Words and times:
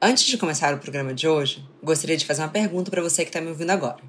Antes 0.00 0.24
de 0.24 0.36
começar 0.36 0.74
o 0.74 0.78
programa 0.78 1.14
de 1.14 1.26
hoje, 1.26 1.66
gostaria 1.82 2.18
de 2.18 2.26
fazer 2.26 2.42
uma 2.42 2.50
pergunta 2.50 2.90
para 2.90 3.00
você 3.00 3.22
que 3.22 3.30
está 3.30 3.40
me 3.40 3.48
ouvindo 3.48 3.70
agora. 3.70 4.02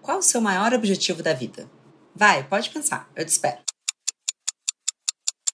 Qual 0.00 0.18
o 0.18 0.22
seu 0.22 0.40
maior 0.40 0.72
objetivo 0.72 1.22
da 1.22 1.34
vida? 1.34 1.70
Vai, 2.16 2.42
pode 2.42 2.70
pensar, 2.70 3.06
eu 3.14 3.22
te 3.22 3.28
espero. 3.28 3.58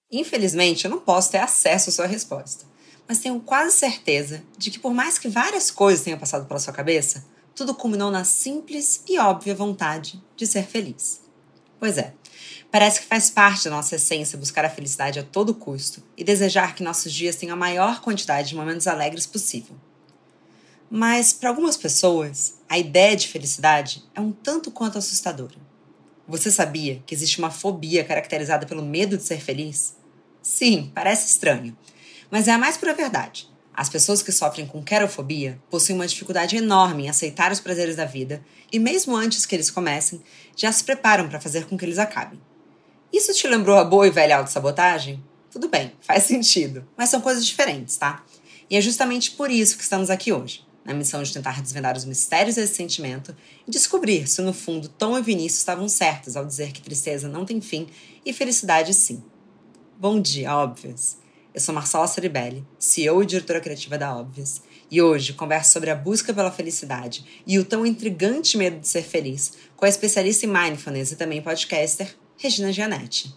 Infelizmente, 0.08 0.84
eu 0.84 0.90
não 0.90 1.00
posso 1.00 1.32
ter 1.32 1.38
acesso 1.38 1.90
à 1.90 1.92
sua 1.92 2.06
resposta, 2.06 2.64
mas 3.08 3.18
tenho 3.18 3.40
quase 3.40 3.76
certeza 3.76 4.44
de 4.56 4.70
que, 4.70 4.78
por 4.78 4.94
mais 4.94 5.18
que 5.18 5.28
várias 5.28 5.68
coisas 5.68 6.04
tenham 6.04 6.18
passado 6.18 6.46
pela 6.46 6.60
sua 6.60 6.72
cabeça, 6.72 7.26
tudo 7.52 7.74
culminou 7.74 8.12
na 8.12 8.22
simples 8.22 9.02
e 9.04 9.18
óbvia 9.18 9.52
vontade 9.52 10.22
de 10.36 10.46
ser 10.46 10.64
feliz. 10.64 11.22
Pois 11.80 11.98
é, 11.98 12.14
parece 12.70 13.00
que 13.00 13.06
faz 13.06 13.30
parte 13.30 13.64
da 13.64 13.70
nossa 13.70 13.96
essência 13.96 14.38
buscar 14.38 14.64
a 14.64 14.70
felicidade 14.70 15.18
a 15.18 15.22
todo 15.22 15.54
custo 15.54 16.02
e 16.16 16.24
desejar 16.24 16.74
que 16.74 16.82
nossos 16.82 17.12
dias 17.12 17.36
tenham 17.36 17.54
a 17.54 17.58
maior 17.58 18.00
quantidade 18.00 18.48
de 18.48 18.56
momentos 18.56 18.86
alegres 18.86 19.26
possível. 19.26 19.76
Mas, 20.90 21.32
para 21.32 21.48
algumas 21.48 21.76
pessoas, 21.76 22.54
a 22.68 22.78
ideia 22.78 23.16
de 23.16 23.28
felicidade 23.28 24.04
é 24.14 24.20
um 24.20 24.30
tanto 24.30 24.70
quanto 24.70 24.98
assustadora. 24.98 25.56
Você 26.28 26.50
sabia 26.50 27.02
que 27.06 27.14
existe 27.14 27.38
uma 27.38 27.50
fobia 27.50 28.04
caracterizada 28.04 28.66
pelo 28.66 28.82
medo 28.82 29.16
de 29.16 29.22
ser 29.22 29.40
feliz? 29.40 29.96
Sim, 30.42 30.90
parece 30.94 31.26
estranho, 31.26 31.76
mas 32.30 32.46
é 32.46 32.52
a 32.52 32.58
mais 32.58 32.76
pura 32.76 32.94
verdade. 32.94 33.48
As 33.74 33.88
pessoas 33.88 34.22
que 34.22 34.32
sofrem 34.32 34.66
com 34.66 34.82
querofobia 34.82 35.60
possuem 35.70 35.98
uma 35.98 36.06
dificuldade 36.06 36.56
enorme 36.56 37.04
em 37.04 37.08
aceitar 37.10 37.52
os 37.52 37.60
prazeres 37.60 37.94
da 37.94 38.06
vida 38.06 38.42
e, 38.72 38.78
mesmo 38.78 39.14
antes 39.14 39.44
que 39.44 39.54
eles 39.54 39.70
comecem, 39.70 40.22
já 40.56 40.72
se 40.72 40.82
preparam 40.82 41.28
para 41.28 41.40
fazer 41.40 41.66
com 41.66 41.76
que 41.76 41.84
eles 41.84 41.98
acabem. 41.98 42.40
Isso 43.12 43.32
te 43.32 43.46
lembrou 43.46 43.78
a 43.78 43.84
boa 43.84 44.06
e 44.06 44.10
velha 44.10 44.36
autossabotagem? 44.38 45.22
Tudo 45.50 45.68
bem, 45.68 45.92
faz 46.00 46.24
sentido, 46.24 46.86
mas 46.96 47.08
são 47.08 47.20
coisas 47.20 47.46
diferentes, 47.46 47.96
tá? 47.96 48.24
E 48.68 48.76
é 48.76 48.80
justamente 48.80 49.30
por 49.30 49.50
isso 49.50 49.76
que 49.76 49.82
estamos 49.82 50.10
aqui 50.10 50.32
hoje, 50.32 50.66
na 50.84 50.92
missão 50.92 51.22
de 51.22 51.32
tentar 51.32 51.62
desvendar 51.62 51.96
os 51.96 52.04
mistérios 52.04 52.56
desse 52.56 52.74
sentimento 52.74 53.34
e 53.66 53.70
descobrir 53.70 54.26
se, 54.26 54.42
no 54.42 54.52
fundo, 54.52 54.88
Tom 54.88 55.16
e 55.16 55.22
Vinícius 55.22 55.60
estavam 55.60 55.88
certos 55.88 56.36
ao 56.36 56.44
dizer 56.44 56.72
que 56.72 56.82
tristeza 56.82 57.28
não 57.28 57.44
tem 57.44 57.60
fim 57.60 57.86
e 58.24 58.32
felicidade 58.32 58.92
sim. 58.92 59.22
Bom 59.98 60.20
dia, 60.20 60.54
óbvios! 60.54 61.16
Eu 61.54 61.60
sou 61.60 61.74
Marcela 61.74 62.06
Ceribelli, 62.06 62.66
CEO 62.78 63.22
e 63.22 63.26
diretora 63.26 63.60
criativa 63.60 63.96
da 63.96 64.14
Óbvias, 64.14 64.60
e 64.90 65.00
hoje 65.00 65.32
converso 65.32 65.72
sobre 65.72 65.88
a 65.88 65.94
busca 65.94 66.34
pela 66.34 66.52
felicidade 66.52 67.24
e 67.46 67.58
o 67.58 67.64
tão 67.64 67.86
intrigante 67.86 68.58
medo 68.58 68.78
de 68.78 68.86
ser 68.86 69.02
feliz 69.02 69.54
com 69.74 69.86
a 69.86 69.88
especialista 69.88 70.44
em 70.44 70.50
mindfulness 70.50 71.12
e 71.12 71.16
também 71.16 71.40
podcaster, 71.40 72.14
Regina 72.38 72.70
Gianetti. 72.70 73.34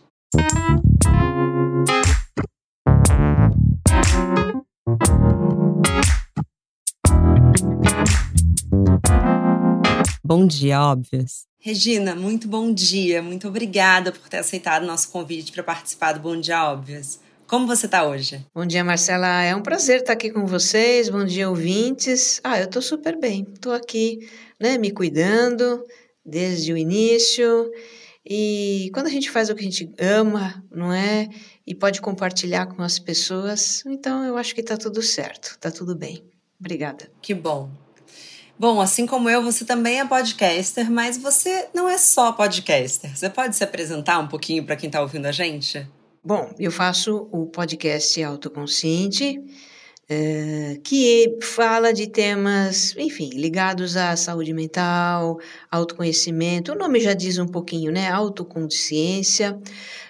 Bom 10.23 10.45
dia, 10.45 10.81
óbvias. 10.81 11.45
Regina, 11.59 12.13
muito 12.13 12.47
bom 12.47 12.73
dia. 12.73 13.21
Muito 13.21 13.47
obrigada 13.47 14.11
por 14.11 14.27
ter 14.27 14.37
aceitado 14.37 14.83
o 14.83 14.87
nosso 14.87 15.09
convite 15.09 15.51
para 15.53 15.63
participar 15.63 16.13
do 16.13 16.19
Bom 16.19 16.39
Dia 16.39 16.69
Óbvias. 16.69 17.19
Como 17.47 17.65
você 17.65 17.85
está 17.85 18.05
hoje? 18.05 18.45
Bom 18.53 18.65
dia, 18.65 18.83
Marcela. 18.83 19.41
É 19.41 19.55
um 19.55 19.61
prazer 19.61 20.01
estar 20.01 20.13
aqui 20.13 20.29
com 20.29 20.45
vocês. 20.45 21.09
Bom 21.09 21.23
dia, 21.23 21.49
ouvintes. 21.49 22.41
Ah, 22.43 22.59
eu 22.59 22.65
estou 22.65 22.81
super 22.81 23.17
bem. 23.17 23.47
Estou 23.53 23.73
aqui, 23.73 24.29
né, 24.59 24.77
me 24.77 24.91
cuidando 24.91 25.83
desde 26.23 26.73
o 26.73 26.77
início. 26.77 27.71
E 28.29 28.91
quando 28.93 29.07
a 29.07 29.09
gente 29.09 29.31
faz 29.31 29.49
o 29.49 29.55
que 29.55 29.61
a 29.61 29.63
gente 29.63 29.91
ama, 29.99 30.63
não 30.71 30.93
é? 30.93 31.27
E 31.65 31.73
pode 31.73 31.99
compartilhar 31.99 32.67
com 32.67 32.83
as 32.83 32.99
pessoas, 32.99 33.83
então 33.87 34.23
eu 34.23 34.37
acho 34.37 34.53
que 34.53 34.61
está 34.61 34.77
tudo 34.77 35.01
certo, 35.01 35.53
está 35.55 35.71
tudo 35.71 35.95
bem. 35.95 36.23
Obrigada. 36.59 37.09
Que 37.23 37.33
bom. 37.33 37.71
Bom, 38.57 38.79
assim 38.79 39.07
como 39.07 39.29
eu, 39.29 39.41
você 39.41 39.65
também 39.65 39.99
é 39.99 40.05
podcaster, 40.05 40.91
mas 40.91 41.17
você 41.17 41.69
não 41.73 41.89
é 41.89 41.97
só 41.97 42.31
podcaster. 42.31 43.17
Você 43.17 43.29
pode 43.29 43.55
se 43.55 43.63
apresentar 43.63 44.19
um 44.19 44.27
pouquinho 44.27 44.63
para 44.63 44.75
quem 44.75 44.89
está 44.89 45.01
ouvindo 45.01 45.25
a 45.25 45.31
gente? 45.31 45.87
Bom, 46.23 46.53
eu 46.59 46.71
faço 46.71 47.27
o 47.31 47.47
podcast 47.47 48.21
Autoconsciente, 48.21 49.41
é, 50.09 50.79
que 50.83 51.37
fala 51.39 51.93
de 51.93 52.07
temas, 52.07 52.95
enfim, 52.97 53.29
ligados 53.35 53.95
à 53.95 54.15
saúde 54.15 54.51
mental, 54.53 55.37
autoconhecimento. 55.69 56.71
O 56.71 56.75
nome 56.75 56.99
já 56.99 57.13
diz 57.13 57.37
um 57.37 57.45
pouquinho, 57.45 57.91
né? 57.91 58.09
Autoconsciência. 58.09 59.55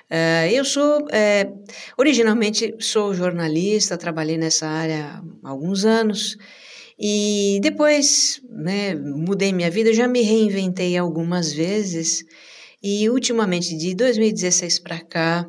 É, 0.09 0.50
eu 0.54 0.64
sou, 0.64 1.06
é, 1.12 1.52
originalmente, 1.98 2.74
sou 2.80 3.14
jornalista, 3.14 3.98
trabalhei 3.98 4.38
nessa 4.38 4.68
área 4.68 5.22
há 5.44 5.50
alguns 5.50 5.84
anos. 5.84 6.38
E 6.98 7.59
depois, 7.62 8.42
né, 8.50 8.96
mudei 8.96 9.52
minha 9.52 9.70
vida, 9.70 9.94
já 9.94 10.08
me 10.08 10.22
reinventei 10.22 10.98
algumas 10.98 11.52
vezes. 11.52 12.24
E 12.82 13.09
ultimamente, 13.09 13.76
de 13.78 13.94
2016 13.94 14.80
para 14.80 15.02
cá, 15.02 15.46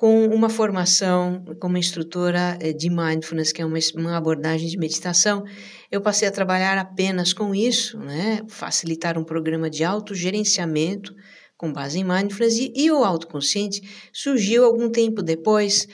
com 0.00 0.24
uma 0.28 0.48
formação 0.48 1.44
como 1.60 1.76
instrutora 1.76 2.56
eh, 2.58 2.72
de 2.72 2.88
mindfulness, 2.88 3.52
que 3.52 3.60
é 3.60 3.66
uma, 3.66 4.16
abordagem 4.16 4.66
de 4.66 4.78
meditação, 4.78 5.44
eu 5.92 6.00
passei 6.00 6.26
a 6.26 6.30
trabalhar 6.30 6.78
apenas 6.78 7.34
com 7.34 7.54
isso, 7.54 7.98
né? 7.98 8.40
facilitar 8.48 9.18
um 9.18 9.24
programa 9.24 9.68
de 9.68 9.84
autogerenciamento 9.84 11.14
com 11.54 11.70
base 11.70 11.98
em 11.98 12.04
mindfulness, 12.04 12.56
e, 12.56 12.72
e 12.74 12.90
o 12.90 13.04
autoconsciente 13.04 13.82
surgiu 14.10 14.64
algum 14.64 14.90
tempo 14.90 15.22
depois 15.22 15.86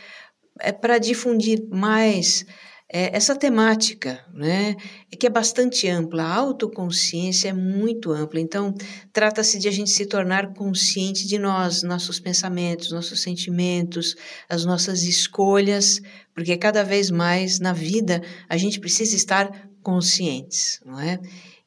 é, 0.60 0.70
para 0.70 0.98
difundir 0.98 1.66
mais 1.68 2.46
é, 2.88 3.16
essa 3.16 3.34
temática, 3.34 4.24
né, 4.32 4.76
que 5.18 5.26
é 5.26 5.30
bastante 5.30 5.88
ampla, 5.88 6.22
a 6.22 6.34
autoconsciência 6.34 7.48
é 7.48 7.52
muito 7.52 8.12
ampla, 8.12 8.38
então 8.38 8.72
trata-se 9.12 9.58
de 9.58 9.66
a 9.66 9.72
gente 9.72 9.90
se 9.90 10.06
tornar 10.06 10.52
consciente 10.54 11.26
de 11.26 11.36
nós, 11.36 11.82
nossos 11.82 12.20
pensamentos, 12.20 12.92
nossos 12.92 13.20
sentimentos, 13.20 14.14
as 14.48 14.64
nossas 14.64 15.02
escolhas, 15.02 16.00
porque 16.32 16.56
cada 16.56 16.84
vez 16.84 17.10
mais 17.10 17.58
na 17.58 17.72
vida 17.72 18.22
a 18.48 18.56
gente 18.56 18.78
precisa 18.78 19.16
estar 19.16 19.68
conscientes, 19.82 20.80
não 20.84 21.00
é? 21.00 21.18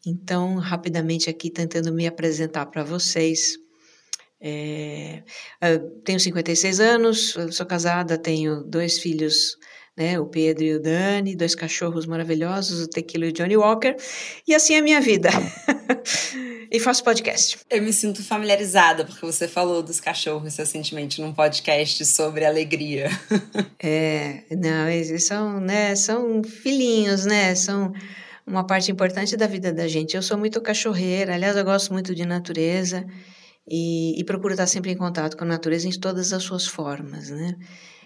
Então, 0.06 0.56
rapidamente 0.56 1.30
aqui 1.30 1.50
tentando 1.50 1.92
me 1.94 2.08
apresentar 2.08 2.66
para 2.68 2.84
vocês. 2.84 3.58
É, 4.42 5.24
tenho 6.06 6.18
56 6.18 6.80
anos, 6.80 7.36
sou 7.52 7.66
casada, 7.66 8.18
tenho 8.18 8.64
dois 8.64 8.98
filhos 9.00 9.58
né? 10.00 10.18
O 10.18 10.26
Pedro 10.26 10.64
e 10.64 10.74
o 10.76 10.82
Dani, 10.82 11.36
dois 11.36 11.54
cachorros 11.54 12.06
maravilhosos, 12.06 12.82
o 12.82 12.88
Tequila 12.88 13.26
e 13.26 13.30
o 13.30 13.32
Johnny 13.34 13.58
Walker. 13.58 13.98
E 14.48 14.56
assim 14.56 14.76
é 14.76 14.80
a 14.80 14.82
minha 14.82 15.02
vida. 15.02 15.30
e 16.72 16.80
faço 16.80 17.04
podcast. 17.04 17.60
Eu 17.70 17.82
me 17.82 17.92
sinto 17.92 18.24
familiarizada, 18.24 19.04
porque 19.04 19.26
você 19.26 19.46
falou 19.46 19.84
dos 19.84 20.00
cachorros 20.00 20.56
recentemente 20.56 21.22
num 21.22 21.34
podcast 21.34 22.06
sobre 22.06 22.46
alegria. 22.46 23.10
é, 23.84 24.44
não, 24.50 24.88
eles 24.88 25.26
são, 25.26 25.60
né, 25.60 25.94
são 25.98 26.42
filhinhos, 26.44 27.26
né? 27.26 27.54
São 27.54 27.92
uma 28.48 28.66
parte 28.66 28.90
importante 28.90 29.36
da 29.36 29.48
vida 29.48 29.74
da 29.74 29.86
gente. 29.86 30.16
Eu 30.16 30.24
sou 30.24 30.38
muito 30.38 30.62
cachorreira, 30.62 31.36
aliás, 31.36 31.58
eu 31.58 31.66
gosto 31.66 31.92
muito 31.92 32.16
de 32.16 32.26
natureza 32.26 33.06
e, 33.70 34.20
e 34.20 34.24
procuro 34.24 34.54
estar 34.54 34.68
sempre 34.68 34.92
em 34.92 34.98
contato 34.98 35.38
com 35.38 35.44
a 35.44 35.48
natureza 35.48 35.88
em 35.88 35.92
todas 35.92 36.34
as 36.34 36.44
suas 36.44 36.66
formas, 36.66 37.30
né? 37.30 37.56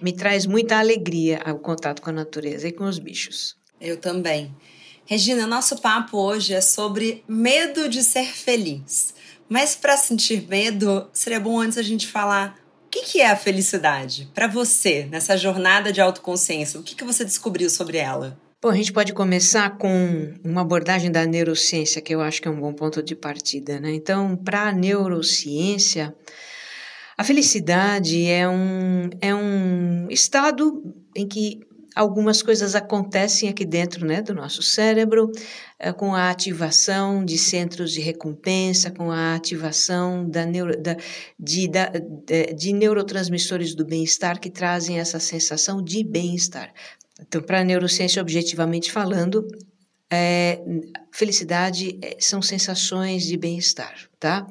Me 0.01 0.11
traz 0.11 0.45
muita 0.45 0.77
alegria 0.77 1.41
o 1.47 1.59
contato 1.59 2.01
com 2.01 2.09
a 2.09 2.13
natureza 2.13 2.67
e 2.67 2.71
com 2.71 2.83
os 2.83 2.99
bichos. 2.99 3.55
Eu 3.79 3.97
também. 3.97 4.53
Regina, 5.05 5.47
nosso 5.47 5.77
papo 5.77 6.17
hoje 6.17 6.53
é 6.53 6.61
sobre 6.61 7.23
medo 7.27 7.87
de 7.87 8.03
ser 8.03 8.25
feliz. 8.25 9.13
Mas 9.49 9.75
para 9.75 9.97
sentir 9.97 10.47
medo, 10.47 11.09
seria 11.13 11.39
bom 11.39 11.59
antes 11.59 11.77
a 11.77 11.83
gente 11.83 12.07
falar 12.07 12.57
o 12.85 12.89
que, 12.89 13.03
que 13.03 13.21
é 13.21 13.29
a 13.29 13.35
felicidade 13.35 14.29
para 14.33 14.47
você 14.47 15.05
nessa 15.09 15.37
jornada 15.37 15.91
de 15.91 15.99
autoconsciência. 15.99 16.79
O 16.79 16.83
que, 16.83 16.95
que 16.95 17.03
você 17.03 17.25
descobriu 17.25 17.69
sobre 17.69 17.97
ela? 17.97 18.37
Bom, 18.63 18.69
a 18.69 18.75
gente 18.77 18.93
pode 18.93 19.11
começar 19.11 19.77
com 19.77 20.33
uma 20.41 20.61
abordagem 20.61 21.11
da 21.11 21.25
neurociência, 21.25 22.01
que 22.01 22.15
eu 22.15 22.21
acho 22.21 22.41
que 22.41 22.47
é 22.47 22.51
um 22.51 22.61
bom 22.61 22.71
ponto 22.71 23.03
de 23.03 23.13
partida. 23.13 23.77
Né? 23.77 23.91
Então, 23.91 24.37
para 24.37 24.69
a 24.69 24.71
neurociência, 24.71 26.15
a 27.17 27.25
felicidade 27.25 28.25
é 28.25 28.47
um, 28.47 29.09
é 29.19 29.35
um 29.35 30.07
estado 30.09 30.81
em 31.13 31.27
que 31.27 31.59
algumas 31.93 32.41
coisas 32.41 32.73
acontecem 32.73 33.49
aqui 33.49 33.65
dentro 33.65 34.05
né, 34.05 34.21
do 34.21 34.33
nosso 34.33 34.63
cérebro, 34.63 35.29
é, 35.77 35.91
com 35.91 36.15
a 36.15 36.29
ativação 36.29 37.25
de 37.25 37.37
centros 37.37 37.91
de 37.91 37.99
recompensa, 37.99 38.89
com 38.89 39.11
a 39.11 39.35
ativação 39.35 40.29
da 40.29 40.45
neuro, 40.45 40.81
da, 40.81 40.95
de, 41.37 41.67
da, 41.67 41.89
de, 41.89 42.53
de 42.53 42.71
neurotransmissores 42.71 43.75
do 43.75 43.85
bem-estar 43.85 44.39
que 44.39 44.49
trazem 44.49 45.01
essa 45.01 45.19
sensação 45.19 45.83
de 45.83 46.01
bem-estar. 46.01 46.73
Então, 47.27 47.41
para 47.41 47.61
a 47.61 47.63
neurociência, 47.63 48.21
objetivamente 48.21 48.91
falando, 48.91 49.47
é, 50.09 50.61
felicidade 51.11 51.97
é, 52.01 52.17
são 52.19 52.41
sensações 52.41 53.23
de 53.25 53.37
bem-estar, 53.37 53.95
tá? 54.19 54.47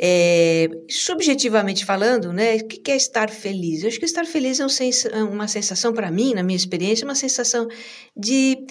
É, 0.00 0.68
subjetivamente 0.88 1.84
falando, 1.84 2.32
né, 2.32 2.56
o 2.56 2.68
que 2.68 2.90
é 2.90 2.96
estar 2.96 3.28
feliz? 3.30 3.82
Eu 3.82 3.88
acho 3.88 3.98
que 3.98 4.04
estar 4.04 4.24
feliz 4.24 4.60
é 4.60 5.22
uma 5.24 5.48
sensação 5.48 5.92
para 5.92 6.08
mim, 6.10 6.34
na 6.34 6.42
minha 6.42 6.56
experiência, 6.56 7.04
uma 7.04 7.16
sensação 7.16 7.66
de 8.16 8.64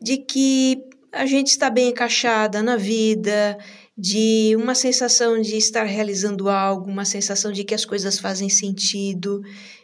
de 0.00 0.16
que 0.16 0.82
a 1.12 1.26
gente 1.26 1.48
está 1.48 1.68
bem 1.68 1.90
encaixada 1.90 2.62
na 2.62 2.76
vida, 2.76 3.58
de 3.96 4.56
uma 4.56 4.74
sensação 4.74 5.40
de 5.40 5.56
estar 5.56 5.84
realizando 5.84 6.48
algo, 6.48 6.88
uma 6.88 7.04
sensação 7.04 7.52
de 7.52 7.64
que 7.64 7.74
as 7.74 7.84
coisas 7.84 8.18
fazem 8.18 8.48
sentido, 8.48 9.42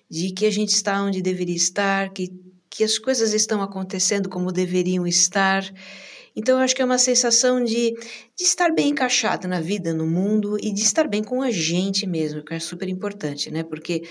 de 0.08 0.30
que 0.32 0.46
a 0.46 0.50
gente 0.50 0.70
está 0.70 1.02
onde 1.02 1.20
deveria 1.20 1.56
estar, 1.56 2.10
que, 2.12 2.30
que 2.76 2.84
as 2.84 2.98
coisas 2.98 3.32
estão 3.32 3.62
acontecendo 3.62 4.28
como 4.28 4.52
deveriam 4.52 5.06
estar. 5.06 5.64
Então, 6.38 6.58
eu 6.58 6.62
acho 6.62 6.76
que 6.76 6.82
é 6.82 6.84
uma 6.84 6.98
sensação 6.98 7.64
de, 7.64 7.94
de 8.36 8.44
estar 8.44 8.70
bem 8.74 8.90
encaixado 8.90 9.48
na 9.48 9.58
vida, 9.58 9.94
no 9.94 10.06
mundo 10.06 10.58
e 10.60 10.70
de 10.70 10.82
estar 10.82 11.08
bem 11.08 11.24
com 11.24 11.40
a 11.40 11.50
gente 11.50 12.06
mesmo, 12.06 12.44
que 12.44 12.52
é 12.52 12.58
super 12.58 12.86
importante, 12.90 13.50
né? 13.50 13.62
Porque 13.62 14.02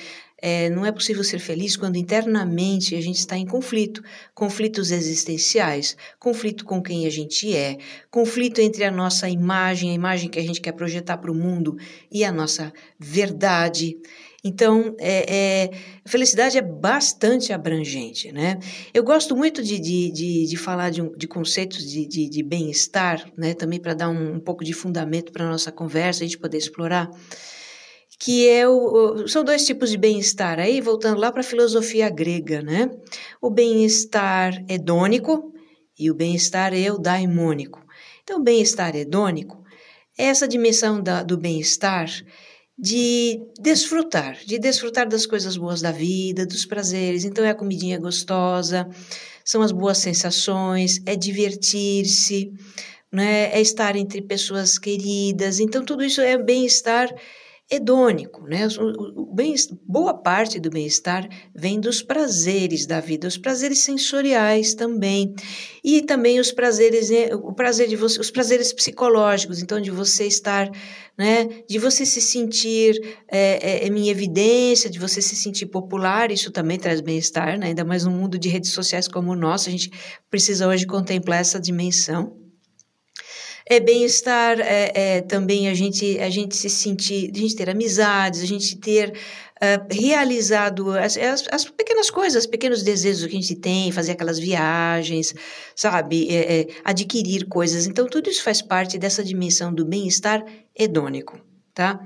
é, 0.42 0.68
não 0.72 0.84
é 0.84 0.92
possível 0.92 1.24
ser 1.24 1.38
feliz 1.38 1.78
quando 1.78 1.98
internamente 1.98 2.96
a 2.96 3.02
gente 3.02 3.20
está 3.20 3.38
em 3.38 3.46
conflito, 3.46 4.02
conflitos 4.34 4.90
existenciais, 4.90 5.96
conflito 6.20 6.66
com 6.66 6.82
quem 6.82 7.06
a 7.06 7.10
gente 7.12 7.56
é, 7.56 7.78
conflito 8.10 8.60
entre 8.60 8.84
a 8.84 8.92
nossa 8.92 9.30
imagem, 9.30 9.92
a 9.92 9.94
imagem 9.94 10.28
que 10.28 10.40
a 10.40 10.44
gente 10.44 10.60
quer 10.60 10.72
projetar 10.72 11.18
para 11.18 11.32
o 11.32 11.36
mundo 11.36 11.78
e 12.12 12.24
a 12.24 12.32
nossa 12.32 12.74
verdade. 13.00 13.98
Então, 14.48 14.96
é, 15.00 15.64
é, 15.64 15.72
felicidade 16.06 16.56
é 16.56 16.62
bastante 16.62 17.52
abrangente, 17.52 18.32
né? 18.32 18.60
Eu 18.94 19.04
gosto 19.04 19.36
muito 19.36 19.64
de, 19.64 19.80
de, 19.80 20.12
de, 20.12 20.46
de 20.46 20.56
falar 20.56 20.92
de, 20.92 21.02
de, 21.18 21.28
conceitos 21.28 21.84
de, 21.84 22.08
de, 22.08 22.30
de 22.30 22.44
bem-estar, 22.44 23.28
né? 23.36 23.56
Também 23.56 23.80
para 23.80 23.96
dar 23.96 24.08
um, 24.08 24.36
um 24.36 24.40
pouco 24.40 24.64
de 24.64 24.72
fundamento 24.72 25.32
para 25.32 25.46
a 25.46 25.50
nossa 25.50 25.72
conversa, 25.72 26.24
a 26.24 26.28
gente 26.28 26.38
poder 26.38 26.60
explorar 26.60 27.10
que 28.20 28.48
é 28.48 28.68
o, 28.68 29.28
são 29.28 29.44
dois 29.44 29.66
tipos 29.66 29.90
de 29.90 29.98
bem-estar. 29.98 30.60
Aí, 30.60 30.80
voltando 30.80 31.20
lá 31.20 31.32
para 31.32 31.42
a 31.42 31.44
filosofia 31.44 32.08
grega, 32.08 32.62
né? 32.62 32.92
O 33.42 33.50
bem-estar 33.50 34.64
hedônico 34.70 35.52
e 35.98 36.12
o 36.12 36.14
bem-estar 36.14 36.72
eudaimônico. 36.72 37.84
Então, 38.24 38.40
o 38.40 38.44
bem-estar 38.44 38.96
hedônico 38.96 39.64
é 40.16 40.26
essa 40.26 40.48
dimensão 40.48 41.02
da, 41.02 41.24
do 41.24 41.36
bem-estar 41.36 42.08
de 42.78 43.42
desfrutar, 43.60 44.38
de 44.46 44.60
desfrutar 44.60 45.08
das 45.08 45.26
coisas 45.26 45.56
boas 45.56 45.82
da 45.82 45.92
vida, 45.92 46.46
dos 46.46 46.66
prazeres. 46.66 47.24
Então 47.24 47.44
é 47.46 47.50
a 47.50 47.56
comidinha 47.56 48.00
gostosa, 48.00 48.88
são 49.44 49.62
as 49.62 49.72
boas 49.72 49.98
sensações, 49.98 51.00
é 51.06 51.16
divertir-se, 51.16 52.52
né? 53.12 53.52
é 53.52 53.62
estar 53.62 53.96
entre 53.96 54.22
pessoas 54.22 54.78
queridas. 54.78 55.60
Então 55.60 55.86
tudo 55.86 56.04
isso 56.04 56.22
é 56.22 56.38
bem-estar 56.38 57.10
hedônico, 57.70 58.44
né? 58.44 58.68
Boa 59.88 60.14
parte 60.14 60.60
do 60.60 60.70
bem-estar 60.70 61.28
vem 61.54 61.80
dos 61.80 62.04
prazeres 62.04 62.86
da 62.86 63.00
vida, 63.00 63.28
os 63.28 63.38
prazeres 63.38 63.80
sensoriais 63.80 64.76
também, 64.76 65.34
e 65.84 66.02
também 66.04 66.40
os 66.40 66.52
prazeres, 66.52 67.10
né? 67.10 67.34
o 67.34 67.54
prazer 67.54 67.88
de 67.88 67.96
você, 67.96 68.20
os 68.20 68.30
prazeres 68.30 68.72
psicológicos, 68.72 69.62
então 69.62 69.82
de 69.82 69.90
você 69.90 70.28
estar, 70.28 70.70
né? 71.18 71.64
De 71.68 71.80
você 71.80 72.06
se 72.06 72.22
sentir 72.22 73.00
é, 73.28 73.86
é, 73.86 73.88
em 73.88 74.10
evidência, 74.10 74.90
de 74.90 75.00
você 75.00 75.20
se 75.20 75.36
sentir 75.36 75.66
popular, 75.66 76.32
isso 76.32 76.52
também 76.52 76.78
traz 76.78 77.02
bem-estar, 77.02 77.58
né? 77.58 77.68
Ainda 77.68 77.84
mais 77.84 78.06
num 78.06 78.12
mundo 78.12 78.38
de 78.38 78.48
redes 78.48 78.72
sociais 78.72 79.08
como 79.08 79.32
o 79.32 79.36
nosso, 79.36 79.70
a 79.70 79.72
gente 79.72 79.90
precisa 80.30 80.68
hoje 80.68 80.86
contemplar 80.86 81.40
essa 81.40 81.60
dimensão 81.60 82.45
é 83.68 83.80
bem-estar, 83.80 84.60
é, 84.60 84.92
é, 84.94 85.22
também 85.22 85.68
a 85.68 85.74
gente, 85.74 86.20
a 86.20 86.30
gente 86.30 86.56
se 86.56 86.70
sentir, 86.70 87.32
a 87.34 87.38
gente 87.38 87.56
ter 87.56 87.68
amizades, 87.68 88.44
a 88.44 88.46
gente 88.46 88.78
ter 88.78 89.10
uh, 89.10 89.88
realizado 89.90 90.92
as, 90.92 91.18
as, 91.18 91.44
as, 91.52 91.66
pequenas 91.66 92.12
coisas, 92.12 92.44
os 92.44 92.50
pequenos 92.50 92.84
desejos 92.84 93.26
que 93.26 93.36
a 93.36 93.42
gente 93.42 93.56
tem, 93.56 93.92
fazer 93.92 94.12
aquelas 94.12 94.38
viagens, 94.38 95.34
sabe, 95.76 96.30
é, 96.30 96.62
é, 96.62 96.68
adquirir 96.84 97.48
coisas. 97.48 97.88
Então, 97.88 98.06
tudo 98.08 98.30
isso 98.30 98.44
faz 98.44 98.62
parte 98.62 99.00
dessa 99.00 99.24
dimensão 99.24 99.74
do 99.74 99.84
bem-estar 99.84 100.46
hedônico. 100.78 101.40
Tá? 101.74 102.00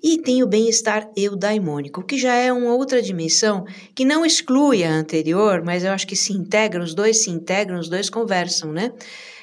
E 0.00 0.22
tem 0.22 0.44
o 0.44 0.46
bem-estar 0.46 1.10
eudaimônico, 1.16 2.04
que 2.04 2.16
já 2.16 2.34
é 2.34 2.52
uma 2.52 2.76
outra 2.76 3.02
dimensão 3.02 3.64
que 3.92 4.04
não 4.04 4.24
exclui 4.24 4.84
a 4.84 4.92
anterior, 4.92 5.64
mas 5.64 5.82
eu 5.82 5.90
acho 5.90 6.06
que 6.06 6.14
se 6.14 6.32
integram, 6.32 6.84
os 6.84 6.94
dois 6.94 7.24
se 7.24 7.30
integram, 7.30 7.76
os 7.76 7.88
dois 7.88 8.08
conversam, 8.08 8.72
né? 8.72 8.92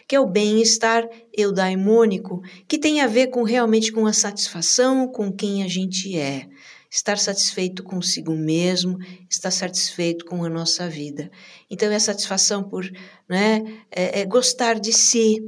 Que 0.08 0.16
é 0.16 0.20
o 0.20 0.28
bem-estar 0.28 1.08
eudaimônico, 1.36 2.42
que 2.68 2.78
tem 2.78 3.02
a 3.02 3.08
ver 3.08 3.28
com 3.28 3.44
realmente 3.44 3.92
com 3.92 4.06
a 4.06 4.14
satisfação 4.14 5.08
com 5.08 5.32
quem 5.32 5.64
a 5.64 5.68
gente 5.68 6.18
é. 6.18 6.48
Estar 6.90 7.18
satisfeito 7.18 7.84
consigo 7.84 8.36
mesmo, 8.36 8.98
estar 9.30 9.50
satisfeito 9.50 10.26
com 10.26 10.44
a 10.46 10.50
nossa 10.50 10.88
vida. 10.88 11.32
Então, 11.70 11.92
é 11.92 11.96
a 11.96 12.00
satisfação 12.00 12.64
por 12.64 12.86
né, 13.28 13.64
é, 13.90 14.22
é 14.22 14.26
gostar 14.26 14.80
de 14.80 14.94
si, 14.94 15.40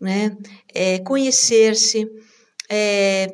né, 0.00 0.36
é 0.74 0.98
conhecer-se, 0.98 2.08
é, 2.68 3.32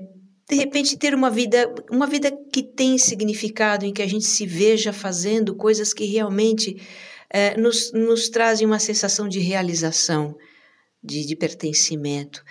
de 0.49 0.57
repente 0.57 0.97
ter 0.99 1.15
uma 1.15 1.31
vida, 1.31 1.75
uma 1.91 2.07
vida 2.07 2.31
que 2.53 2.63
tem 2.63 2.99
significado, 2.99 3.87
em 3.87 3.93
que 3.93 4.03
a 4.03 4.07
gente 4.07 4.27
se 4.27 4.47
veja 4.47 4.93
fazendo 4.93 5.55
coisas 5.55 5.95
que 5.95 6.05
realmente 6.05 6.77
é, 7.31 7.57
nos, 7.57 7.93
nos 7.93 8.29
trazem 8.29 8.67
uma 8.67 8.79
sensação 8.79 9.29
de 9.29 9.41
realização 9.41 10.37
de, 11.07 11.25
de 11.25 11.37
pertencimento. 11.37 12.43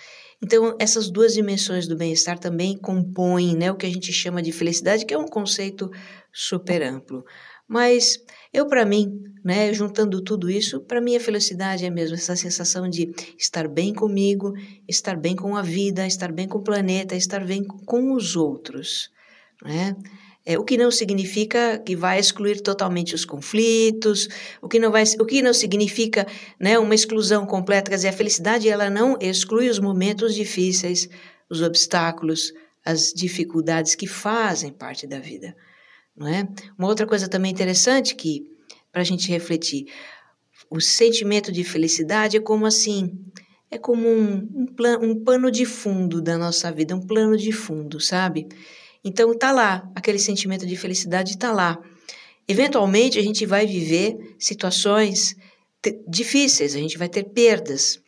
Então, 0.42 0.76
essas 0.78 1.10
duas 1.10 1.34
dimensões 1.34 1.86
do 1.88 1.96
bem-estar 1.96 2.38
também 2.38 2.76
compõem 2.76 3.56
né, 3.56 3.70
o 3.70 3.76
que 3.76 3.86
a 3.86 3.90
gente 3.90 4.12
chama 4.12 4.42
de 4.42 4.52
felicidade, 4.52 5.06
que 5.06 5.14
é 5.14 5.18
um 5.18 5.26
conceito 5.26 5.90
super 6.32 6.82
amplo. 6.82 7.24
Mas 7.68 8.22
eu, 8.52 8.66
para 8.66 8.84
mim, 8.84 9.22
né, 9.44 9.72
juntando 9.72 10.22
tudo 10.22 10.50
isso, 10.50 10.80
para 10.80 11.00
mim 11.00 11.16
a 11.16 11.20
felicidade 11.20 11.84
é 11.84 11.90
mesmo 11.90 12.14
essa 12.14 12.36
sensação 12.36 12.88
de 12.88 13.12
estar 13.38 13.66
bem 13.66 13.92
comigo, 13.92 14.52
estar 14.86 15.16
bem 15.16 15.34
com 15.34 15.56
a 15.56 15.62
vida, 15.62 16.06
estar 16.06 16.30
bem 16.30 16.46
com 16.46 16.58
o 16.58 16.62
planeta, 16.62 17.16
estar 17.16 17.44
bem 17.44 17.64
com 17.64 18.12
os 18.12 18.36
outros. 18.36 19.10
Né? 19.64 19.96
É, 20.48 20.56
o 20.56 20.62
que 20.62 20.78
não 20.78 20.92
significa 20.92 21.76
que 21.84 21.96
vai 21.96 22.20
excluir 22.20 22.60
totalmente 22.60 23.16
os 23.16 23.24
conflitos, 23.24 24.28
o 24.62 24.68
que 24.68 24.78
não, 24.78 24.92
vai, 24.92 25.02
o 25.18 25.26
que 25.26 25.42
não 25.42 25.52
significa 25.52 26.24
né, 26.58 26.78
uma 26.78 26.94
exclusão 26.94 27.44
completa. 27.44 27.90
Quer 27.90 27.96
dizer, 27.96 28.08
a 28.08 28.12
felicidade 28.12 28.68
ela 28.68 28.88
não 28.88 29.18
exclui 29.20 29.68
os 29.68 29.80
momentos 29.80 30.36
difíceis, 30.36 31.08
os 31.50 31.62
obstáculos, 31.62 32.52
as 32.84 33.12
dificuldades 33.12 33.96
que 33.96 34.06
fazem 34.06 34.72
parte 34.72 35.04
da 35.04 35.18
vida. 35.18 35.56
Não 36.16 36.28
é? 36.28 36.48
Uma 36.78 36.86
outra 36.86 37.06
coisa 37.08 37.28
também 37.28 37.50
interessante 37.50 38.14
que 38.14 38.44
para 38.92 39.02
a 39.02 39.04
gente 39.04 39.28
refletir, 39.28 39.86
o 40.70 40.80
sentimento 40.80 41.50
de 41.52 41.64
felicidade 41.64 42.36
é 42.36 42.40
como 42.40 42.64
assim, 42.64 43.18
é 43.70 43.76
como 43.76 44.08
um, 44.08 44.48
um, 44.54 44.66
plan, 44.66 44.98
um 45.00 45.22
pano 45.22 45.50
de 45.50 45.66
fundo 45.66 46.22
da 46.22 46.38
nossa 46.38 46.70
vida, 46.72 46.94
um 46.94 47.06
plano 47.06 47.36
de 47.36 47.52
fundo, 47.52 48.00
sabe? 48.00 48.46
Então 49.06 49.32
tá 49.38 49.52
lá, 49.52 49.88
aquele 49.94 50.18
sentimento 50.18 50.66
de 50.66 50.76
felicidade 50.76 51.38
tá 51.38 51.52
lá. 51.52 51.78
Eventualmente 52.48 53.20
a 53.20 53.22
gente 53.22 53.46
vai 53.46 53.64
viver 53.64 54.16
situações 54.36 55.36
difíceis, 56.08 56.74
a 56.74 56.78
gente 56.78 56.98
vai 56.98 57.08
ter 57.08 57.22
perdas, 57.22 58.00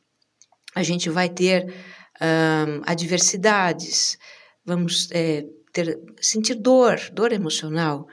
a 0.74 0.82
gente 0.82 1.08
vai 1.08 1.28
ter 1.28 1.72
um, 2.20 2.82
adversidades, 2.84 4.18
vamos 4.66 5.08
é, 5.12 5.44
ter, 5.72 6.00
sentir 6.20 6.56
dor, 6.56 6.98
dor 7.12 7.32
emocional. 7.32 8.08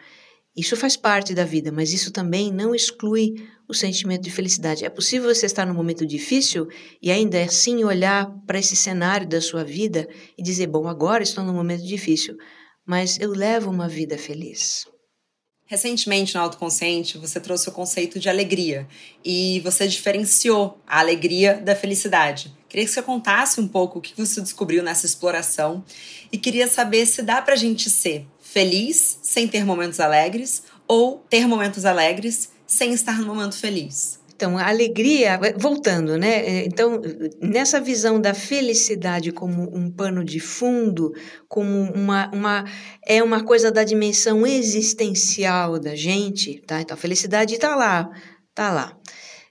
Isso 0.55 0.77
faz 0.77 0.95
parte 0.95 1.33
da 1.33 1.43
vida, 1.43 1.71
mas 1.71 1.91
isso 1.91 2.11
também 2.11 2.51
não 2.51 2.75
exclui 2.75 3.33
o 3.67 3.73
sentimento 3.73 4.21
de 4.21 4.29
felicidade. 4.29 4.85
É 4.85 4.89
possível 4.91 5.33
você 5.33 5.47
estar 5.47 5.65
num 5.65 5.73
momento 5.73 6.05
difícil 6.05 6.67
e 7.01 7.09
ainda 7.09 7.43
assim 7.43 7.83
olhar 7.83 8.31
para 8.45 8.59
esse 8.59 8.75
cenário 8.75 9.27
da 9.27 9.41
sua 9.41 9.63
vida 9.63 10.07
e 10.37 10.43
dizer: 10.43 10.67
Bom, 10.67 10.87
agora 10.87 11.23
estou 11.23 11.43
num 11.43 11.53
momento 11.53 11.83
difícil, 11.83 12.37
mas 12.85 13.19
eu 13.19 13.31
levo 13.31 13.69
uma 13.69 13.87
vida 13.87 14.17
feliz. 14.17 14.85
Recentemente, 15.67 16.35
no 16.35 16.41
Autoconsciente, 16.41 17.17
você 17.17 17.39
trouxe 17.39 17.67
o 17.67 17.71
conceito 17.71 18.19
de 18.19 18.29
alegria 18.29 18.87
e 19.23 19.59
você 19.61 19.87
diferenciou 19.87 20.79
a 20.85 20.99
alegria 20.99 21.55
da 21.55 21.75
felicidade. 21.75 22.55
Queria 22.69 22.85
que 22.85 22.91
você 22.91 23.01
contasse 23.01 23.59
um 23.59 23.67
pouco 23.67 23.97
o 23.97 24.01
que 24.01 24.15
você 24.15 24.41
descobriu 24.41 24.83
nessa 24.83 25.07
exploração 25.07 25.83
e 26.31 26.37
queria 26.37 26.67
saber 26.67 27.07
se 27.07 27.23
dá 27.23 27.41
pra 27.41 27.55
gente 27.55 27.89
ser 27.89 28.27
feliz 28.39 29.17
sem 29.23 29.47
ter 29.47 29.65
momentos 29.65 29.99
alegres 29.99 30.63
ou 30.87 31.17
ter 31.29 31.47
momentos 31.47 31.83
alegres 31.83 32.51
sem 32.67 32.93
estar 32.93 33.17
no 33.19 33.25
momento 33.25 33.57
feliz. 33.57 34.19
Então, 34.35 34.57
a 34.57 34.67
alegria, 34.67 35.39
voltando, 35.55 36.17
né? 36.17 36.45
É, 36.45 36.65
então, 36.65 37.01
nessa 37.41 37.79
visão 37.79 38.19
da 38.19 38.33
felicidade 38.33 39.31
como 39.31 39.73
um 39.73 39.89
pano 39.89 40.25
de 40.25 40.41
fundo, 40.41 41.13
como 41.47 41.89
uma, 41.93 42.29
uma 42.33 42.65
é 43.05 43.23
uma 43.23 43.45
coisa 43.45 43.71
da 43.71 43.85
dimensão 43.85 44.45
existencial 44.45 45.79
da 45.79 45.95
gente, 45.95 46.61
tá? 46.67 46.81
Então, 46.81 46.95
a 46.95 46.97
felicidade 46.97 47.53
está 47.53 47.77
lá, 47.77 48.09
tá 48.53 48.73
lá. 48.73 48.97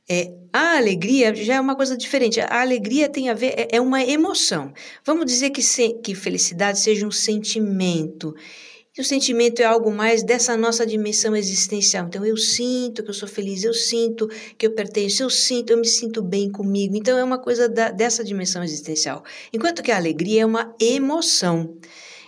É, 0.06 0.30
a 0.52 0.76
alegria 0.76 1.34
já 1.34 1.54
é 1.54 1.60
uma 1.60 1.74
coisa 1.74 1.96
diferente. 1.96 2.38
A 2.38 2.60
alegria 2.60 3.08
tem 3.08 3.30
a 3.30 3.34
ver, 3.34 3.54
é, 3.56 3.76
é 3.76 3.80
uma 3.80 4.02
emoção. 4.04 4.70
Vamos 5.02 5.24
dizer 5.24 5.48
que, 5.48 5.62
se, 5.62 5.94
que 6.02 6.14
felicidade 6.14 6.78
seja 6.78 7.06
um 7.06 7.10
sentimento. 7.10 8.34
E 8.96 9.00
o 9.00 9.04
sentimento 9.04 9.60
é 9.60 9.64
algo 9.64 9.90
mais 9.90 10.22
dessa 10.22 10.56
nossa 10.56 10.86
dimensão 10.86 11.34
existencial. 11.34 12.06
Então, 12.06 12.24
eu 12.24 12.36
sinto 12.36 13.02
que 13.02 13.10
eu 13.10 13.14
sou 13.14 13.28
feliz, 13.28 13.64
eu 13.64 13.74
sinto 13.74 14.28
que 14.56 14.66
eu 14.66 14.70
pertenço, 14.70 15.20
eu 15.20 15.30
sinto, 15.30 15.70
eu 15.70 15.78
me 15.78 15.86
sinto 15.86 16.22
bem 16.22 16.48
comigo. 16.48 16.94
Então, 16.96 17.18
é 17.18 17.24
uma 17.24 17.38
coisa 17.38 17.68
da, 17.68 17.90
dessa 17.90 18.22
dimensão 18.22 18.62
existencial. 18.62 19.24
Enquanto 19.52 19.82
que 19.82 19.90
a 19.90 19.96
alegria 19.96 20.42
é 20.42 20.46
uma 20.46 20.72
emoção. 20.80 21.76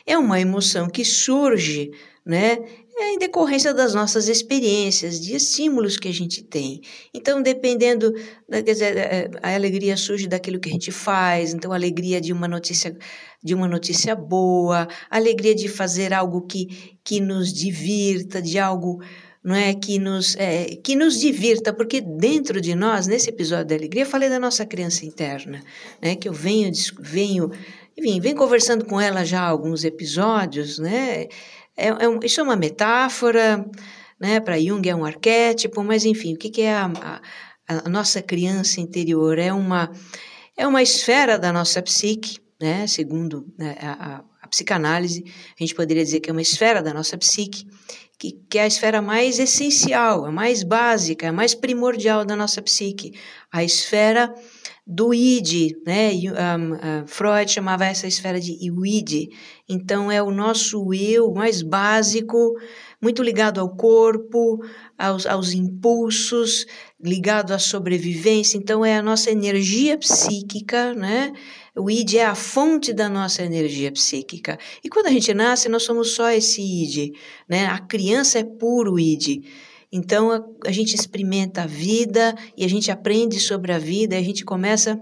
É 0.04 0.18
uma 0.18 0.40
emoção 0.40 0.88
que 0.88 1.04
surge, 1.04 1.92
né? 2.25 2.58
É 2.98 3.12
em 3.12 3.18
decorrência 3.18 3.74
das 3.74 3.92
nossas 3.92 4.26
experiências, 4.26 5.20
de 5.20 5.36
estímulos 5.36 5.98
que 5.98 6.08
a 6.08 6.12
gente 6.12 6.42
tem. 6.42 6.80
Então, 7.12 7.42
dependendo, 7.42 8.10
quer 8.50 8.62
dizer, 8.62 8.96
é, 8.96 9.30
a 9.42 9.54
alegria 9.54 9.98
surge 9.98 10.26
daquilo 10.26 10.58
que 10.58 10.70
a 10.70 10.72
gente 10.72 10.90
faz, 10.90 11.52
então, 11.52 11.72
a 11.72 11.74
alegria 11.74 12.22
de 12.22 12.32
uma 12.32 12.48
notícia 12.48 12.96
de 13.44 13.54
uma 13.54 13.68
notícia 13.68 14.16
boa, 14.16 14.88
a 15.10 15.16
alegria 15.16 15.54
de 15.54 15.68
fazer 15.68 16.12
algo 16.12 16.46
que, 16.46 16.98
que 17.04 17.20
nos 17.20 17.52
divirta, 17.52 18.40
de 18.42 18.58
algo 18.58 19.00
não 19.44 19.54
é 19.54 19.72
que 19.74 19.98
nos 19.98 20.34
é, 20.36 20.64
que 20.82 20.96
nos 20.96 21.20
divirta, 21.20 21.72
porque 21.72 22.00
dentro 22.00 22.60
de 22.60 22.74
nós, 22.74 23.06
nesse 23.06 23.28
episódio 23.28 23.66
da 23.66 23.74
alegria, 23.76 24.02
eu 24.02 24.06
falei 24.06 24.28
da 24.28 24.40
nossa 24.40 24.66
criança 24.66 25.04
interna, 25.04 25.62
né, 26.02 26.16
que 26.16 26.28
eu 26.28 26.32
venho 26.32 26.72
venho 26.98 27.52
enfim, 27.98 28.20
venho 28.20 28.36
conversando 28.36 28.84
com 28.84 29.00
ela 29.00 29.24
já 29.24 29.40
há 29.40 29.48
alguns 29.48 29.82
episódios, 29.82 30.78
né? 30.78 31.28
É, 31.76 31.88
é 31.88 32.09
um, 32.09 32.21
isso 32.23 32.40
é 32.40 32.42
uma 32.42 32.56
metáfora, 32.56 33.64
né? 34.18 34.40
Para 34.40 34.61
Jung 34.61 34.88
é 34.88 34.95
um 34.95 35.04
arquétipo, 35.04 35.83
mas 35.85 36.04
enfim, 36.04 36.35
o 36.35 36.38
que, 36.38 36.50
que 36.50 36.62
é 36.62 36.75
a, 36.75 36.87
a, 36.87 37.21
a 37.85 37.88
nossa 37.88 38.23
criança 38.23 38.80
interior? 38.80 39.38
É 39.38 39.52
uma 39.52 39.90
é 40.56 40.66
uma 40.66 40.83
esfera 40.83 41.38
da 41.38 41.52
nossa 41.52 41.83
psique 41.83 42.38
né, 42.61 42.87
segundo 42.87 43.47
né, 43.59 43.76
a, 43.80 44.25
a, 44.42 44.49
psicanálise, 44.49 45.25
a 45.59 45.62
gente 45.62 45.75
poderia 45.75 46.04
dizer 46.04 46.21
que 46.21 46.30
é 46.30 46.33
uma 46.33 46.42
esfera 46.42 46.83
da 46.83 46.95
nossa 46.95 47.18
psique, 47.18 47.66
que, 48.18 48.33
que 48.49 48.59
é 48.59 48.62
a 48.62 48.66
esfera 48.66 49.02
mais 49.02 49.38
essencial, 49.38 50.25
a 50.25 50.33
mais 50.33 50.62
básica, 50.62 51.28
a 51.28 51.33
mais 51.33 51.54
primordial 51.54 52.25
da 52.25 52.37
nossa 52.37 52.62
psique, 52.62 53.12
a 53.52 53.62
esfera 53.62 54.33
do 54.86 55.12
id, 55.12 55.74
né? 55.84 56.12
Um, 56.12 57.06
Freud 57.06 57.50
chamava 57.50 57.84
essa 57.84 58.06
esfera 58.06 58.38
de 58.38 58.52
id. 58.52 59.28
Então 59.68 60.12
é 60.12 60.22
o 60.22 60.30
nosso 60.30 60.94
eu 60.94 61.32
mais 61.32 61.60
básico, 61.60 62.54
muito 63.02 63.20
ligado 63.20 63.60
ao 63.60 63.74
corpo, 63.74 64.58
aos, 64.96 65.26
aos 65.26 65.52
impulsos, 65.52 66.66
ligado 67.02 67.52
à 67.52 67.58
sobrevivência. 67.58 68.56
Então 68.56 68.84
é 68.84 68.96
a 68.96 69.02
nossa 69.02 69.28
energia 69.28 69.98
psíquica, 69.98 70.94
né? 70.94 71.32
O 71.74 71.90
id 71.90 72.14
é 72.14 72.24
a 72.24 72.36
fonte 72.36 72.92
da 72.92 73.08
nossa 73.08 73.42
energia 73.42 73.90
psíquica. 73.90 74.56
E 74.84 74.88
quando 74.88 75.08
a 75.08 75.10
gente 75.10 75.34
nasce, 75.34 75.68
nós 75.68 75.82
somos 75.82 76.14
só 76.14 76.30
esse 76.30 76.62
id, 76.62 77.12
né? 77.48 77.66
A 77.66 77.80
criança 77.80 78.38
é 78.38 78.44
puro 78.44 79.00
id. 79.00 79.44
Então 79.96 80.30
a, 80.30 80.44
a 80.66 80.72
gente 80.72 80.94
experimenta 80.94 81.62
a 81.62 81.66
vida 81.66 82.34
e 82.56 82.64
a 82.64 82.68
gente 82.68 82.90
aprende 82.90 83.40
sobre 83.40 83.72
a 83.72 83.78
vida, 83.78 84.14
e 84.14 84.18
a 84.18 84.22
gente 84.22 84.44
começa 84.44 85.00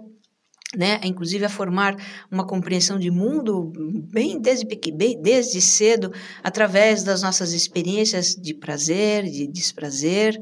né, 0.76 1.00
inclusive 1.04 1.44
a 1.44 1.48
formar 1.48 1.94
uma 2.30 2.44
compreensão 2.44 2.98
de 2.98 3.08
mundo 3.08 3.72
bem 4.12 4.40
desde, 4.40 4.66
bem 4.92 5.20
desde 5.20 5.60
cedo, 5.60 6.12
através 6.42 7.04
das 7.04 7.22
nossas 7.22 7.52
experiências 7.52 8.34
de 8.34 8.54
prazer, 8.54 9.24
de 9.24 9.46
desprazer. 9.46 10.36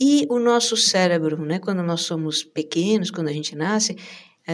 E 0.00 0.26
o 0.30 0.38
nosso 0.38 0.76
cérebro, 0.76 1.44
né, 1.44 1.58
quando 1.58 1.82
nós 1.82 2.02
somos 2.02 2.44
pequenos, 2.44 3.10
quando 3.10 3.28
a 3.28 3.32
gente 3.32 3.56
nasce, 3.56 3.96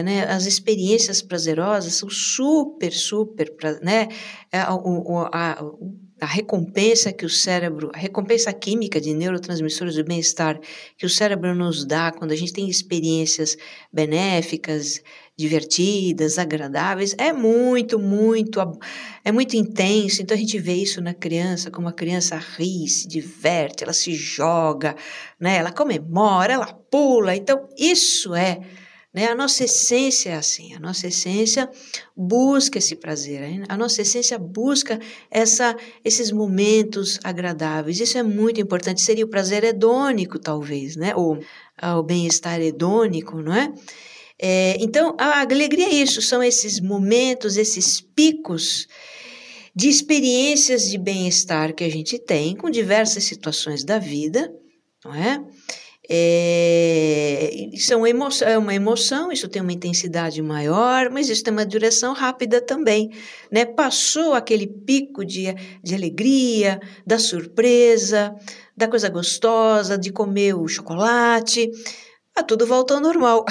né, 0.03 0.25
as 0.25 0.45
experiências 0.45 1.21
prazerosas 1.21 1.93
são 1.93 2.09
super, 2.09 2.91
super, 2.91 3.51
né, 3.81 4.07
é, 4.51 4.59
a, 4.59 4.73
a, 5.31 5.65
a 6.19 6.25
recompensa 6.25 7.11
que 7.11 7.25
o 7.25 7.29
cérebro, 7.29 7.91
a 7.93 7.97
recompensa 7.97 8.51
química 8.53 9.01
de 9.01 9.13
neurotransmissores 9.13 9.95
do 9.95 10.03
bem-estar 10.03 10.59
que 10.97 11.05
o 11.05 11.09
cérebro 11.09 11.53
nos 11.53 11.85
dá 11.85 12.11
quando 12.11 12.31
a 12.31 12.35
gente 12.35 12.53
tem 12.53 12.69
experiências 12.69 13.57
benéficas, 13.91 15.01
divertidas, 15.37 16.39
agradáveis, 16.39 17.13
é 17.17 17.33
muito, 17.33 17.99
muito, 17.99 18.59
é 19.25 19.31
muito 19.31 19.57
intenso. 19.57 20.21
Então 20.21 20.35
a 20.35 20.39
gente 20.39 20.57
vê 20.57 20.75
isso 20.75 21.01
na 21.01 21.13
criança, 21.13 21.69
como 21.69 21.89
a 21.89 21.93
criança 21.93 22.37
ri, 22.37 22.87
se 22.87 23.07
diverte, 23.07 23.83
ela 23.83 23.93
se 23.93 24.13
joga, 24.13 24.95
né? 25.37 25.57
Ela 25.57 25.71
comemora, 25.71 26.53
ela 26.53 26.73
pula. 26.73 27.35
Então 27.35 27.67
isso 27.77 28.33
é 28.33 28.61
né? 29.15 29.27
A 29.27 29.35
nossa 29.35 29.63
essência 29.63 30.31
é 30.31 30.35
assim, 30.35 30.75
a 30.75 30.79
nossa 30.79 31.07
essência 31.07 31.69
busca 32.15 32.79
esse 32.79 32.97
prazer, 32.97 33.63
a 33.69 33.77
nossa 33.77 34.01
essência 34.01 34.37
busca 34.37 34.99
essa, 35.31 35.73
esses 36.03 36.33
momentos 36.33 37.17
agradáveis. 37.23 38.01
Isso 38.01 38.17
é 38.17 38.23
muito 38.23 38.59
importante. 38.59 39.01
Seria 39.01 39.23
o 39.23 39.29
prazer 39.29 39.63
hedônico, 39.63 40.37
talvez, 40.37 40.97
né? 40.97 41.15
ou 41.15 41.39
o 41.81 42.03
bem-estar 42.03 42.59
hedônico, 42.59 43.41
não 43.41 43.55
é? 43.55 43.73
é? 44.37 44.75
Então, 44.81 45.15
a 45.17 45.39
alegria 45.39 45.87
é 45.87 45.93
isso, 45.93 46.21
são 46.21 46.43
esses 46.43 46.81
momentos, 46.81 47.55
esses 47.55 48.01
picos 48.01 48.85
de 49.73 49.87
experiências 49.87 50.89
de 50.89 50.97
bem-estar 50.97 51.73
que 51.73 51.85
a 51.85 51.89
gente 51.89 52.19
tem 52.19 52.53
com 52.53 52.69
diversas 52.69 53.23
situações 53.23 53.85
da 53.85 53.97
vida, 53.97 54.53
não 55.05 55.15
é? 55.15 55.41
É, 56.09 57.49
isso 57.73 57.93
é 57.93 57.95
uma, 57.95 58.09
emoção, 58.09 58.47
é 58.47 58.57
uma 58.57 58.73
emoção, 58.73 59.31
isso 59.31 59.47
tem 59.47 59.61
uma 59.61 59.73
intensidade 59.73 60.41
maior, 60.41 61.09
mas 61.09 61.29
isso 61.29 61.43
tem 61.43 61.51
uma 61.51 61.65
duração 61.65 62.13
rápida 62.13 62.61
também. 62.61 63.11
Né? 63.51 63.65
Passou 63.65 64.33
aquele 64.33 64.67
pico 64.67 65.25
de, 65.25 65.45
de 65.83 65.95
alegria, 65.95 66.79
da 67.05 67.17
surpresa, 67.17 68.35
da 68.75 68.87
coisa 68.87 69.09
gostosa, 69.09 69.97
de 69.97 70.11
comer 70.11 70.55
o 70.55 70.67
chocolate, 70.67 71.69
a 72.35 72.43
tudo 72.43 72.67
volta 72.67 72.93
ao 72.93 73.01
normal. 73.01 73.45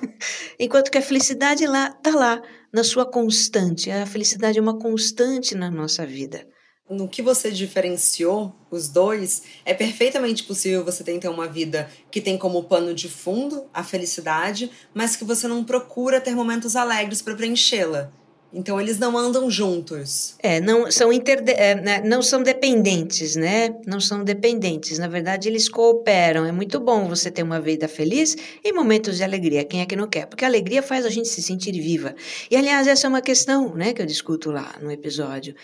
Enquanto 0.58 0.90
que 0.90 0.98
a 0.98 1.02
felicidade 1.02 1.66
lá 1.66 1.88
está 1.88 2.16
lá, 2.16 2.42
na 2.72 2.84
sua 2.84 3.04
constante. 3.04 3.90
A 3.90 4.06
felicidade 4.06 4.58
é 4.58 4.62
uma 4.62 4.78
constante 4.78 5.56
na 5.56 5.70
nossa 5.70 6.06
vida 6.06 6.46
no 6.90 7.08
que 7.08 7.22
você 7.22 7.52
diferenciou 7.52 8.52
os 8.68 8.88
dois, 8.88 9.42
é 9.64 9.72
perfeitamente 9.72 10.42
possível 10.42 10.84
você 10.84 11.04
ter 11.04 11.12
então 11.12 11.32
uma 11.32 11.46
vida 11.46 11.88
que 12.10 12.20
tem 12.20 12.36
como 12.36 12.64
pano 12.64 12.92
de 12.92 13.08
fundo 13.08 13.64
a 13.72 13.84
felicidade, 13.84 14.70
mas 14.92 15.14
que 15.14 15.24
você 15.24 15.46
não 15.46 15.62
procura 15.62 16.20
ter 16.20 16.34
momentos 16.34 16.74
alegres 16.74 17.22
para 17.22 17.36
preenchê-la. 17.36 18.10
Então 18.52 18.80
eles 18.80 18.98
não 18.98 19.16
andam 19.16 19.48
juntos. 19.48 20.34
É, 20.40 20.60
não 20.60 20.90
são 20.90 21.12
interde 21.12 21.52
é, 21.52 21.76
né, 21.76 22.00
não 22.04 22.20
são 22.20 22.42
dependentes, 22.42 23.36
né? 23.36 23.72
Não 23.86 24.00
são 24.00 24.24
dependentes. 24.24 24.98
Na 24.98 25.06
verdade, 25.06 25.48
eles 25.48 25.68
cooperam. 25.68 26.44
É 26.44 26.50
muito 26.50 26.80
bom 26.80 27.06
você 27.06 27.30
ter 27.30 27.44
uma 27.44 27.60
vida 27.60 27.86
feliz 27.86 28.36
e 28.64 28.72
momentos 28.72 29.18
de 29.18 29.22
alegria. 29.22 29.64
Quem 29.64 29.82
é 29.82 29.86
que 29.86 29.94
não 29.94 30.08
quer? 30.08 30.26
Porque 30.26 30.44
a 30.44 30.48
alegria 30.48 30.82
faz 30.82 31.06
a 31.06 31.10
gente 31.10 31.28
se 31.28 31.40
sentir 31.40 31.72
viva. 31.72 32.16
E 32.50 32.56
aliás, 32.56 32.88
essa 32.88 33.06
é 33.06 33.08
uma 33.08 33.22
questão, 33.22 33.72
né, 33.72 33.92
que 33.92 34.02
eu 34.02 34.06
discuto 34.06 34.50
lá 34.50 34.74
no 34.82 34.90
episódio 34.90 35.54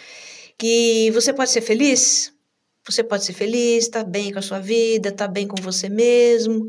que 0.58 1.10
você 1.12 1.32
pode 1.32 1.50
ser 1.50 1.60
feliz, 1.60 2.32
você 2.86 3.02
pode 3.02 3.24
ser 3.24 3.32
feliz, 3.32 3.88
tá 3.88 4.04
bem 4.04 4.32
com 4.32 4.38
a 4.38 4.42
sua 4.42 4.60
vida, 4.60 5.12
tá 5.12 5.26
bem 5.26 5.46
com 5.46 5.60
você 5.60 5.88
mesmo, 5.88 6.66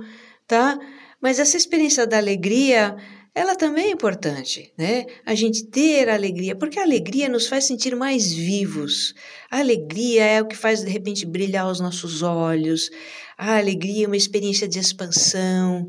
tá? 0.47 0.77
Mas 1.21 1.39
essa 1.39 1.57
experiência 1.57 2.05
da 2.05 2.17
alegria, 2.17 2.95
ela 3.33 3.55
também 3.55 3.85
é 3.85 3.91
importante, 3.91 4.73
né? 4.77 5.05
A 5.25 5.35
gente 5.35 5.65
ter 5.67 6.09
alegria, 6.09 6.55
porque 6.55 6.79
a 6.79 6.83
alegria 6.83 7.29
nos 7.29 7.47
faz 7.47 7.65
sentir 7.65 7.95
mais 7.95 8.33
vivos. 8.33 9.13
A 9.49 9.59
alegria 9.59 10.23
é 10.23 10.41
o 10.41 10.47
que 10.47 10.57
faz 10.57 10.83
de 10.83 10.89
repente 10.89 11.25
brilhar 11.25 11.69
os 11.69 11.79
nossos 11.79 12.23
olhos. 12.23 12.89
A 13.37 13.57
alegria 13.57 14.05
é 14.05 14.07
uma 14.07 14.17
experiência 14.17 14.67
de 14.67 14.79
expansão, 14.79 15.87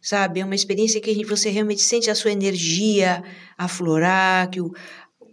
sabe? 0.00 0.40
É 0.40 0.44
uma 0.44 0.54
experiência 0.54 1.00
que 1.00 1.24
você 1.24 1.48
realmente 1.48 1.82
sente 1.82 2.10
a 2.10 2.14
sua 2.14 2.32
energia 2.32 3.22
aflorar, 3.56 4.50
que 4.50 4.60
o, 4.60 4.70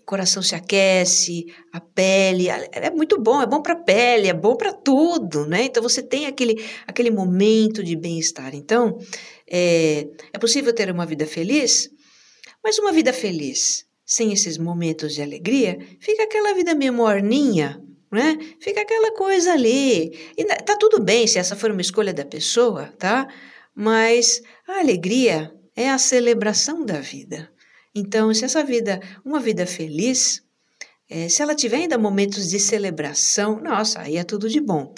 coração 0.07 0.41
se 0.41 0.55
aquece, 0.55 1.45
a 1.73 1.81
pele, 1.81 2.47
é 2.49 2.89
muito 2.89 3.21
bom, 3.21 3.41
é 3.41 3.45
bom 3.45 3.61
para 3.61 3.73
a 3.73 3.83
pele, 3.83 4.29
é 4.29 4.33
bom 4.33 4.55
para 4.55 4.71
tudo, 4.71 5.45
né? 5.45 5.63
Então 5.65 5.83
você 5.83 6.01
tem 6.01 6.25
aquele, 6.25 6.63
aquele 6.87 7.11
momento 7.11 7.83
de 7.83 7.93
bem-estar. 7.93 8.55
Então, 8.55 8.97
é, 9.45 10.07
é 10.31 10.39
possível 10.39 10.73
ter 10.73 10.89
uma 10.89 11.05
vida 11.05 11.27
feliz, 11.27 11.89
mas 12.63 12.79
uma 12.79 12.93
vida 12.93 13.11
feliz 13.11 13.85
sem 14.05 14.31
esses 14.31 14.57
momentos 14.57 15.13
de 15.13 15.21
alegria, 15.21 15.77
fica 15.99 16.23
aquela 16.23 16.53
vida 16.53 16.73
meio 16.73 16.93
morninha, 16.93 17.77
né? 18.09 18.37
Fica 18.61 18.79
aquela 18.79 19.13
coisa 19.13 19.51
ali. 19.51 20.17
E 20.37 20.45
tá 20.45 20.77
tudo 20.77 21.03
bem 21.03 21.27
se 21.27 21.37
essa 21.37 21.57
for 21.57 21.69
uma 21.69 21.81
escolha 21.81 22.13
da 22.13 22.23
pessoa, 22.23 22.93
tá? 22.97 23.27
Mas 23.75 24.41
a 24.65 24.79
alegria 24.79 25.51
é 25.75 25.89
a 25.89 25.97
celebração 25.97 26.85
da 26.85 27.01
vida. 27.01 27.51
Então, 27.97 28.31
se 28.31 28.45
essa 28.45 28.63
vida, 28.63 29.01
uma 29.25 29.39
vida 29.39 29.65
feliz, 29.65 30.43
é, 31.09 31.27
se 31.27 31.41
ela 31.41 31.55
tiver 31.55 31.77
ainda 31.77 31.97
momentos 31.97 32.47
de 32.47 32.59
celebração, 32.59 33.59
nossa, 33.59 34.01
aí 34.01 34.17
é 34.17 34.23
tudo 34.23 34.47
de 34.47 34.61
bom. 34.61 34.93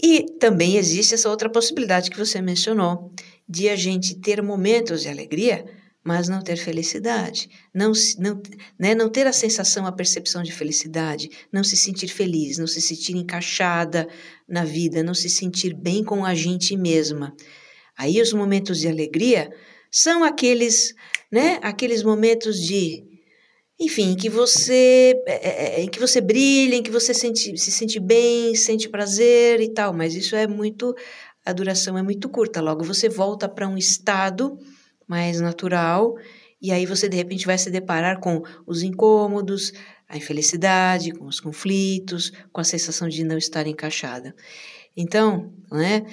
E 0.00 0.24
também 0.38 0.76
existe 0.76 1.14
essa 1.14 1.28
outra 1.28 1.50
possibilidade 1.50 2.10
que 2.10 2.16
você 2.16 2.40
mencionou, 2.40 3.10
de 3.48 3.68
a 3.68 3.74
gente 3.74 4.14
ter 4.20 4.40
momentos 4.40 5.02
de 5.02 5.08
alegria, 5.08 5.64
mas 6.04 6.28
não 6.28 6.40
ter 6.40 6.56
felicidade, 6.56 7.50
não, 7.74 7.90
não, 8.18 8.40
né, 8.78 8.94
não 8.94 9.10
ter 9.10 9.26
a 9.26 9.32
sensação, 9.32 9.84
a 9.84 9.90
percepção 9.90 10.44
de 10.44 10.52
felicidade, 10.52 11.28
não 11.52 11.64
se 11.64 11.76
sentir 11.76 12.08
feliz, 12.08 12.56
não 12.56 12.68
se 12.68 12.80
sentir 12.80 13.16
encaixada 13.16 14.08
na 14.48 14.64
vida, 14.64 15.02
não 15.02 15.12
se 15.12 15.28
sentir 15.28 15.74
bem 15.74 16.04
com 16.04 16.24
a 16.24 16.34
gente 16.34 16.76
mesma. 16.76 17.34
Aí 17.96 18.22
os 18.22 18.32
momentos 18.32 18.78
de 18.78 18.86
alegria 18.86 19.50
são 19.90 20.22
aqueles, 20.22 20.94
né, 21.30 21.58
aqueles 21.62 22.02
momentos 22.02 22.60
de 22.60 23.04
enfim, 23.80 24.16
que 24.16 24.28
você 24.28 25.22
é, 25.24 25.48
é, 25.48 25.80
é, 25.80 25.82
em 25.82 25.88
que 25.88 26.00
você 26.00 26.20
brilha, 26.20 26.74
em 26.74 26.82
que 26.82 26.90
você 26.90 27.14
sente, 27.14 27.56
se 27.56 27.70
sente 27.70 28.00
bem, 28.00 28.52
sente 28.56 28.88
prazer 28.88 29.60
e 29.60 29.72
tal, 29.72 29.92
mas 29.92 30.16
isso 30.16 30.34
é 30.34 30.48
muito 30.48 30.94
a 31.46 31.52
duração 31.52 31.96
é 31.96 32.02
muito 32.02 32.28
curta. 32.28 32.60
Logo 32.60 32.84
você 32.84 33.08
volta 33.08 33.48
para 33.48 33.68
um 33.68 33.78
estado 33.78 34.58
mais 35.06 35.40
natural 35.40 36.16
e 36.60 36.72
aí 36.72 36.84
você 36.84 37.08
de 37.08 37.16
repente 37.16 37.46
vai 37.46 37.56
se 37.56 37.70
deparar 37.70 38.18
com 38.20 38.42
os 38.66 38.82
incômodos, 38.82 39.72
a 40.08 40.16
infelicidade, 40.16 41.12
com 41.12 41.26
os 41.26 41.38
conflitos, 41.38 42.32
com 42.52 42.60
a 42.60 42.64
sensação 42.64 43.08
de 43.08 43.22
não 43.22 43.38
estar 43.38 43.66
encaixada. 43.66 44.34
Então, 44.96 45.52
né, 45.70 46.04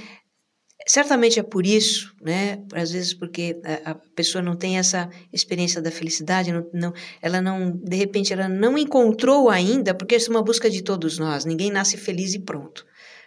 Certamente 0.88 1.40
é 1.40 1.44
por 1.44 1.66
isso, 1.66 2.14
né? 2.22 2.64
Às 2.72 2.92
vezes 2.92 3.12
porque 3.12 3.60
a, 3.84 3.96
pessoa 3.96 4.42
não 4.42 4.56
tem 4.56 4.78
essa 4.78 5.10
experiência 5.34 5.82
da 5.82 5.90
felicidade, 5.90 6.52
não, 6.52 6.70
não, 6.72 6.94
ela 7.20 7.42
não, 7.42 7.72
de 7.72 7.96
repente, 7.96 8.32
ela 8.32 8.48
não 8.48 8.78
encontrou 8.78 9.50
ainda, 9.50 9.96
porque 9.96 10.16
isso 10.16 10.30
é 10.30 10.36
uma 10.36 10.44
busca 10.44 10.70
de 10.70 10.84
todos 10.84 11.18
nós. 11.18 11.44
Ninguém 11.44 11.72
nasce 11.72 11.98
feliz 11.98 12.36
e 12.36 12.40
pronto. 12.40 12.86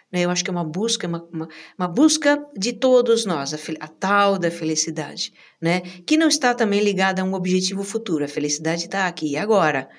Né? 0.09 0.21
Eu 0.21 0.29
acho 0.29 0.41
que 0.41 0.49
é 0.49 0.53
uma 0.53 0.63
busca, 0.63 1.05
uma, 1.05 1.27
uma, 1.33 1.49
uma 1.77 1.87
busca 1.89 2.41
de 2.57 2.71
todos 2.71 3.25
nós, 3.25 3.53
a, 3.53 3.57
a, 3.81 3.87
tal 3.89 4.39
da 4.39 4.49
felicidade, 4.49 5.33
né? 5.61 5.81
Que 5.81 6.15
não 6.15 6.29
está 6.29 6.53
também 6.53 6.81
ligada 6.81 7.21
a 7.21 7.25
um 7.25 7.33
objetivo 7.33 7.83
futuro. 7.83 8.23
A 8.23 8.29
felicidade 8.29 8.85
está 8.85 9.05
aqui 9.05 9.31
e 9.31 9.37
agora. 9.37 9.89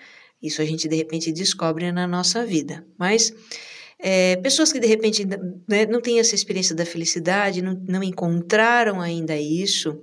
Isso 0.43 0.63
a 0.63 0.65
gente 0.65 0.89
de 0.89 0.97
repente 0.97 1.31
descobre 1.31 1.93
na 1.93 2.07
nossa 2.07 2.47
vida. 2.47 2.87
Mas 2.99 3.35
é, 4.03 4.37
pessoas 4.37 4.73
que 4.73 4.81
de 4.81 4.87
repente 4.87 5.25
né, 5.25 5.87
não 5.87 6.01
têm 6.01 6.19
essa 6.19 6.35
experiência 6.35 6.75
da 6.75 6.87
felicidade, 6.87 7.63
não, 7.63 7.75
não 7.87 8.03
encontraram 8.03 9.01
ainda 9.01 9.37
isso, 9.37 10.01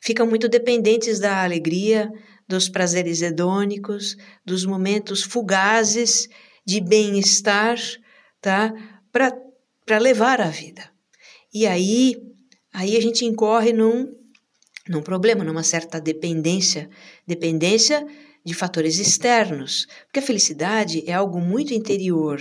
ficam 0.00 0.26
muito 0.26 0.48
dependentes 0.48 1.20
da 1.20 1.42
alegria, 1.42 2.10
dos 2.48 2.68
prazeres 2.68 3.20
hedônicos, 3.20 4.16
dos 4.44 4.64
momentos 4.64 5.22
fugazes 5.22 6.28
de 6.66 6.80
bem-estar, 6.80 7.78
tá? 8.40 8.72
Para 9.12 9.98
levar 9.98 10.40
a 10.40 10.48
vida. 10.48 10.90
E 11.52 11.66
aí, 11.66 12.16
aí 12.72 12.96
a 12.96 13.00
gente 13.00 13.24
incorre 13.24 13.72
num, 13.72 14.14
num 14.88 15.02
problema, 15.02 15.44
numa 15.44 15.62
certa 15.62 16.00
dependência, 16.00 16.88
dependência 17.26 18.06
de 18.44 18.54
fatores 18.54 18.98
externos, 18.98 19.86
porque 20.06 20.20
a 20.20 20.22
felicidade 20.22 21.04
é 21.06 21.12
algo 21.12 21.38
muito 21.38 21.74
interior, 21.74 22.40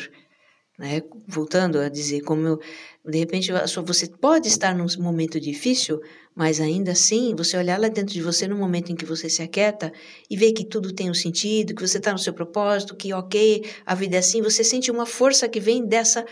né? 0.78 1.02
Voltando 1.28 1.80
a 1.80 1.90
dizer, 1.90 2.22
como 2.22 2.48
eu, 2.48 2.60
de 3.06 3.18
repente 3.18 3.52
você 3.86 4.08
pode 4.08 4.48
estar 4.48 4.76
num 4.76 4.86
momento 5.00 5.40
difícil, 5.40 6.00
mas 6.36 6.62
ainda 6.62 6.92
assim 6.92 7.34
você 7.36 7.58
olhar 7.58 7.80
lá 7.80 7.88
dentro 7.88 8.14
de 8.14 8.22
você 8.22 8.48
no 8.48 8.56
momento 8.56 8.92
em 8.92 8.96
que 8.96 9.06
você 9.06 9.28
se 9.30 9.42
aquieta 9.42 9.92
e 10.30 10.38
ver 10.38 10.54
que 10.54 10.64
tudo 10.64 10.94
tem 10.94 11.10
um 11.10 11.16
sentido, 11.16 11.74
que 11.74 11.86
você 11.86 11.98
está 11.98 12.12
no 12.12 12.20
seu 12.20 12.34
propósito, 12.34 12.96
que 12.96 13.12
ok, 13.12 13.66
a 13.86 13.96
vida 13.96 14.18
é 14.18 14.20
assim, 14.20 14.42
você 14.42 14.64
sente 14.64 14.92
uma 14.92 15.06
força 15.06 15.50
que 15.50 15.60
vem 15.60 15.86
dessa 15.86 16.24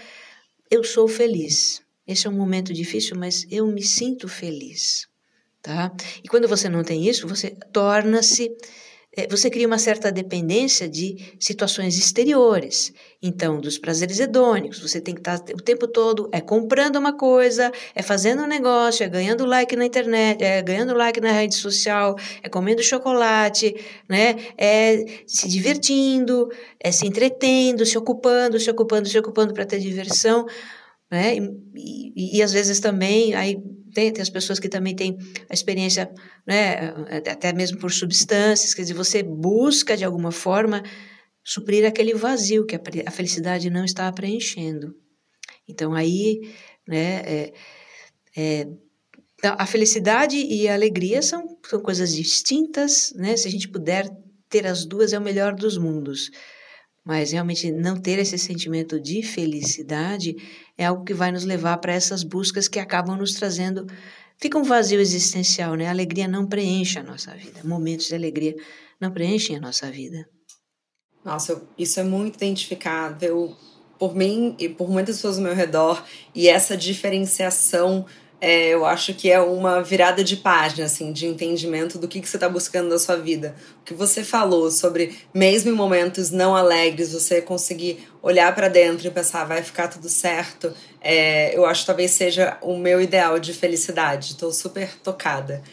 eu 0.70 0.84
sou 0.84 1.08
feliz. 1.08 1.82
Esse 2.08 2.28
é 2.28 2.30
um 2.30 2.34
momento 2.34 2.72
difícil, 2.72 3.18
mas 3.18 3.48
eu 3.50 3.66
me 3.66 3.82
sinto 3.82 4.28
feliz, 4.28 5.08
tá? 5.62 5.92
E 6.24 6.28
quando 6.28 6.48
você 6.48 6.70
não 6.70 6.84
tem 6.84 7.08
isso, 7.08 7.28
você 7.28 7.56
torna-se 7.74 8.52
você 9.30 9.50
cria 9.50 9.66
uma 9.66 9.78
certa 9.78 10.12
dependência 10.12 10.90
de 10.90 11.36
situações 11.40 11.98
exteriores. 11.98 12.94
Então, 13.22 13.60
dos 13.60 13.78
prazeres 13.78 14.20
hedônicos, 14.20 14.80
você 14.80 15.00
tem 15.00 15.14
que 15.14 15.22
estar 15.22 15.40
o 15.54 15.62
tempo 15.62 15.88
todo 15.88 16.30
é 16.32 16.42
comprando 16.42 16.98
uma 16.98 17.14
coisa, 17.14 17.72
é 17.96 18.02
fazendo 18.02 18.44
um 18.44 18.48
negócio, 18.48 19.04
é 19.04 19.10
ganhando 19.10 19.46
like 19.46 19.76
na 19.76 19.86
internet, 19.86 20.44
é 20.44 20.62
ganhando 20.62 20.94
like 20.94 21.20
na 21.22 21.32
rede 21.32 21.56
social, 21.56 22.16
é 22.44 22.50
comendo 22.50 22.84
chocolate, 22.84 23.74
né? 24.10 24.36
É 24.58 25.24
se 25.26 25.48
divertindo, 25.48 26.50
é 26.80 26.92
se 26.92 27.08
entretendo, 27.08 27.86
se 27.86 27.98
ocupando, 27.98 28.60
se 28.60 28.70
ocupando, 28.70 29.08
se 29.08 29.18
ocupando 29.18 29.54
para 29.54 29.66
ter 29.66 29.80
diversão, 29.80 30.46
né? 31.10 31.36
E, 31.36 32.14
e, 32.16 32.38
e 32.38 32.44
às 32.44 32.52
vezes 32.52 32.80
também 32.80 33.34
aí 33.34 33.58
tem, 33.96 34.12
tem 34.12 34.22
as 34.22 34.30
pessoas 34.30 34.60
que 34.60 34.68
também 34.68 34.94
têm 34.94 35.18
a 35.50 35.54
experiência, 35.54 36.12
né, 36.46 36.94
até 37.32 37.54
mesmo 37.54 37.80
por 37.80 37.92
substâncias, 37.92 38.74
quer 38.74 38.82
dizer, 38.82 38.94
você 38.94 39.24
busca 39.24 39.96
de 39.96 40.04
alguma 40.04 40.34
forma 40.34 40.84
suprir 41.42 41.88
aquele 41.88 42.14
vazio 42.14 42.66
que 42.66 42.76
a, 42.76 42.82
a 43.06 43.12
felicidade 43.12 43.70
não 43.70 43.86
está 43.86 44.12
preenchendo. 44.12 44.94
Então 45.66 45.94
aí, 45.94 46.42
né, 46.86 47.22
é, 47.26 47.54
é, 48.36 48.68
a 49.44 49.66
felicidade 49.66 50.36
e 50.36 50.68
a 50.68 50.74
alegria 50.74 51.22
são, 51.22 51.58
são 51.66 51.80
coisas 51.80 52.14
distintas, 52.14 53.14
né? 53.16 53.38
Se 53.38 53.48
a 53.48 53.52
gente 53.52 53.70
puder 53.70 54.10
ter 54.50 54.66
as 54.68 54.86
duas 54.86 55.14
é 55.14 55.20
o 55.20 55.22
melhor 55.22 55.54
dos 55.54 55.78
mundos. 55.78 56.32
Mas 57.06 57.32
realmente 57.32 57.72
não 57.72 57.96
ter 57.96 58.18
esse 58.18 58.38
sentimento 58.38 59.00
de 59.00 59.22
felicidade 59.22 60.36
é 60.76 60.86
algo 60.86 61.06
que 61.06 61.14
vai 61.14 61.32
nos 61.32 61.46
levar 61.46 61.78
para 61.78 61.94
essas 61.94 62.24
buscas 62.24 62.68
que 62.68 62.80
acabam 62.80 63.16
nos 63.16 63.34
trazendo. 63.34 63.86
Fica 64.38 64.58
um 64.58 64.64
vazio 64.64 65.00
existencial, 65.00 65.76
né? 65.76 65.88
A 65.88 65.92
alegria 65.92 66.28
não 66.28 66.48
preenche 66.48 66.98
a 66.98 67.04
nossa 67.04 67.36
vida. 67.36 67.62
Momentos 67.64 68.08
de 68.08 68.16
alegria 68.16 68.56
não 69.00 69.12
preenchem 69.12 69.56
a 69.56 69.62
nossa 69.62 69.90
vida. 69.92 70.28
Nossa, 71.24 71.62
isso 71.78 72.00
é 72.00 72.04
muito 72.04 72.36
identificável 72.36 73.56
por 74.00 74.16
mim 74.16 74.56
e 74.60 74.68
por 74.68 74.90
muitas 74.90 75.18
pessoas 75.18 75.38
ao 75.38 75.44
meu 75.44 75.54
redor. 75.54 76.04
E 76.34 76.48
essa 76.50 76.76
diferenciação 76.76 78.06
é, 78.42 78.70
eu 78.70 78.86
acho 78.86 79.14
que 79.14 79.32
é 79.32 79.40
uma 79.40 79.82
virada 79.82 80.24
de 80.24 80.38
página, 80.38 80.86
assim, 80.86 81.12
de 81.12 81.26
entendimento 81.26 81.98
do 81.98 82.08
que, 82.08 82.20
que 82.20 82.28
você 82.28 82.38
está 82.38 82.50
buscando 82.50 82.90
na 82.90 83.00
sua 83.00 83.16
vida. 83.16 83.56
O 83.82 83.86
que 83.86 83.94
você 83.94 84.24
falou 84.24 84.70
sobre, 84.70 85.18
mesmo 85.34 85.72
em 85.72 85.74
momentos 85.74 86.32
não 86.32 86.56
alegres, 86.56 87.14
você 87.14 87.42
conseguir 87.42 88.08
olhar 88.22 88.54
para 88.54 88.68
dentro 88.68 89.08
e 89.08 89.12
pensar, 89.12 89.46
vai 89.46 89.64
ficar 89.64 89.88
tudo 89.88 90.10
certo, 90.10 90.74
é, 91.02 91.56
eu 91.56 91.66
acho 91.66 91.82
que 91.82 91.88
talvez 91.88 92.12
seja 92.12 92.58
o 92.62 92.78
meu 92.78 93.02
ideal 93.02 93.40
de 93.40 93.54
felicidade. 93.54 94.32
Estou 94.32 94.52
super 94.52 94.90
tocada. 95.04 95.64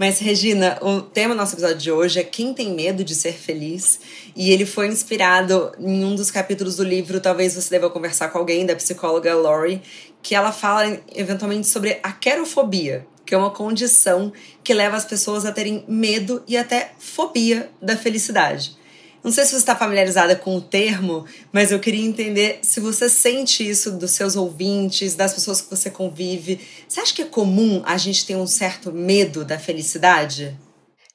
Mas, 0.00 0.18
Regina, 0.18 0.78
o 0.80 1.02
tema 1.02 1.34
do 1.34 1.36
nosso 1.36 1.54
episódio 1.54 1.76
de 1.76 1.92
hoje 1.92 2.20
é 2.20 2.24
Quem 2.24 2.54
tem 2.54 2.72
medo 2.72 3.04
de 3.04 3.14
ser 3.14 3.34
feliz? 3.34 4.00
E 4.34 4.50
ele 4.50 4.64
foi 4.64 4.86
inspirado 4.86 5.72
em 5.78 6.02
um 6.06 6.14
dos 6.14 6.30
capítulos 6.30 6.76
do 6.76 6.84
livro 6.84 7.20
Talvez 7.20 7.54
Você 7.54 7.68
Deva 7.68 7.90
Conversar 7.90 8.30
com 8.30 8.38
Alguém, 8.38 8.64
da 8.64 8.74
psicóloga 8.74 9.34
Laurie, 9.34 9.82
que 10.22 10.34
ela 10.34 10.52
fala 10.52 11.00
eventualmente 11.14 11.66
sobre 11.68 11.98
a 12.02 12.12
querofobia, 12.12 13.06
que 13.24 13.34
é 13.34 13.38
uma 13.38 13.50
condição 13.50 14.32
que 14.62 14.74
leva 14.74 14.96
as 14.96 15.04
pessoas 15.04 15.44
a 15.44 15.52
terem 15.52 15.84
medo 15.86 16.42
e 16.46 16.56
até 16.56 16.92
fobia 16.98 17.70
da 17.80 17.96
felicidade. 17.96 18.78
Não 19.22 19.30
sei 19.30 19.44
se 19.44 19.50
você 19.50 19.58
está 19.58 19.76
familiarizada 19.76 20.34
com 20.34 20.56
o 20.56 20.62
termo, 20.62 21.26
mas 21.52 21.70
eu 21.70 21.78
queria 21.78 22.04
entender 22.04 22.60
se 22.62 22.80
você 22.80 23.08
sente 23.08 23.68
isso 23.68 23.92
dos 23.92 24.12
seus 24.12 24.34
ouvintes, 24.34 25.14
das 25.14 25.34
pessoas 25.34 25.60
que 25.60 25.68
você 25.68 25.90
convive. 25.90 26.58
Você 26.88 27.00
acha 27.00 27.14
que 27.14 27.22
é 27.22 27.26
comum 27.26 27.82
a 27.84 27.98
gente 27.98 28.24
ter 28.24 28.36
um 28.36 28.46
certo 28.46 28.90
medo 28.90 29.44
da 29.44 29.58
felicidade? 29.58 30.56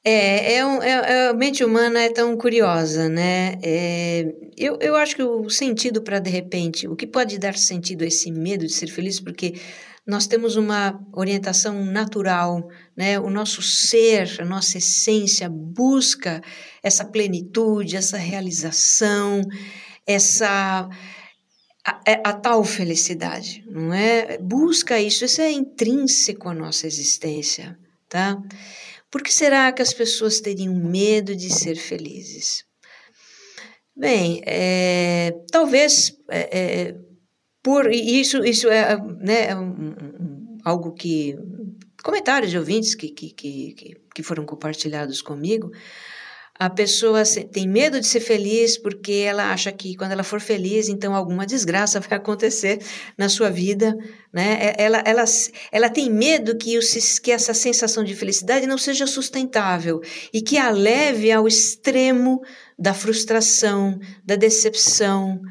É, 0.08 0.58
é, 0.58 0.65
um, 0.65 0.84
é, 0.84 1.30
a 1.30 1.34
mente 1.34 1.63
humana 1.63 2.00
é 2.00 2.10
tão 2.10 2.38
curiosa, 2.38 3.10
né? 3.10 3.56
É, 3.63 4.36
eu, 4.56 4.78
eu 4.80 4.96
acho 4.96 5.15
que 5.15 5.24
o 5.24 5.50
sentido 5.50 6.00
para, 6.00 6.20
de 6.20 6.30
repente, 6.30 6.88
o 6.88 6.96
que 6.96 7.08
pode 7.08 7.39
dar 7.39 7.56
sentido 7.56 8.04
a 8.04 8.08
esse 8.08 8.32
medo 8.32 8.68
de 8.68 8.72
ser 8.72 8.86
feliz, 8.86 9.20
porque 9.20 9.56
nós 10.06 10.28
temos 10.28 10.58
uma 10.58 11.04
orientação 11.12 11.84
natural, 11.84 12.70
né? 12.96 13.20
O 13.20 13.32
nosso 13.32 13.63
ser, 13.63 14.38
a 14.39 14.46
nossa 14.46 14.78
essência 14.78 15.50
busca 15.50 16.39
essa 16.84 17.04
plenitude, 17.04 17.98
essa 17.98 18.18
realização, 18.18 19.41
essa 20.06 20.88
a, 21.84 22.02
é, 22.06 22.22
a, 22.24 22.32
tal 22.32 22.63
felicidade, 22.63 23.65
não 23.68 23.91
é? 23.91 24.38
Busca 24.38 25.02
isso, 25.02 25.26
isso 25.26 25.41
é 25.41 25.52
intrínseco 25.52 26.48
à 26.48 26.54
nossa 26.54 26.86
existência, 26.86 27.76
tá? 28.08 28.39
Por 29.15 29.23
que 29.23 29.34
será 29.34 29.71
que 29.71 29.82
as 29.82 29.93
pessoas 29.93 30.41
teriam 30.41 30.75
medo 30.75 31.34
de 31.34 31.49
ser 31.49 31.78
felizes? 31.78 32.65
Bem, 33.95 34.41
é, 34.45 35.32
talvez 35.49 36.13
é, 36.30 36.60
é 36.60 36.95
por 37.63 37.89
isso 37.89 38.43
isso 38.43 38.67
é 38.67 38.97
né, 39.21 39.56
um, 39.56 40.58
algo 40.65 40.93
que 40.93 41.34
comentários 42.04 42.51
de 42.51 42.58
ouvintes 42.58 42.93
que, 42.93 43.08
que, 43.08 43.32
que, 43.32 43.95
que 44.13 44.21
foram 44.21 44.45
compartilhados 44.45 45.21
comigo. 45.21 45.71
A 46.58 46.70
pessoa 46.70 47.24
tem 47.52 47.68
medo 47.68 48.00
de 48.00 48.08
ser 48.08 48.22
feliz 48.22 48.78
porque 48.78 49.12
ela 49.12 49.52
acha 49.52 49.74
que 49.74 49.94
quando 49.98 50.13
ela 50.13 50.24
for 50.24 50.39
feliz, 50.39 50.88
então 50.88 51.13
alguma 51.13 51.46
desgraça 51.46 52.00
vai 52.02 52.18
acontecer 52.18 52.80
na 53.18 53.28
sua 53.28 53.50
vida, 53.50 53.94
né? 54.34 54.74
Ela, 54.78 55.04
ela, 55.06 55.26
ela 55.70 55.89
tem 55.89 56.10
medo 56.10 56.58
que, 56.58 56.78
o, 56.78 56.82
que 57.22 57.32
essa 57.32 57.54
sensação 57.54 58.06
de 58.06 58.15
felicidade 58.15 58.65
não 58.68 58.78
seja 58.78 59.06
sustentável 59.06 60.00
e 60.34 60.41
que 60.41 60.58
a 60.58 60.70
leve 60.70 61.30
ao 61.30 61.46
extremo 61.46 62.41
da 62.80 62.94
frustração, 62.94 64.00
da 64.24 64.38
decepção, 64.38 65.41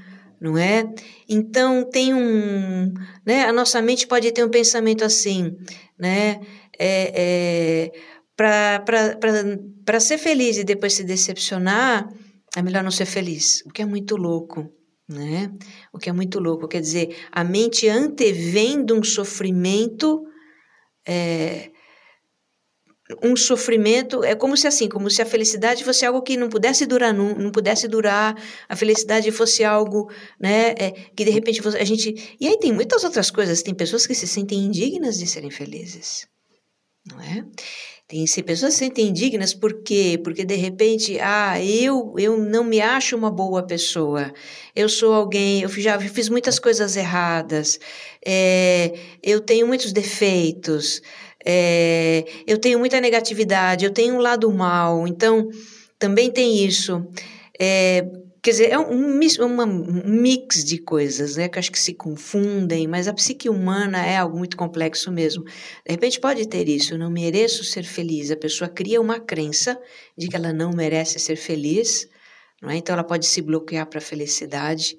não 0.40 0.56
é? 0.56 0.84
Então 1.28 1.84
tem 1.84 2.14
um, 2.14 2.94
né? 3.26 3.44
A 3.44 3.52
nossa 3.52 3.82
mente 3.82 4.06
pode 4.06 4.32
ter 4.32 4.42
um 4.42 4.50
pensamento 4.50 5.04
assim, 5.04 5.54
né? 5.98 6.40
É, 6.78 7.12
é, 7.14 7.92
para 8.36 10.00
ser 10.00 10.18
feliz 10.18 10.56
e 10.56 10.64
depois 10.64 10.94
se 10.94 11.04
decepcionar, 11.04 12.08
é 12.56 12.62
melhor 12.62 12.82
não 12.82 12.90
ser 12.90 13.06
feliz, 13.06 13.62
o 13.66 13.70
que 13.70 13.82
é 13.82 13.86
muito 13.86 14.16
louco, 14.16 14.72
né? 15.08 15.52
O 15.92 15.98
que 15.98 16.08
é 16.08 16.12
muito 16.12 16.38
louco, 16.38 16.68
quer 16.68 16.80
dizer, 16.80 17.16
a 17.30 17.44
mente 17.44 17.88
antevendo 17.88 18.94
um 18.94 19.02
sofrimento, 19.02 20.24
é, 21.06 21.70
um 23.22 23.36
sofrimento, 23.36 24.24
é 24.24 24.34
como 24.34 24.56
se 24.56 24.66
assim, 24.66 24.88
como 24.88 25.10
se 25.10 25.20
a 25.20 25.26
felicidade 25.26 25.84
fosse 25.84 26.06
algo 26.06 26.22
que 26.22 26.36
não 26.36 26.48
pudesse 26.48 26.86
durar, 26.86 27.12
não, 27.12 27.34
não 27.34 27.50
pudesse 27.50 27.86
durar, 27.86 28.34
a 28.68 28.76
felicidade 28.76 29.30
fosse 29.30 29.62
algo, 29.62 30.10
né, 30.40 30.70
é, 30.78 30.90
que 31.14 31.24
de 31.24 31.30
repente 31.30 31.60
a 31.66 31.84
gente... 31.84 32.36
E 32.40 32.48
aí 32.48 32.58
tem 32.58 32.72
muitas 32.72 33.04
outras 33.04 33.30
coisas, 33.30 33.62
tem 33.62 33.74
pessoas 33.74 34.06
que 34.06 34.14
se 34.14 34.26
sentem 34.26 34.58
indignas 34.58 35.18
de 35.18 35.26
serem 35.26 35.50
felizes, 35.50 36.26
não 37.06 37.20
é? 37.20 37.44
Tem 38.06 38.26
se 38.26 38.42
pessoas 38.42 38.74
se 38.74 38.80
sentem 38.80 39.08
indignas 39.08 39.54
por 39.54 39.82
quê? 39.82 40.20
Porque 40.22 40.44
de 40.44 40.56
repente, 40.56 41.18
ah, 41.20 41.58
eu 41.62 42.14
eu 42.18 42.38
não 42.38 42.62
me 42.62 42.78
acho 42.80 43.16
uma 43.16 43.30
boa 43.30 43.62
pessoa. 43.66 44.30
Eu 44.76 44.90
sou 44.90 45.14
alguém, 45.14 45.62
eu 45.62 45.68
já 45.70 45.98
fiz 45.98 46.28
muitas 46.28 46.58
coisas 46.58 46.96
erradas. 46.96 47.78
É, 48.24 48.92
eu 49.22 49.40
tenho 49.40 49.66
muitos 49.66 49.90
defeitos. 49.90 51.00
É, 51.44 52.24
eu 52.46 52.58
tenho 52.58 52.78
muita 52.78 53.00
negatividade. 53.00 53.86
Eu 53.86 53.90
tenho 53.92 54.14
um 54.14 54.18
lado 54.20 54.52
mal. 54.52 55.08
Então 55.08 55.48
também 55.98 56.30
tem 56.30 56.62
isso. 56.64 57.06
É, 57.58 58.04
Quer 58.44 58.50
dizer, 58.50 58.72
é 58.72 58.78
um, 58.78 59.18
uma, 59.40 59.64
um 59.64 60.02
mix 60.04 60.62
de 60.62 60.76
coisas, 60.76 61.36
né? 61.36 61.48
Que 61.48 61.58
acho 61.58 61.72
que 61.72 61.78
se 61.80 61.94
confundem, 61.94 62.86
mas 62.86 63.08
a 63.08 63.14
psique 63.14 63.48
humana 63.48 64.04
é 64.04 64.18
algo 64.18 64.36
muito 64.36 64.54
complexo 64.54 65.10
mesmo. 65.10 65.44
De 65.44 65.92
repente 65.92 66.20
pode 66.20 66.46
ter 66.46 66.68
isso, 66.68 66.92
eu 66.92 66.98
não 66.98 67.10
mereço 67.10 67.64
ser 67.64 67.84
feliz. 67.84 68.30
A 68.30 68.36
pessoa 68.36 68.68
cria 68.68 69.00
uma 69.00 69.18
crença 69.18 69.80
de 70.14 70.28
que 70.28 70.36
ela 70.36 70.52
não 70.52 70.72
merece 70.72 71.18
ser 71.18 71.36
feliz, 71.36 72.06
não 72.60 72.68
é? 72.68 72.76
Então 72.76 72.92
ela 72.92 73.02
pode 73.02 73.24
se 73.24 73.40
bloquear 73.40 73.86
para 73.86 73.96
a 73.98 74.02
felicidade, 74.02 74.98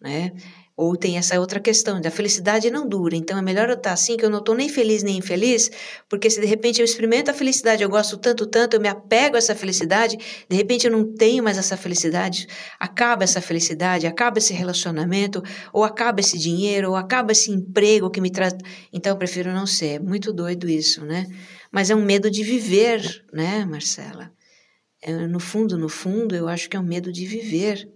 né? 0.00 0.30
Ou 0.76 0.96
tem 0.96 1.16
essa 1.16 1.38
outra 1.38 1.60
questão, 1.60 2.00
da 2.00 2.10
felicidade 2.10 2.68
não 2.68 2.88
dura, 2.88 3.14
então 3.14 3.38
é 3.38 3.42
melhor 3.42 3.68
eu 3.68 3.76
estar 3.76 3.92
assim, 3.92 4.16
que 4.16 4.24
eu 4.24 4.30
não 4.30 4.40
estou 4.40 4.56
nem 4.56 4.68
feliz 4.68 5.04
nem 5.04 5.18
infeliz, 5.18 5.70
porque 6.08 6.28
se 6.28 6.40
de 6.40 6.46
repente 6.46 6.80
eu 6.80 6.84
experimento 6.84 7.30
a 7.30 7.34
felicidade, 7.34 7.84
eu 7.84 7.88
gosto 7.88 8.16
tanto, 8.16 8.44
tanto, 8.44 8.74
eu 8.74 8.80
me 8.80 8.88
apego 8.88 9.36
a 9.36 9.38
essa 9.38 9.54
felicidade, 9.54 10.16
de 10.48 10.56
repente 10.56 10.84
eu 10.84 10.90
não 10.90 11.14
tenho 11.14 11.44
mais 11.44 11.58
essa 11.58 11.76
felicidade, 11.76 12.48
acaba 12.80 13.22
essa 13.22 13.40
felicidade, 13.40 14.04
acaba 14.08 14.38
esse 14.38 14.52
relacionamento, 14.52 15.40
ou 15.72 15.84
acaba 15.84 16.18
esse 16.18 16.36
dinheiro, 16.36 16.90
ou 16.90 16.96
acaba 16.96 17.30
esse 17.30 17.52
emprego 17.52 18.10
que 18.10 18.20
me 18.20 18.30
traz. 18.30 18.52
Então 18.92 19.12
eu 19.12 19.16
prefiro 19.16 19.52
não 19.52 19.66
ser. 19.66 19.94
É 19.94 19.98
muito 20.00 20.32
doido 20.32 20.68
isso, 20.68 21.04
né? 21.04 21.24
Mas 21.70 21.88
é 21.88 21.94
um 21.94 22.04
medo 22.04 22.28
de 22.28 22.42
viver, 22.42 23.24
né, 23.32 23.64
Marcela? 23.64 24.32
É, 25.00 25.12
no 25.26 25.38
fundo, 25.38 25.78
no 25.78 25.88
fundo, 25.88 26.34
eu 26.34 26.48
acho 26.48 26.68
que 26.68 26.76
é 26.76 26.80
um 26.80 26.84
medo 26.84 27.12
de 27.12 27.26
viver 27.26 27.88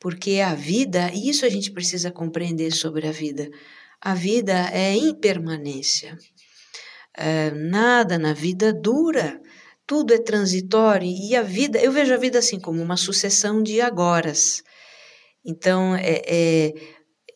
porque 0.00 0.40
a 0.40 0.54
vida, 0.54 1.10
e 1.12 1.28
isso 1.28 1.44
a 1.44 1.48
gente 1.48 1.72
precisa 1.72 2.10
compreender 2.10 2.70
sobre 2.72 3.06
a 3.06 3.12
vida, 3.12 3.50
a 4.00 4.14
vida 4.14 4.70
é 4.72 4.94
impermanência. 4.94 6.16
É, 7.16 7.50
nada 7.50 8.16
na 8.16 8.32
vida 8.32 8.72
dura, 8.72 9.40
tudo 9.84 10.14
é 10.14 10.18
transitório 10.18 11.08
e 11.08 11.34
a 11.34 11.42
vida, 11.42 11.80
eu 11.80 11.90
vejo 11.90 12.14
a 12.14 12.16
vida 12.16 12.38
assim 12.38 12.60
como 12.60 12.80
uma 12.80 12.96
sucessão 12.96 13.60
de 13.60 13.80
agoras. 13.80 14.62
Então, 15.44 15.96
é, 15.96 16.22
é 16.26 16.74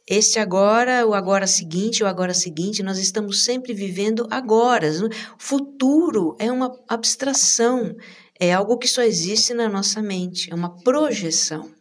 este 0.08 0.38
agora, 0.38 1.06
o 1.06 1.14
agora 1.14 1.46
seguinte, 1.46 2.04
o 2.04 2.06
agora 2.06 2.34
seguinte, 2.34 2.82
nós 2.82 2.98
estamos 2.98 3.44
sempre 3.44 3.72
vivendo 3.72 4.26
agora. 4.30 4.88
O 4.90 5.42
futuro 5.42 6.36
é 6.38 6.50
uma 6.52 6.72
abstração, 6.88 7.94
é 8.38 8.52
algo 8.52 8.78
que 8.78 8.86
só 8.86 9.02
existe 9.02 9.54
na 9.54 9.68
nossa 9.68 10.02
mente, 10.02 10.52
é 10.52 10.54
uma 10.54 10.76
projeção 10.82 11.72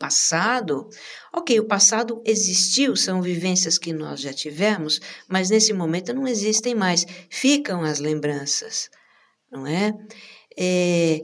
passado, 0.00 0.88
ok, 1.30 1.60
o 1.60 1.66
passado 1.66 2.22
existiu, 2.24 2.96
são 2.96 3.20
vivências 3.20 3.76
que 3.76 3.92
nós 3.92 4.22
já 4.22 4.32
tivemos, 4.32 4.98
mas 5.28 5.50
nesse 5.50 5.74
momento 5.74 6.14
não 6.14 6.26
existem 6.26 6.74
mais, 6.74 7.06
ficam 7.28 7.82
as 7.82 8.00
lembranças, 8.00 8.88
não 9.52 9.66
é? 9.66 9.92
é 10.56 11.20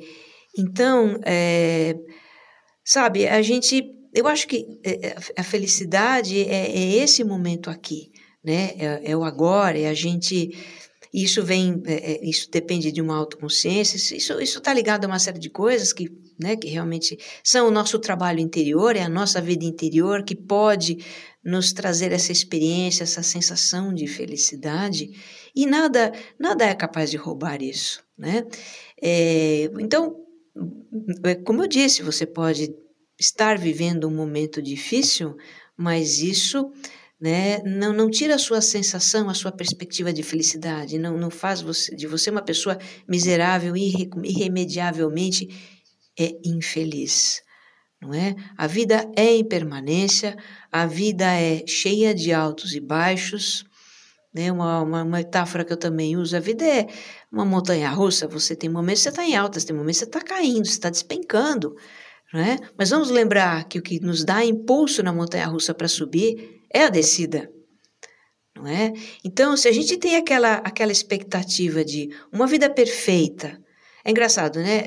então, 0.58 1.18
é, 1.24 1.96
sabe, 2.84 3.26
a 3.26 3.40
gente, 3.40 3.82
eu 4.14 4.28
acho 4.28 4.46
que 4.46 4.66
é, 4.84 5.08
é, 5.08 5.16
a 5.38 5.42
felicidade 5.42 6.38
é, 6.42 6.70
é 6.70 6.96
esse 6.96 7.24
momento 7.24 7.70
aqui, 7.70 8.10
né? 8.44 8.74
É, 8.78 9.10
é, 9.10 9.16
o 9.16 9.24
agora, 9.24 9.78
é 9.78 9.88
a 9.88 9.94
gente. 9.94 10.50
Isso 11.12 11.42
vem, 11.42 11.82
isso 12.20 12.50
depende 12.50 12.92
de 12.92 13.00
uma 13.00 13.16
autoconsciência, 13.16 13.96
isso 13.96 14.42
está 14.42 14.74
ligado 14.74 15.04
a 15.04 15.08
uma 15.08 15.18
série 15.18 15.38
de 15.38 15.48
coisas 15.48 15.90
que 15.92 16.10
né, 16.38 16.56
que 16.56 16.68
realmente 16.68 17.18
são 17.42 17.68
o 17.68 17.70
nosso 17.70 17.98
trabalho 17.98 18.40
interior, 18.40 18.96
é 18.96 19.02
a 19.02 19.08
nossa 19.08 19.40
vida 19.40 19.64
interior 19.64 20.22
que 20.22 20.34
pode 20.34 20.98
nos 21.44 21.72
trazer 21.72 22.12
essa 22.12 22.32
experiência, 22.32 23.04
essa 23.04 23.22
sensação 23.22 23.94
de 23.94 24.06
felicidade, 24.06 25.10
e 25.54 25.64
nada, 25.66 26.12
nada 26.38 26.64
é 26.64 26.74
capaz 26.74 27.10
de 27.10 27.16
roubar 27.16 27.62
isso, 27.62 28.02
né? 28.18 28.44
É, 29.00 29.70
então, 29.78 30.16
é, 31.24 31.34
como 31.34 31.62
eu 31.62 31.68
disse, 31.68 32.02
você 32.02 32.26
pode 32.26 32.74
estar 33.18 33.58
vivendo 33.58 34.08
um 34.08 34.14
momento 34.14 34.60
difícil, 34.60 35.36
mas 35.76 36.18
isso 36.18 36.70
né, 37.20 37.58
não, 37.64 37.92
não 37.92 38.10
tira 38.10 38.34
a 38.34 38.38
sua 38.38 38.60
sensação, 38.60 39.30
a 39.30 39.34
sua 39.34 39.50
perspectiva 39.50 40.12
de 40.12 40.22
felicidade, 40.22 40.98
não, 40.98 41.16
não 41.16 41.30
faz 41.30 41.62
você, 41.62 41.94
de 41.94 42.06
você 42.06 42.30
uma 42.30 42.42
pessoa 42.42 42.78
miserável, 43.08 43.76
irre, 43.76 44.10
irremediavelmente 44.22 45.75
é 46.18 46.32
infeliz, 46.44 47.42
não 48.00 48.12
é? 48.12 48.34
A 48.56 48.66
vida 48.66 49.10
é 49.16 49.36
impermanência, 49.36 50.36
a 50.70 50.86
vida 50.86 51.24
é 51.24 51.66
cheia 51.66 52.14
de 52.14 52.32
altos 52.32 52.74
e 52.74 52.80
baixos, 52.80 53.64
né? 54.36 54.52
Uma, 54.52 54.82
uma, 54.82 55.04
metáfora 55.04 55.64
que 55.64 55.72
eu 55.72 55.76
também 55.76 56.16
uso, 56.16 56.36
a 56.36 56.40
vida 56.40 56.64
é 56.64 56.86
uma 57.32 57.44
montanha 57.44 57.88
russa, 57.88 58.28
você 58.28 58.54
tem 58.54 58.68
momentos 58.68 59.00
que 59.00 59.04
você 59.04 59.08
está 59.08 59.24
em 59.24 59.34
altas, 59.34 59.64
tem 59.64 59.74
momentos 59.74 59.98
que 59.98 60.04
você 60.04 60.10
está 60.10 60.20
caindo, 60.20 60.66
você 60.66 60.72
está 60.72 60.90
despencando, 60.90 61.74
não 62.32 62.40
é? 62.40 62.58
Mas 62.76 62.90
vamos 62.90 63.10
lembrar 63.10 63.64
que 63.64 63.78
o 63.78 63.82
que 63.82 63.98
nos 63.98 64.24
dá 64.24 64.44
impulso 64.44 65.02
na 65.02 65.12
montanha 65.12 65.46
russa 65.46 65.72
para 65.72 65.88
subir 65.88 66.60
é 66.72 66.84
a 66.84 66.90
descida, 66.90 67.50
não 68.54 68.66
é? 68.66 68.92
Então, 69.24 69.56
se 69.56 69.68
a 69.68 69.72
gente 69.72 69.96
tem 69.96 70.16
aquela, 70.16 70.56
aquela 70.56 70.92
expectativa 70.92 71.82
de 71.84 72.10
uma 72.30 72.46
vida 72.46 72.68
perfeita, 72.68 73.58
é 74.04 74.10
engraçado, 74.10 74.58
né? 74.58 74.82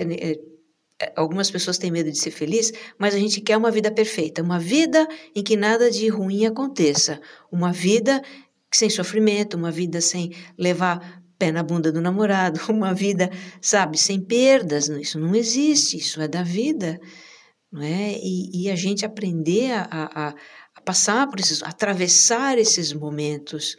Algumas 1.15 1.49
pessoas 1.49 1.77
têm 1.77 1.91
medo 1.91 2.11
de 2.11 2.17
ser 2.17 2.31
feliz, 2.31 2.71
mas 2.97 3.15
a 3.15 3.19
gente 3.19 3.41
quer 3.41 3.57
uma 3.57 3.71
vida 3.71 3.91
perfeita, 3.91 4.41
uma 4.41 4.59
vida 4.59 5.07
em 5.35 5.43
que 5.43 5.55
nada 5.55 5.89
de 5.89 6.07
ruim 6.09 6.45
aconteça, 6.45 7.21
uma 7.51 7.71
vida 7.71 8.21
sem 8.71 8.89
sofrimento, 8.89 9.55
uma 9.55 9.71
vida 9.71 10.01
sem 10.01 10.31
levar 10.57 11.23
pé 11.37 11.51
na 11.51 11.63
bunda 11.63 11.91
do 11.91 12.01
namorado, 12.01 12.59
uma 12.69 12.93
vida, 12.93 13.31
sabe, 13.61 13.97
sem 13.97 14.19
perdas. 14.19 14.89
Isso 14.89 15.19
não 15.19 15.33
existe, 15.33 15.97
isso 15.97 16.21
é 16.21 16.27
da 16.27 16.43
vida, 16.43 16.99
não 17.71 17.81
é? 17.81 18.13
E, 18.21 18.63
e 18.63 18.69
a 18.69 18.75
gente 18.75 19.05
aprender 19.05 19.71
a, 19.71 19.87
a, 19.91 20.35
a 20.75 20.81
passar 20.81 21.27
por 21.27 21.39
esses, 21.39 21.63
atravessar 21.63 22.57
esses 22.57 22.91
momentos 22.91 23.77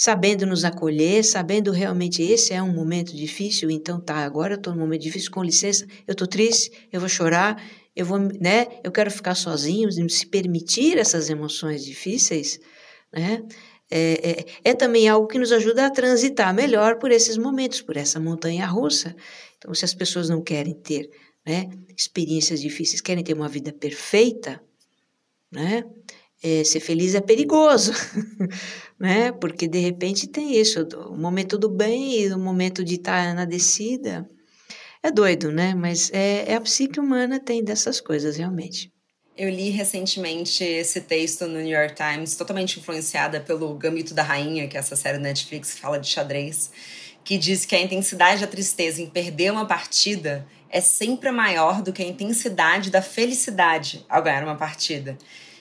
sabendo 0.00 0.46
nos 0.46 0.64
acolher, 0.64 1.22
sabendo 1.22 1.72
realmente 1.72 2.22
esse 2.22 2.54
é 2.54 2.62
um 2.62 2.72
momento 2.72 3.14
difícil, 3.14 3.70
então 3.70 4.00
tá, 4.00 4.16
agora 4.16 4.54
eu 4.54 4.56
estou 4.56 4.72
num 4.72 4.80
momento 4.80 5.02
difícil, 5.02 5.30
com 5.30 5.42
licença, 5.42 5.84
eu 6.08 6.12
estou 6.12 6.26
triste, 6.26 6.72
eu 6.90 6.98
vou 6.98 7.08
chorar, 7.08 7.62
eu 7.94 8.06
vou, 8.06 8.18
né, 8.18 8.66
eu 8.82 8.90
quero 8.90 9.10
ficar 9.10 9.34
sozinho, 9.34 9.92
se 10.08 10.26
permitir 10.26 10.96
essas 10.96 11.28
emoções 11.28 11.84
difíceis, 11.84 12.58
né, 13.12 13.42
é, 13.90 14.30
é, 14.30 14.44
é, 14.70 14.74
também 14.74 15.06
algo 15.06 15.26
que 15.26 15.38
nos 15.38 15.52
ajuda 15.52 15.84
a 15.84 15.90
transitar 15.90 16.54
melhor 16.54 16.98
por 16.98 17.10
esses 17.10 17.36
momentos, 17.36 17.82
por 17.82 17.98
essa 17.98 18.18
montanha 18.18 18.64
russa. 18.64 19.14
Então, 19.58 19.74
se 19.74 19.84
as 19.84 19.92
pessoas 19.92 20.30
não 20.30 20.40
querem 20.40 20.72
ter 20.72 21.10
né, 21.44 21.68
experiências 21.94 22.62
difíceis, 22.62 23.02
querem 23.02 23.22
ter 23.22 23.34
uma 23.34 23.48
vida 23.48 23.70
perfeita, 23.70 24.62
né, 25.52 25.84
é, 26.42 26.64
ser 26.64 26.80
feliz 26.80 27.14
é 27.14 27.20
perigoso, 27.20 27.92
né? 28.98 29.32
Porque 29.32 29.68
de 29.68 29.78
repente 29.78 30.26
tem 30.26 30.58
isso, 30.58 30.86
o 31.08 31.16
momento 31.16 31.58
do 31.58 31.68
bem 31.68 32.20
e 32.20 32.32
o 32.32 32.38
momento 32.38 32.84
de 32.84 32.94
estar 32.94 33.34
na 33.34 33.44
descida. 33.44 34.28
É 35.02 35.10
doido, 35.10 35.50
né? 35.50 35.74
Mas 35.74 36.10
é, 36.12 36.52
é 36.52 36.54
a 36.56 36.60
psique 36.60 37.00
humana 37.00 37.40
tem 37.40 37.64
dessas 37.64 38.00
coisas, 38.00 38.36
realmente. 38.36 38.92
Eu 39.36 39.48
li 39.48 39.70
recentemente 39.70 40.62
esse 40.62 41.00
texto 41.00 41.46
no 41.46 41.60
New 41.60 41.74
York 41.74 41.94
Times, 41.94 42.34
totalmente 42.36 42.78
influenciada 42.78 43.40
pelo 43.40 43.74
Gambito 43.74 44.12
da 44.12 44.22
Rainha, 44.22 44.68
que 44.68 44.76
é 44.76 44.80
essa 44.80 44.96
série 44.96 45.16
Netflix 45.16 45.72
que 45.72 45.80
fala 45.80 45.98
de 45.98 46.06
xadrez, 46.06 46.70
que 47.24 47.38
diz 47.38 47.64
que 47.64 47.74
a 47.74 47.80
intensidade 47.80 48.42
da 48.42 48.46
tristeza 48.46 49.00
em 49.00 49.08
perder 49.08 49.50
uma 49.50 49.64
partida 49.64 50.46
é 50.68 50.80
sempre 50.80 51.30
maior 51.30 51.80
do 51.80 51.92
que 51.92 52.02
a 52.02 52.06
intensidade 52.06 52.90
da 52.90 53.00
felicidade 53.00 54.04
ao 54.08 54.22
ganhar 54.22 54.44
uma 54.44 54.56
partida. 54.56 55.16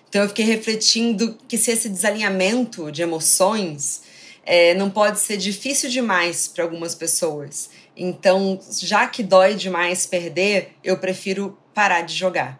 Então 0.10 0.24
eu 0.24 0.28
fiquei 0.28 0.45
refletindo 0.45 1.38
que 1.48 1.58
se 1.58 1.72
esse 1.72 1.88
desalinhamento 1.88 2.91
de 2.91 3.04
emoções 3.04 4.02
é, 4.43 4.74
não 4.74 4.89
pode 4.89 5.19
ser 5.19 5.38
difícil 5.38 5.89
demais 5.89 6.48
para 6.48 6.63
algumas 6.63 6.95
pessoas. 6.95 7.69
Então, 7.95 8.60
já 8.82 9.08
que 9.08 9.22
dói 9.22 9.54
demais 9.54 10.08
perder, 10.08 10.72
eu 10.84 10.98
prefiro 10.98 11.56
parar 11.74 12.02
de 12.02 12.15
jogar, 12.15 12.60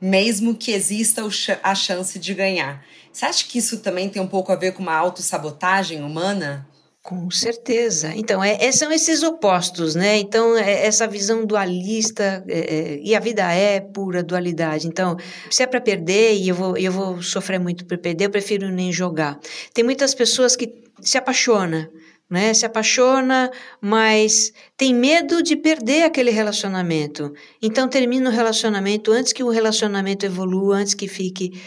mesmo 0.00 0.56
que 0.56 0.72
exista 0.72 1.22
a 1.62 1.74
chance 1.74 2.18
de 2.18 2.34
ganhar. 2.34 2.84
Você 3.12 3.26
acha 3.26 3.46
que 3.46 3.58
isso 3.58 3.78
também 3.78 4.08
tem 4.08 4.20
um 4.20 4.26
pouco 4.26 4.50
a 4.50 4.56
ver 4.56 4.72
com 4.72 4.82
uma 4.82 4.96
autossabotagem 4.96 6.02
humana? 6.02 6.66
Com 7.02 7.28
certeza. 7.32 8.12
Então, 8.14 8.44
é, 8.44 8.64
é, 8.64 8.70
são 8.70 8.92
esses 8.92 9.24
opostos, 9.24 9.96
né? 9.96 10.18
Então, 10.18 10.56
é, 10.56 10.86
essa 10.86 11.04
visão 11.04 11.44
dualista, 11.44 12.44
é, 12.46 12.60
é 12.60 13.00
e 13.02 13.12
a 13.16 13.18
vida 13.18 13.42
é 13.52 13.80
pura 13.80 14.22
dualidade. 14.22 14.86
Então, 14.86 15.16
se 15.50 15.64
é 15.64 15.66
para 15.66 15.80
perder 15.80 16.34
e 16.34 16.48
eu 16.48 16.54
vou, 16.54 16.76
eu 16.76 16.92
vou 16.92 17.20
sofrer 17.20 17.58
muito 17.58 17.84
por 17.86 17.98
perder, 17.98 18.26
eu 18.26 18.30
prefiro 18.30 18.70
nem 18.70 18.92
jogar. 18.92 19.36
Tem 19.74 19.84
muitas 19.84 20.14
pessoas 20.14 20.54
que 20.54 20.72
se 21.00 21.18
apaixonam, 21.18 21.88
né? 22.30 22.54
Se 22.54 22.64
apaixona, 22.64 23.50
mas 23.80 24.52
tem 24.76 24.94
medo 24.94 25.42
de 25.42 25.56
perder 25.56 26.04
aquele 26.04 26.30
relacionamento. 26.30 27.32
Então, 27.60 27.88
termina 27.88 28.30
o 28.30 28.32
relacionamento 28.32 29.10
antes 29.10 29.32
que 29.32 29.42
o 29.42 29.50
relacionamento 29.50 30.24
evolua, 30.24 30.76
antes 30.76 30.94
que 30.94 31.08
fique 31.08 31.60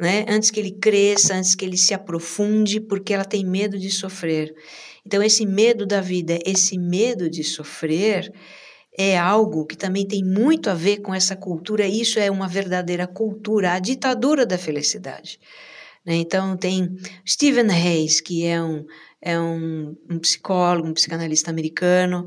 né? 0.00 0.24
Antes 0.26 0.50
que 0.50 0.58
ele 0.58 0.72
cresça, 0.72 1.34
antes 1.34 1.54
que 1.54 1.64
ele 1.64 1.76
se 1.76 1.92
aprofunde, 1.92 2.80
porque 2.80 3.12
ela 3.12 3.24
tem 3.24 3.44
medo 3.44 3.78
de 3.78 3.90
sofrer. 3.90 4.54
Então, 5.04 5.22
esse 5.22 5.44
medo 5.44 5.86
da 5.86 6.00
vida, 6.00 6.38
esse 6.44 6.78
medo 6.78 7.28
de 7.28 7.44
sofrer, 7.44 8.32
é 8.98 9.18
algo 9.18 9.66
que 9.66 9.76
também 9.76 10.06
tem 10.06 10.24
muito 10.24 10.70
a 10.70 10.74
ver 10.74 10.98
com 10.98 11.14
essa 11.14 11.36
cultura. 11.36 11.86
Isso 11.86 12.18
é 12.18 12.30
uma 12.30 12.48
verdadeira 12.48 13.06
cultura, 13.06 13.72
a 13.72 13.78
ditadura 13.78 14.46
da 14.46 14.56
felicidade. 14.56 15.38
Né? 16.04 16.14
Então, 16.16 16.56
tem 16.56 16.96
Stephen 17.28 17.70
Hayes, 17.70 18.22
que 18.22 18.44
é 18.46 18.62
um, 18.62 18.86
é 19.20 19.38
um, 19.38 19.94
um 20.10 20.18
psicólogo, 20.18 20.88
um 20.88 20.94
psicanalista 20.94 21.50
americano, 21.50 22.26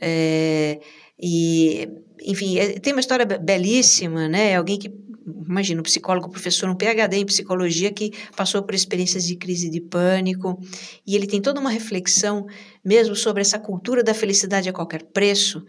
é, 0.00 0.80
e, 1.20 1.88
enfim, 2.20 2.58
é, 2.58 2.80
tem 2.80 2.92
uma 2.92 3.00
história 3.00 3.24
belíssima, 3.24 4.28
né? 4.28 4.56
Alguém 4.56 4.76
que 4.76 4.92
imagina, 5.26 5.80
um 5.80 5.84
psicólogo, 5.84 6.30
professor, 6.30 6.68
um 6.68 6.76
PhD 6.76 7.16
em 7.16 7.26
psicologia 7.26 7.92
que 7.92 8.12
passou 8.36 8.62
por 8.62 8.74
experiências 8.74 9.24
de 9.24 9.36
crise 9.36 9.70
de 9.70 9.80
pânico, 9.80 10.58
e 11.06 11.14
ele 11.14 11.26
tem 11.26 11.40
toda 11.40 11.60
uma 11.60 11.70
reflexão 11.70 12.46
mesmo 12.84 13.14
sobre 13.14 13.42
essa 13.42 13.58
cultura 13.58 14.02
da 14.02 14.14
felicidade 14.14 14.68
a 14.68 14.72
qualquer 14.72 15.02
preço, 15.04 15.62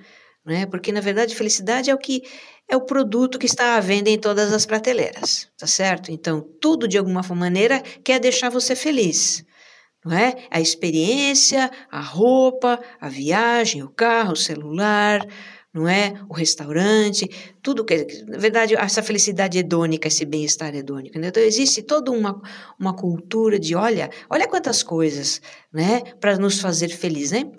né? 0.45 0.65
Porque 0.65 0.91
na 0.91 1.01
verdade 1.01 1.35
felicidade 1.35 1.89
é 1.89 1.93
o 1.93 1.97
que 1.97 2.21
é 2.69 2.75
o 2.75 2.85
produto 2.85 3.37
que 3.37 3.45
está 3.45 3.75
à 3.75 3.79
venda 3.79 4.09
em 4.09 4.17
todas 4.17 4.53
as 4.53 4.65
prateleiras, 4.65 5.47
tá 5.57 5.67
certo? 5.67 6.11
Então, 6.11 6.41
tudo 6.61 6.87
de 6.87 6.97
alguma 6.97 7.21
maneira 7.21 7.81
quer 8.03 8.19
deixar 8.19 8.49
você 8.49 8.75
feliz. 8.75 9.43
Não 10.05 10.15
é? 10.17 10.35
A 10.51 10.59
experiência, 10.59 11.71
a 11.89 12.01
roupa, 12.01 12.77
a 12.99 13.07
viagem, 13.07 13.83
o 13.83 13.89
carro, 13.89 14.33
o 14.33 14.37
celular, 14.37 15.25
não 15.73 15.87
é? 15.87 16.13
O 16.29 16.33
restaurante, 16.33 17.27
tudo 17.61 17.83
que, 17.83 18.23
na 18.27 18.37
verdade, 18.37 18.75
essa 18.75 19.01
felicidade 19.01 19.57
hedônica, 19.57 20.07
esse 20.07 20.23
bem-estar 20.23 20.75
hedônico. 20.75 21.17
Né? 21.17 21.29
Então, 21.29 21.41
existe 21.41 21.81
toda 21.81 22.11
uma, 22.11 22.39
uma 22.79 22.95
cultura 22.95 23.59
de, 23.59 23.73
olha, 23.75 24.11
olha 24.29 24.47
quantas 24.47 24.83
coisas, 24.83 25.41
né? 25.73 26.01
Para 26.19 26.37
nos 26.37 26.59
fazer 26.59 26.89
felizes, 26.89 27.31
né? 27.31 27.51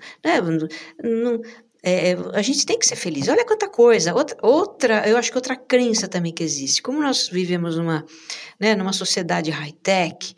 Não, 1.02 1.40
é, 1.82 2.12
a 2.32 2.40
gente 2.40 2.64
tem 2.64 2.78
que 2.78 2.86
ser 2.86 2.96
feliz. 2.96 3.28
Olha 3.28 3.44
quanta 3.44 3.68
coisa. 3.68 4.14
Outra, 4.14 4.36
outra, 4.40 5.08
eu 5.08 5.18
acho 5.18 5.30
que 5.30 5.36
outra 5.36 5.56
crença 5.56 6.06
também 6.06 6.32
que 6.32 6.44
existe. 6.44 6.80
Como 6.80 7.02
nós 7.02 7.28
vivemos 7.28 7.76
numa, 7.76 8.06
né, 8.60 8.76
numa 8.76 8.92
sociedade 8.92 9.50
high-tech, 9.50 10.34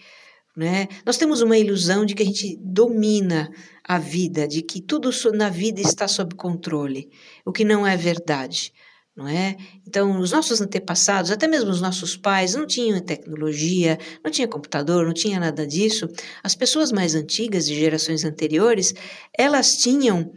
né? 0.57 0.89
Nós 1.05 1.19
temos 1.19 1.43
uma 1.43 1.59
ilusão 1.59 2.07
de 2.07 2.15
que 2.15 2.23
a 2.23 2.27
gente 2.27 2.59
domina 2.63 3.51
a 3.87 3.99
vida, 3.99 4.49
de 4.49 4.63
que 4.63 4.81
tudo 4.81 5.11
na 5.35 5.49
vida 5.49 5.81
está 5.81 6.09
sob 6.09 6.35
controle, 6.35 7.09
o 7.45 7.53
que 7.53 7.65
não 7.65 7.87
é 7.87 7.97
verdade. 7.97 8.73
Não 9.15 9.27
é? 9.27 9.57
Então, 9.87 10.21
os 10.21 10.33
nossos 10.33 10.61
antepassados, 10.61 11.31
até 11.31 11.49
mesmo 11.49 11.71
os 11.71 11.81
nossos 11.81 12.19
pais, 12.19 12.55
não 12.55 12.67
tinham 12.67 13.01
tecnologia, 13.01 13.99
não 14.23 14.31
tinha 14.31 14.47
computador, 14.47 15.07
não 15.07 15.15
tinha 15.15 15.41
nada 15.41 15.67
disso. 15.67 16.07
As 16.43 16.55
pessoas 16.55 16.93
mais 16.93 17.15
antigas, 17.15 17.65
de 17.67 17.75
gerações 17.75 18.25
anteriores, 18.25 18.93
elas 19.33 19.79
tinham 19.79 20.31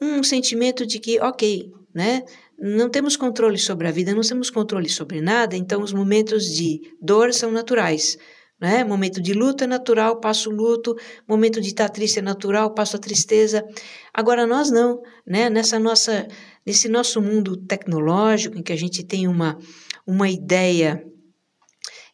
um 0.00 0.22
sentimento 0.22 0.86
de 0.86 0.98
que, 0.98 1.20
ok, 1.20 1.70
né? 1.94 2.22
Não 2.58 2.88
temos 2.88 3.18
controle 3.18 3.58
sobre 3.58 3.86
a 3.86 3.90
vida, 3.90 4.14
não 4.14 4.22
temos 4.22 4.48
controle 4.48 4.88
sobre 4.88 5.20
nada, 5.20 5.54
então 5.54 5.82
os 5.82 5.92
momentos 5.92 6.46
de 6.46 6.80
dor 7.02 7.34
são 7.34 7.50
naturais. 7.50 8.16
Né? 8.60 8.84
Momento 8.84 9.20
de 9.20 9.34
luto 9.34 9.64
é 9.64 9.66
natural, 9.66 10.18
passo 10.18 10.50
o 10.50 10.52
luto. 10.52 10.96
Momento 11.28 11.60
de 11.60 11.68
estar 11.68 11.88
triste 11.88 12.18
é 12.18 12.22
natural, 12.22 12.72
passo 12.72 12.96
a 12.96 12.98
tristeza. 12.98 13.64
Agora 14.12 14.46
nós 14.46 14.70
não, 14.70 15.02
né? 15.26 15.50
Nessa 15.50 15.78
nossa, 15.78 16.26
nesse 16.64 16.88
nosso 16.88 17.20
mundo 17.20 17.56
tecnológico 17.56 18.56
em 18.56 18.62
que 18.62 18.72
a 18.72 18.76
gente 18.76 19.04
tem 19.04 19.28
uma 19.28 19.58
uma 20.06 20.28
ideia 20.28 21.04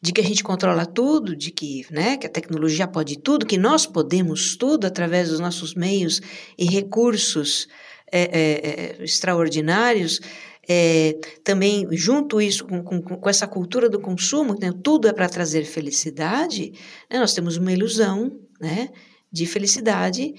de 0.00 0.12
que 0.12 0.20
a 0.20 0.24
gente 0.24 0.42
controla 0.42 0.84
tudo, 0.84 1.36
de 1.36 1.52
que, 1.52 1.86
né, 1.90 2.16
que 2.16 2.26
a 2.26 2.30
tecnologia 2.30 2.88
pode 2.88 3.20
tudo, 3.20 3.46
que 3.46 3.58
nós 3.58 3.86
podemos 3.86 4.56
tudo 4.56 4.86
através 4.86 5.28
dos 5.28 5.38
nossos 5.38 5.74
meios 5.74 6.20
e 6.58 6.64
recursos 6.64 7.68
é, 8.10 8.22
é, 8.22 9.00
é, 9.00 9.04
extraordinários, 9.04 10.20
é, 10.74 11.18
também 11.44 11.86
junto 11.92 12.40
isso 12.40 12.64
com, 12.64 12.82
com, 12.82 13.02
com, 13.02 13.28
essa 13.28 13.46
cultura 13.46 13.90
do 13.90 14.00
consumo, 14.00 14.58
né, 14.58 14.72
tudo 14.82 15.06
é 15.06 15.12
para 15.12 15.28
trazer 15.28 15.64
felicidade, 15.64 16.72
né, 17.10 17.18
nós 17.18 17.34
temos 17.34 17.58
uma 17.58 17.70
ilusão 17.70 18.40
né, 18.58 18.88
de 19.30 19.44
felicidade. 19.44 20.34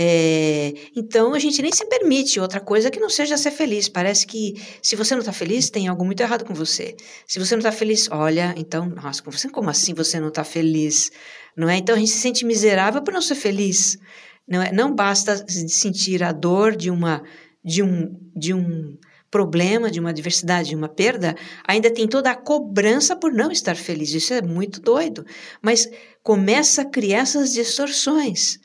É, 0.00 0.74
então 0.94 1.34
a 1.34 1.38
gente 1.38 1.60
nem 1.62 1.72
se 1.72 1.84
permite 1.86 2.38
outra 2.38 2.60
coisa 2.60 2.90
que 2.90 3.00
não 3.00 3.08
seja 3.08 3.36
ser 3.36 3.50
feliz. 3.50 3.88
Parece 3.88 4.26
que 4.26 4.54
se 4.82 4.94
você 4.94 5.14
não 5.14 5.20
está 5.20 5.32
feliz, 5.32 5.70
tem 5.70 5.88
algo 5.88 6.04
muito 6.04 6.20
errado 6.20 6.44
com 6.44 6.54
você. 6.54 6.94
Se 7.26 7.38
você 7.38 7.54
não 7.54 7.60
está 7.60 7.72
feliz, 7.72 8.08
olha, 8.10 8.54
então, 8.56 8.86
nossa, 8.86 9.22
como 9.50 9.70
assim 9.70 9.94
você 9.94 10.20
não 10.20 10.28
está 10.28 10.44
feliz? 10.44 11.10
Não 11.56 11.68
é? 11.68 11.78
Então 11.78 11.96
a 11.96 11.98
gente 11.98 12.10
se 12.10 12.18
sente 12.18 12.44
miserável 12.44 13.02
por 13.02 13.12
não 13.12 13.22
ser 13.22 13.34
feliz. 13.34 13.98
Não, 14.46 14.62
é? 14.62 14.70
não 14.70 14.94
basta 14.94 15.44
sentir 15.48 16.22
a 16.22 16.30
dor 16.30 16.76
de 16.76 16.90
uma 16.90 17.22
de 17.64 17.82
um, 17.82 18.16
de 18.36 18.54
um 18.54 18.96
problema, 19.30 19.90
de 19.90 20.00
uma 20.00 20.10
adversidade, 20.10 20.70
de 20.70 20.76
uma 20.76 20.88
perda, 20.88 21.36
ainda 21.66 21.92
tem 21.92 22.08
toda 22.08 22.30
a 22.30 22.36
cobrança 22.36 23.14
por 23.14 23.32
não 23.32 23.50
estar 23.50 23.76
feliz. 23.76 24.12
Isso 24.12 24.32
é 24.32 24.42
muito 24.42 24.80
doido. 24.80 25.24
Mas 25.62 25.88
começa 26.22 26.82
a 26.82 26.90
criar 26.90 27.20
essas 27.20 27.52
distorções, 27.52 28.58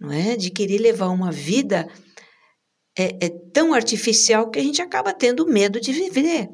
não 0.00 0.12
é? 0.12 0.36
De 0.36 0.50
querer 0.50 0.78
levar 0.78 1.08
uma 1.08 1.30
vida 1.30 1.88
é, 2.98 3.26
é 3.26 3.28
tão 3.52 3.72
artificial 3.72 4.50
que 4.50 4.58
a 4.58 4.62
gente 4.62 4.82
acaba 4.82 5.12
tendo 5.12 5.46
medo 5.46 5.80
de 5.80 5.92
viver, 5.92 6.48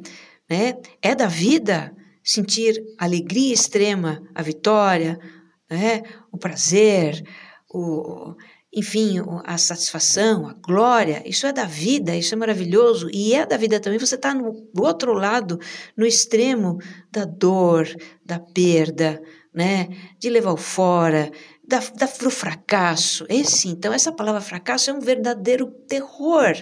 né? 0.49 0.75
É 1.03 1.15
da 1.15 1.27
vida 1.27 1.95
sentir 2.27 2.83
alegria 2.99 3.55
extrema, 3.55 4.21
a 4.35 4.43
vitória, 4.43 5.17
né? 5.71 6.03
o 6.33 6.37
prazer, 6.37 7.23
o, 7.73 8.35
enfim, 8.73 9.23
a 9.45 9.57
satisfação, 9.57 10.47
a 10.47 10.53
glória, 10.53 11.23
isso 11.27 11.47
é 11.47 11.53
da 11.53 11.65
vida, 11.65 12.15
isso 12.15 12.35
é 12.35 12.37
maravilhoso, 12.37 13.09
e 13.13 13.35
é 13.35 13.47
da 13.47 13.57
vida 13.57 13.81
também. 13.81 13.99
Você 13.99 14.17
está 14.17 14.35
no 14.35 14.69
outro 14.79 15.13
lado, 15.13 15.59
no 15.97 16.07
extremo 16.07 16.79
da 17.11 17.25
dor, 17.25 17.89
da 18.25 18.39
perda, 18.39 19.23
né? 19.55 19.89
de 20.19 20.29
levar 20.29 20.53
o 20.53 20.59
fora, 20.59 21.31
da, 21.67 21.79
da, 21.79 22.07
do 22.07 22.31
fracasso. 22.31 23.25
Esse, 23.29 23.69
então, 23.69 23.93
essa 23.93 24.13
palavra 24.13 24.41
fracasso 24.41 24.91
é 24.91 24.93
um 24.93 25.01
verdadeiro 25.01 25.67
terror, 25.89 26.53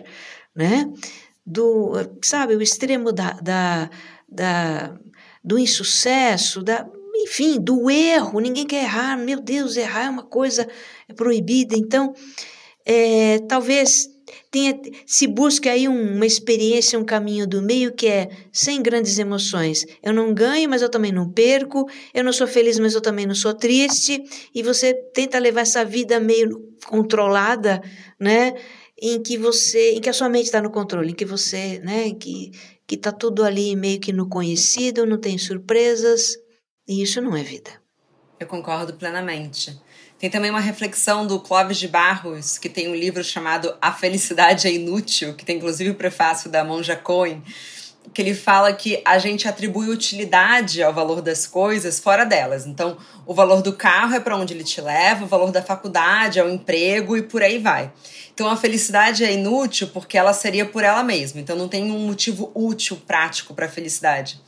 né? 0.54 0.90
Do, 1.44 1.92
sabe, 2.22 2.56
o 2.56 2.62
extremo 2.62 3.12
da, 3.12 3.32
da, 3.32 3.90
da 4.26 4.98
do 5.44 5.58
insucesso, 5.58 6.62
da, 6.62 6.88
enfim, 7.14 7.61
do 7.61 7.90
erro. 7.90 8.40
Ninguém 8.40 8.66
quer 8.66 8.85
errar. 8.85 9.16
Meu 9.16 9.40
Deus, 9.40 9.77
errar 9.77 10.07
é 10.07 10.11
uma 10.11 10.24
coisa 10.24 10.66
proibida. 11.16 11.77
Então, 11.77 12.12
é, 12.85 13.38
talvez 13.48 14.09
tenha, 14.50 14.79
se 15.07 15.27
busque 15.27 15.68
aí 15.68 15.87
uma 15.87 16.27
experiência, 16.27 16.98
um 16.98 17.05
caminho 17.05 17.46
do 17.46 17.62
meio 17.62 17.92
que 17.92 18.07
é 18.07 18.29
sem 18.53 18.83
grandes 18.83 19.18
emoções. 19.18 19.87
Eu 20.03 20.12
não 20.12 20.35
ganho, 20.35 20.68
mas 20.68 20.83
eu 20.83 20.88
também 20.88 21.12
não 21.12 21.31
perco. 21.31 21.88
Eu 22.12 22.24
não 22.24 22.33
sou 22.33 22.46
feliz, 22.46 22.79
mas 22.79 22.94
eu 22.94 23.00
também 23.00 23.27
não 23.27 23.35
sou 23.35 23.55
triste. 23.55 24.22
E 24.55 24.62
você 24.62 24.94
tenta 25.14 25.38
levar 25.38 25.62
essa 25.62 25.85
vida 25.85 26.18
meio 26.18 26.74
controlada, 26.87 27.81
né? 28.18 28.55
em 28.96 29.20
que 29.20 29.37
você, 29.37 29.90
em 29.94 30.00
que 30.00 30.09
a 30.09 30.12
sua 30.12 30.29
mente 30.29 30.44
está 30.44 30.62
no 30.62 30.70
controle, 30.70 31.11
em 31.11 31.14
que 31.14 31.24
você, 31.24 31.81
né, 31.81 32.12
que 32.14 32.53
que 32.87 32.96
está 32.96 33.11
tudo 33.11 33.44
ali 33.44 33.74
meio 33.77 33.98
que 33.98 34.12
no 34.12 34.29
conhecido, 34.29 35.07
não 35.07 35.18
tem 35.18 35.38
surpresas, 35.38 36.37
e 36.86 37.02
isso 37.02 37.20
não 37.20 37.36
é 37.36 37.42
vida. 37.42 37.70
Eu 38.38 38.46
concordo 38.46 38.94
plenamente. 38.94 39.80
Tem 40.18 40.30
também 40.30 40.50
uma 40.50 40.60
reflexão 40.60 41.26
do 41.26 41.40
Clóvis 41.40 41.78
de 41.78 41.88
Barros, 41.88 42.58
que 42.58 42.68
tem 42.68 42.88
um 42.88 42.94
livro 42.94 43.22
chamado 43.22 43.76
A 43.80 43.92
Felicidade 43.92 44.66
é 44.66 44.72
Inútil, 44.72 45.34
que 45.34 45.44
tem 45.44 45.56
inclusive 45.56 45.90
o 45.90 45.94
prefácio 45.94 46.50
da 46.50 46.64
Monja 46.64 46.96
Cohen, 46.96 47.42
que 48.12 48.20
ele 48.20 48.34
fala 48.34 48.72
que 48.72 49.00
a 49.04 49.18
gente 49.18 49.48
atribui 49.48 49.88
utilidade 49.88 50.82
ao 50.82 50.92
valor 50.92 51.22
das 51.22 51.46
coisas 51.46 51.98
fora 51.98 52.24
delas. 52.24 52.66
Então, 52.66 52.96
o 53.26 53.34
valor 53.34 53.62
do 53.62 53.72
carro 53.72 54.14
é 54.14 54.20
para 54.20 54.36
onde 54.36 54.52
ele 54.52 54.64
te 54.64 54.80
leva, 54.80 55.24
o 55.24 55.28
valor 55.28 55.50
da 55.50 55.62
faculdade 55.62 56.38
é 56.38 56.44
o 56.44 56.50
emprego 56.50 57.16
e 57.16 57.22
por 57.22 57.42
aí 57.42 57.58
vai. 57.58 57.92
Então 58.32 58.48
a 58.48 58.56
felicidade 58.56 59.24
é 59.24 59.32
inútil 59.32 59.88
porque 59.88 60.18
ela 60.18 60.32
seria 60.32 60.66
por 60.66 60.82
ela 60.82 61.02
mesma. 61.02 61.40
Então 61.40 61.56
não 61.56 61.68
tem 61.68 61.90
um 61.90 62.06
motivo 62.06 62.50
útil, 62.54 63.00
prático 63.06 63.54
para 63.54 63.66
a 63.66 63.68
felicidade. 63.68 64.40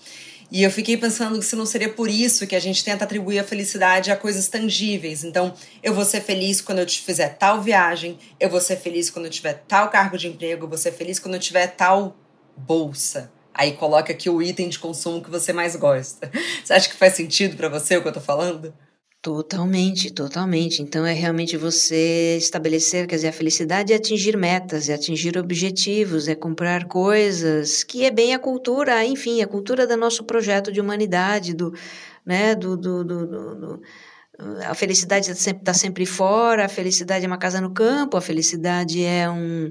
E 0.51 0.63
eu 0.63 0.71
fiquei 0.71 0.97
pensando 0.97 1.39
que 1.39 1.45
se 1.45 1.57
não 1.57 1.67
seria 1.67 1.89
por 1.89 2.09
isso 2.09 2.47
que 2.47 2.55
a 2.55 2.61
gente 2.61 2.85
tenta 2.85 3.05
atribuir 3.05 3.41
a 3.41 3.45
felicidade 3.45 4.13
a 4.13 4.17
coisas 4.17 4.49
tangíveis. 4.49 5.25
Então, 5.25 5.53
eu 5.83 5.93
vou 5.93 6.05
ser 6.05 6.21
feliz 6.21 6.61
quando 6.61 6.79
eu 6.79 6.89
fizer 6.89 7.31
tal 7.31 7.61
viagem, 7.61 8.19
eu 8.39 8.49
vou 8.49 8.61
ser 8.61 8.77
feliz 8.77 9.11
quando 9.11 9.25
eu 9.25 9.31
tiver 9.31 9.65
tal 9.67 9.91
cargo 9.91 10.17
de 10.17 10.29
emprego, 10.29 10.65
eu 10.65 10.69
vou 10.69 10.79
ser 10.79 10.93
feliz 10.93 11.19
quando 11.19 11.35
eu 11.35 11.41
tiver 11.41 11.67
tal 11.69 12.17
bolsa. 12.57 13.31
Aí 13.53 13.73
coloca 13.73 14.13
aqui 14.13 14.29
o 14.31 14.41
item 14.41 14.69
de 14.69 14.79
consumo 14.79 15.23
que 15.23 15.31
você 15.31 15.53
mais 15.53 15.75
gosta. 15.75 16.31
Você 16.63 16.75
acha 16.75 16.89
que 16.89 16.95
faz 16.95 17.15
sentido 17.15 17.57
para 17.57 17.71
você 17.71 17.97
o 17.97 18.03
que 18.03 18.09
eu 18.09 18.13
tô 18.13 18.21
falando? 18.21 18.75
Totalmente, 19.27 20.13
totalmente. 20.13 20.81
Então 20.81 21.05
é 21.05 21.13
realmente 21.13 21.57
você 21.57 22.37
estabelecer, 22.37 23.09
quer 23.09 23.17
dizer, 23.17 23.27
a 23.27 23.33
felicidade 23.33 23.93
é 23.93 23.97
atingir 23.97 24.37
metas, 24.37 24.89
é 24.89 24.95
atingir 24.95 25.37
objetivos, 25.37 26.29
é 26.29 26.37
comprar 26.37 26.85
coisas, 26.85 27.83
que 27.83 28.05
é 28.05 28.11
bem 28.13 28.35
a 28.35 28.39
cultura, 28.39 29.05
enfim, 29.05 29.43
a 29.43 29.47
cultura 29.49 29.85
do 29.85 29.97
nosso 29.97 30.23
projeto 30.23 30.71
de 30.71 30.81
humanidade, 30.81 31.55
do, 31.55 31.75
né, 32.25 32.55
do, 32.55 32.77
do, 32.77 33.03
do, 33.03 33.27
do 33.27 33.83
a 34.65 34.75
felicidade 34.75 35.29
está 35.29 35.35
sempre, 35.35 35.65
tá 35.65 35.75
sempre 35.75 36.07
fora, 36.07 36.65
a 36.65 36.69
felicidade 36.69 37.25
é 37.25 37.27
uma 37.27 37.37
casa 37.37 37.61
no 37.61 37.75
campo, 37.75 38.17
a 38.17 38.21
felicidade 38.21 39.03
é 39.03 39.29
um, 39.29 39.69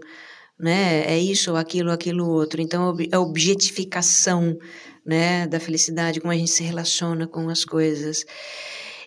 né, 0.60 1.06
é 1.06 1.18
isso, 1.18 1.56
aquilo, 1.56 1.91
aquilo 1.91 2.28
outro. 2.28 2.60
Então 2.60 2.94
a 3.10 3.20
objetificação, 3.22 4.58
né, 5.06 5.48
da 5.48 5.62
felicidade, 5.62 6.20
como 6.20 6.34
a 6.34 6.36
gente 6.36 6.52
se 6.52 6.62
relaciona 6.62 7.26
com 7.26 7.48
as 7.48 7.63
coisas. 7.63 8.26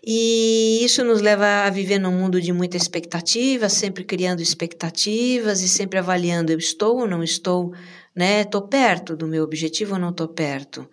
E 0.05 0.85
isso 0.85 1.05
nos 1.05 1.21
leva 1.21 1.67
a 1.67 1.71
viver 1.71 1.99
num 1.99 2.13
mundo 2.13 2.41
de 2.41 2.53
muita 2.53 2.77
expectativa, 2.77 3.69
sempre 3.69 4.05
criando 4.05 4.41
expectativas 4.41 5.61
e 5.61 5.69
sempre 5.69 5.99
avaliando: 5.99 6.53
eu 6.53 6.59
estou 6.59 6.99
ou 6.99 7.09
não 7.09 7.23
estou, 7.23 7.73
né? 8.15 8.43
Estou 8.43 8.63
perto 8.63 9.17
do 9.17 9.27
meu 9.27 9.43
objetivo 9.45 9.95
ou 9.95 10.01
não 10.01 10.11
estou 10.11 10.29
perto, 10.29 10.89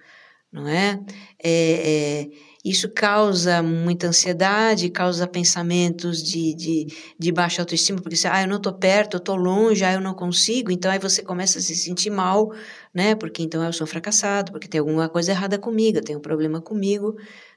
não 0.51 0.67
é? 0.67 0.99
é, 1.43 2.21
é 2.23 2.55
isso 2.65 2.89
causa 2.89 3.61
muita 3.61 4.07
ansiedade, 4.07 4.89
causa 4.89 5.27
pensamentos 5.27 6.23
de, 6.23 6.55
de, 6.55 6.87
de 7.17 7.31
baixa 7.31 7.61
autoestima, 7.61 8.01
porque 8.01 8.15
você, 8.15 8.27
ah, 8.27 8.41
eu 8.41 8.47
não 8.47 8.57
estou 8.57 8.73
perto, 8.73 9.17
eu 9.17 9.17
estou 9.19 9.35
longe, 9.35 9.85
ah, 9.85 9.93
eu 9.93 10.01
não 10.01 10.15
consigo, 10.15 10.71
então 10.71 10.89
aí 10.89 10.97
você 10.97 11.21
começa 11.21 11.59
a 11.59 11.61
se 11.61 11.75
sentir 11.75 12.09
mal, 12.09 12.51
né? 12.91 13.13
Porque 13.13 13.43
então 13.43 13.63
eu 13.63 13.71
sou 13.71 13.85
fracassado, 13.85 14.51
porque 14.51 14.67
tem 14.67 14.79
alguma 14.79 15.07
coisa 15.07 15.31
errada 15.31 15.59
comigo, 15.59 16.01
tenho 16.01 16.17
um 16.17 16.21
problema 16.21 16.59
comigo, 16.59 17.15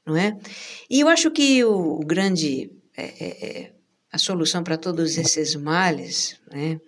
não 0.09 0.17
é? 0.17 0.37
E 0.91 1.01
eu 1.01 1.09
acho 1.09 1.31
que 1.31 1.63
o, 1.65 2.01
o 2.01 2.05
grande, 2.05 2.71
é, 2.97 3.03
é, 3.03 3.61
é 3.61 3.73
a 4.13 4.19
solução 4.19 4.63
para 4.65 4.77
todos 4.77 5.17
esses 5.19 5.55
males, 5.55 6.41
né? 6.51 6.81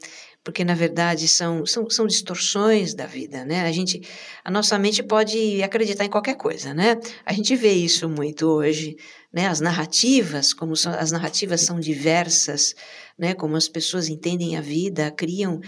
Porque 0.43 0.65
na 0.65 0.75
verdade 0.75 1.29
são, 1.29 1.67
são, 1.67 1.89
são 1.91 2.07
distorções 2.07 2.95
da 2.95 3.05
vida, 3.05 3.45
né? 3.45 3.61
A 3.67 3.73
gente, 3.73 4.01
a 4.43 4.51
nossa 4.51 4.79
mente 4.79 5.03
pode 5.03 5.63
acreditar 5.63 6.07
em 6.07 6.11
qualquer 6.11 6.35
coisa, 6.35 6.73
né? 6.73 6.99
A 7.27 7.33
gente 7.35 7.55
vê 7.55 7.73
isso 7.73 8.09
muito 8.09 8.47
hoje, 8.47 8.97
né? 9.31 9.47
As 9.47 9.61
narrativas, 9.61 10.55
como 10.55 10.75
são, 10.75 10.93
as 10.95 11.13
narrativas 11.13 11.61
são 11.61 11.79
diversas, 11.79 12.75
né? 13.19 13.35
Como 13.35 13.55
as 13.55 13.69
pessoas 13.69 14.09
entendem 14.09 14.57
a 14.57 14.63
vida, 14.63 15.11
criam 15.11 15.61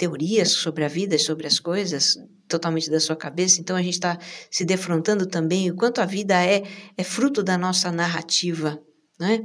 teorias 0.00 0.52
sobre 0.52 0.82
a 0.82 0.88
vida, 0.88 1.18
sobre 1.18 1.46
as 1.46 1.60
coisas, 1.60 2.16
totalmente 2.48 2.90
da 2.90 2.98
sua 2.98 3.14
cabeça, 3.14 3.60
então 3.60 3.76
a 3.76 3.82
gente 3.82 3.92
está 3.92 4.18
se 4.50 4.64
defrontando 4.64 5.26
também 5.26 5.70
o 5.70 5.76
quanto 5.76 6.00
a 6.00 6.06
vida 6.06 6.42
é, 6.42 6.62
é 6.96 7.04
fruto 7.04 7.42
da 7.42 7.58
nossa 7.58 7.92
narrativa, 7.92 8.80
né? 9.20 9.40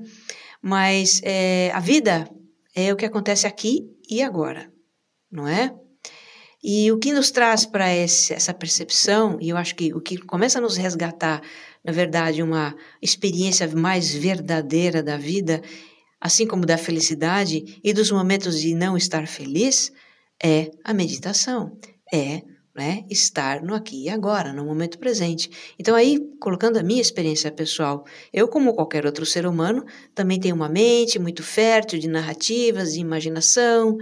Mas 0.61 1.19
é, 1.25 1.71
a 1.73 1.81
vida 1.81 2.25
é 2.73 2.93
o 2.93 2.95
que 2.95 3.05
acontece 3.05 3.45
aqui 3.45 3.81
e 4.09 4.23
agora, 4.23 4.71
não 5.29 5.45
é? 5.45 5.75
E 6.63 6.89
o 6.89 6.97
que 6.97 7.11
nos 7.11 7.31
traz 7.31 7.65
para 7.65 7.89
essa 7.89 8.53
percepção, 8.53 9.37
e 9.41 9.49
eu 9.49 9.57
acho 9.57 9.75
que 9.75 9.93
o 9.93 9.99
que 9.99 10.17
começa 10.17 10.57
a 10.57 10.61
nos 10.61 10.77
resgatar, 10.77 11.41
na 11.83 11.91
verdade, 11.91 12.41
uma 12.41 12.73
experiência 13.01 13.67
mais 13.75 14.13
verdadeira 14.13 15.03
da 15.03 15.17
vida, 15.17 15.61
assim 16.19 16.47
como 16.47 16.65
da 16.65 16.77
felicidade 16.77 17.79
e 17.83 17.93
dos 17.93 18.09
momentos 18.09 18.61
de 18.61 18.73
não 18.73 18.95
estar 18.95 19.27
feliz, 19.27 19.91
é 20.43 20.71
a 20.83 20.93
meditação, 20.93 21.77
é 22.13 22.41
né? 22.75 23.05
Estar 23.09 23.63
no 23.63 23.73
aqui 23.73 24.03
e 24.03 24.09
agora, 24.09 24.51
no 24.51 24.65
momento 24.65 24.99
presente. 24.99 25.49
Então, 25.79 25.95
aí, 25.95 26.19
colocando 26.41 26.77
a 26.77 26.83
minha 26.83 27.01
experiência 27.01 27.49
pessoal, 27.49 28.05
eu, 28.33 28.49
como 28.49 28.73
qualquer 28.73 29.05
outro 29.05 29.25
ser 29.25 29.47
humano, 29.47 29.85
também 30.13 30.39
tenho 30.39 30.55
uma 30.55 30.67
mente 30.67 31.17
muito 31.17 31.41
fértil 31.41 31.97
de 31.97 32.09
narrativas, 32.09 32.93
de 32.93 32.99
imaginação, 32.99 33.97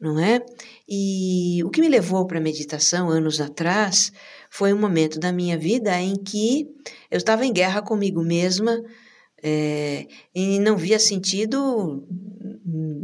não 0.00 0.18
é? 0.18 0.40
E 0.88 1.62
o 1.62 1.68
que 1.68 1.82
me 1.82 1.88
levou 1.88 2.26
para 2.26 2.38
a 2.38 2.42
meditação 2.42 3.10
anos 3.10 3.38
atrás 3.38 4.10
foi 4.48 4.72
um 4.72 4.80
momento 4.80 5.20
da 5.20 5.30
minha 5.30 5.58
vida 5.58 6.00
em 6.00 6.16
que 6.16 6.66
eu 7.10 7.18
estava 7.18 7.44
em 7.44 7.52
guerra 7.52 7.82
comigo 7.82 8.22
mesma 8.22 8.82
é, 9.42 10.06
e 10.34 10.58
não 10.58 10.76
via 10.76 10.98
sentido 10.98 12.06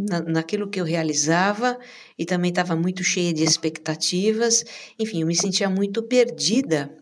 na, 0.08 0.20
naquilo 0.20 0.68
que 0.68 0.80
eu 0.80 0.85
realizava 0.85 1.78
e 2.18 2.24
também 2.24 2.50
estava 2.50 2.76
muito 2.76 3.02
cheia 3.02 3.32
de 3.32 3.42
expectativas. 3.42 4.64
Enfim, 4.98 5.22
eu 5.22 5.26
me 5.26 5.35
sentia 5.35 5.70
muito 5.70 6.02
perdida. 6.02 6.94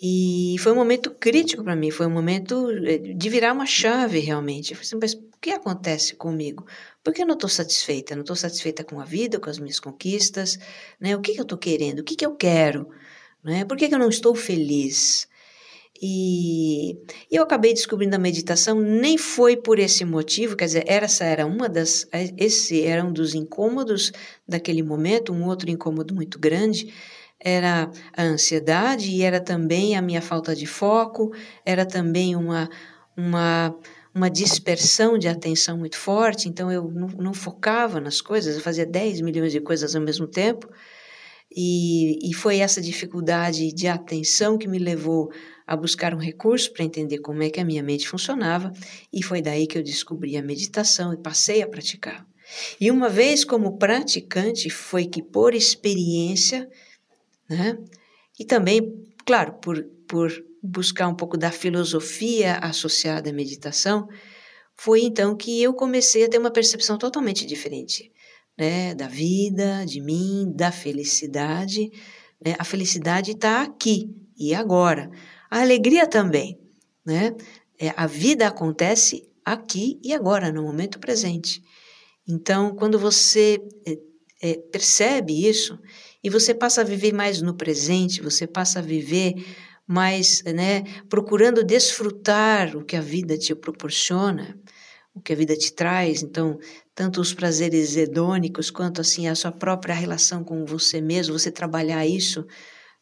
E 0.00 0.56
foi 0.58 0.72
um 0.72 0.76
momento 0.76 1.10
crítico 1.10 1.64
para 1.64 1.74
mim, 1.74 1.90
foi 1.90 2.06
um 2.06 2.10
momento 2.10 2.70
eh, 2.70 2.98
de 2.98 3.28
virar 3.30 3.54
uma 3.54 3.64
chave 3.64 4.18
realmente. 4.18 4.72
Eu 4.72 4.76
falei 4.76 4.86
assim, 4.86 4.98
mas 5.00 5.14
o 5.14 5.40
que 5.40 5.50
acontece 5.50 6.14
comigo? 6.14 6.66
Por 7.02 7.14
que 7.14 7.22
eu 7.22 7.26
não 7.26 7.34
estou 7.34 7.48
satisfeita? 7.48 8.14
Não 8.14 8.20
estou 8.20 8.36
satisfeita 8.36 8.84
com 8.84 9.00
a 9.00 9.04
vida, 9.04 9.40
com 9.40 9.48
as 9.48 9.58
minhas 9.58 9.80
conquistas? 9.80 10.58
Né? 11.00 11.16
O 11.16 11.20
que, 11.20 11.32
que 11.32 11.40
eu 11.40 11.44
estou 11.44 11.56
querendo? 11.56 12.00
O 12.00 12.04
que, 12.04 12.14
que 12.14 12.26
eu 12.26 12.34
quero? 12.34 12.90
Né? 13.42 13.64
Por 13.64 13.76
que, 13.76 13.88
que 13.88 13.94
eu 13.94 13.98
não 13.98 14.10
estou 14.10 14.34
feliz? 14.34 15.26
E 16.00 16.98
eu 17.30 17.42
acabei 17.42 17.72
descobrindo 17.72 18.16
a 18.16 18.18
meditação, 18.18 18.80
nem 18.80 19.16
foi 19.16 19.56
por 19.56 19.78
esse 19.78 20.04
motivo, 20.04 20.56
quer 20.56 20.66
dizer, 20.66 20.84
essa 20.86 21.24
era 21.24 21.46
uma 21.46 21.68
das, 21.68 22.06
esse 22.36 22.82
era 22.82 23.04
um 23.04 23.12
dos 23.12 23.34
incômodos 23.34 24.12
daquele 24.46 24.82
momento, 24.82 25.32
um 25.32 25.46
outro 25.46 25.70
incômodo 25.70 26.14
muito 26.14 26.38
grande, 26.38 26.92
era 27.40 27.90
a 28.16 28.22
ansiedade 28.22 29.10
e 29.10 29.22
era 29.22 29.40
também 29.40 29.96
a 29.96 30.02
minha 30.02 30.22
falta 30.22 30.54
de 30.54 30.66
foco, 30.66 31.32
era 31.64 31.86
também 31.86 32.34
uma, 32.34 32.68
uma, 33.16 33.74
uma 34.14 34.30
dispersão 34.30 35.18
de 35.18 35.28
atenção 35.28 35.78
muito 35.78 35.96
forte, 35.96 36.48
então 36.48 36.70
eu 36.70 36.90
não, 36.90 37.08
não 37.08 37.34
focava 37.34 38.00
nas 38.00 38.20
coisas, 38.20 38.56
eu 38.56 38.62
fazia 38.62 38.86
10 38.86 39.20
milhões 39.20 39.52
de 39.52 39.60
coisas 39.60 39.94
ao 39.94 40.02
mesmo 40.02 40.26
tempo, 40.26 40.68
e, 41.50 42.30
e 42.30 42.34
foi 42.34 42.58
essa 42.58 42.80
dificuldade 42.80 43.72
de 43.72 43.86
atenção 43.86 44.58
que 44.58 44.68
me 44.68 44.78
levou 44.78 45.30
a 45.66 45.76
buscar 45.76 46.14
um 46.14 46.18
recurso 46.18 46.72
para 46.72 46.84
entender 46.84 47.18
como 47.18 47.42
é 47.42 47.50
que 47.50 47.60
a 47.60 47.64
minha 47.64 47.82
mente 47.82 48.08
funcionava, 48.08 48.72
e 49.12 49.22
foi 49.22 49.42
daí 49.42 49.66
que 49.66 49.78
eu 49.78 49.82
descobri 49.82 50.36
a 50.36 50.42
meditação 50.42 51.12
e 51.12 51.16
passei 51.16 51.62
a 51.62 51.68
praticar. 51.68 52.26
E 52.80 52.90
uma 52.90 53.08
vez 53.08 53.44
como 53.44 53.76
praticante, 53.76 54.70
foi 54.70 55.06
que 55.06 55.22
por 55.22 55.54
experiência, 55.54 56.68
né, 57.48 57.76
e 58.38 58.44
também, 58.44 59.04
claro, 59.24 59.54
por, 59.54 59.82
por 60.06 60.32
buscar 60.62 61.08
um 61.08 61.14
pouco 61.14 61.36
da 61.36 61.50
filosofia 61.50 62.58
associada 62.58 63.30
à 63.30 63.32
meditação, 63.32 64.06
foi 64.76 65.02
então 65.02 65.36
que 65.36 65.62
eu 65.62 65.72
comecei 65.72 66.24
a 66.24 66.28
ter 66.28 66.38
uma 66.38 66.50
percepção 66.50 66.98
totalmente 66.98 67.46
diferente 67.46 68.12
né, 68.58 68.94
da 68.94 69.06
vida, 69.06 69.84
de 69.84 70.00
mim, 70.00 70.52
da 70.54 70.72
felicidade. 70.72 71.90
Né? 72.44 72.54
A 72.58 72.64
felicidade 72.64 73.32
está 73.32 73.62
aqui 73.62 74.10
e 74.36 74.54
agora. 74.54 75.10
A 75.50 75.60
alegria 75.60 76.06
também, 76.06 76.58
né? 77.04 77.34
É, 77.78 77.92
a 77.96 78.06
vida 78.06 78.46
acontece 78.46 79.28
aqui 79.44 80.00
e 80.02 80.14
agora, 80.14 80.50
no 80.50 80.62
momento 80.62 80.98
presente. 80.98 81.62
Então, 82.26 82.74
quando 82.74 82.98
você 82.98 83.60
é, 83.86 83.98
é, 84.42 84.54
percebe 84.54 85.46
isso 85.46 85.78
e 86.24 86.28
você 86.28 86.54
passa 86.54 86.80
a 86.80 86.84
viver 86.84 87.12
mais 87.12 87.40
no 87.40 87.54
presente, 87.54 88.22
você 88.22 88.46
passa 88.46 88.80
a 88.80 88.82
viver 88.82 89.34
mais, 89.86 90.42
né, 90.42 90.82
procurando 91.08 91.62
desfrutar 91.62 92.76
o 92.76 92.84
que 92.84 92.96
a 92.96 93.00
vida 93.00 93.38
te 93.38 93.54
proporciona, 93.54 94.58
o 95.14 95.20
que 95.20 95.32
a 95.32 95.36
vida 95.36 95.56
te 95.56 95.72
traz, 95.72 96.22
então, 96.22 96.58
tanto 96.96 97.20
os 97.20 97.34
prazeres 97.34 97.94
hedônicos 97.94 98.70
quanto 98.70 99.02
assim 99.02 99.28
a 99.28 99.34
sua 99.34 99.52
própria 99.52 99.94
relação 99.94 100.42
com 100.42 100.64
você 100.64 100.98
mesmo, 100.98 101.38
você 101.38 101.50
trabalhar 101.50 102.06
isso, 102.06 102.46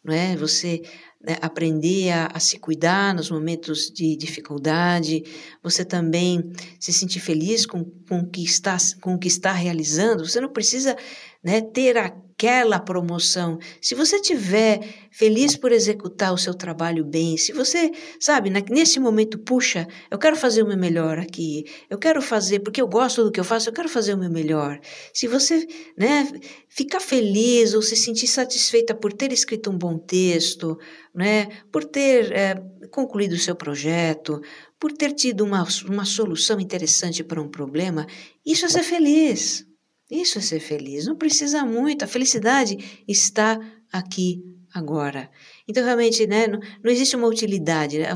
não 0.05 0.13
é? 0.13 0.37
Você 0.37 0.83
né, 1.25 1.37
aprender 1.41 2.11
a, 2.11 2.27
a, 2.27 2.41
se 2.41 2.59
cuidar 2.59 3.15
nos 3.15 3.31
momentos 3.31 3.93
de 3.95 4.17
dificuldade, 4.17 5.23
você 5.63 5.85
também 5.85 6.43
se 6.81 6.93
sentir 6.93 7.21
feliz 7.21 7.65
com, 7.65 7.85
com, 8.09 8.19
o, 8.19 8.29
que 8.29 8.43
está, 8.43 8.77
com 9.01 9.15
o 9.15 9.19
que 9.19 9.29
está 9.29 9.53
realizando. 9.53 10.27
Você 10.27 10.41
não 10.41 10.53
precisa 10.53 10.97
né, 11.43 11.61
ter 11.61 11.97
aquela 12.45 12.79
promoção. 12.79 13.59
Se 13.81 13.95
você 13.95 14.17
estiver 14.17 14.81
feliz 15.11 15.57
por 15.57 15.73
executar 15.73 16.33
o 16.33 16.39
seu 16.39 16.53
trabalho 16.53 17.05
bem, 17.05 17.37
se 17.39 17.53
você, 17.53 17.91
sabe, 18.21 18.51
nesse 18.51 19.01
momento, 19.01 19.39
puxa, 19.39 19.89
eu 20.11 20.19
quero 20.19 20.37
fazer 20.37 20.63
o 20.63 20.67
meu 20.67 20.77
melhor 20.77 21.19
aqui, 21.19 21.65
eu 21.89 21.99
quero 21.99 22.21
fazer, 22.21 22.61
porque 22.61 22.83
eu 22.83 22.87
gosto 22.87 23.25
do 23.25 23.33
que 23.33 23.41
eu 23.41 23.45
faço, 23.45 23.69
eu 23.69 23.73
quero 23.73 23.89
fazer 23.89 24.13
o 24.15 24.19
meu 24.19 24.31
melhor. 24.31 24.79
Se 25.13 25.27
você 25.27 25.67
né, 25.97 26.31
ficar 26.69 27.01
feliz 27.01 27.73
ou 27.73 27.81
se 27.81 27.97
sentir 27.97 28.27
satisfeita 28.27 28.95
por 28.95 29.13
ter 29.13 29.33
escrito 29.33 29.71
um 29.71 29.79
bom 29.79 29.97
texto, 29.99 30.79
né, 31.15 31.49
por 31.73 31.85
ter 31.85 32.31
é, 32.33 32.55
concluído 32.91 33.33
o 33.33 33.39
seu 33.39 33.57
projeto, 33.57 34.41
por 34.79 34.93
ter 34.93 35.13
tido 35.13 35.45
uma, 35.45 35.67
uma 35.89 36.05
solução 36.05 36.61
interessante 36.61 37.25
para 37.25 37.41
um 37.41 37.49
problema, 37.49 38.07
isso 38.45 38.67
é 38.67 38.69
ser 38.69 38.83
feliz. 38.83 39.65
Isso 40.11 40.39
é 40.39 40.41
ser 40.41 40.61
feliz. 40.61 41.07
Não 41.07 41.17
precisa 41.17 41.65
muito. 41.65 42.05
A 42.05 42.09
felicidade 42.09 43.03
está 43.09 43.59
aqui 43.93 44.43
agora. 44.73 45.31
Então, 45.69 45.85
realmente, 45.85 46.27
né, 46.27 46.47
não, 46.47 46.59
não 46.83 46.91
existe 46.91 47.15
uma 47.17 47.29
utilidade, 47.29 47.99
né, 47.99 48.09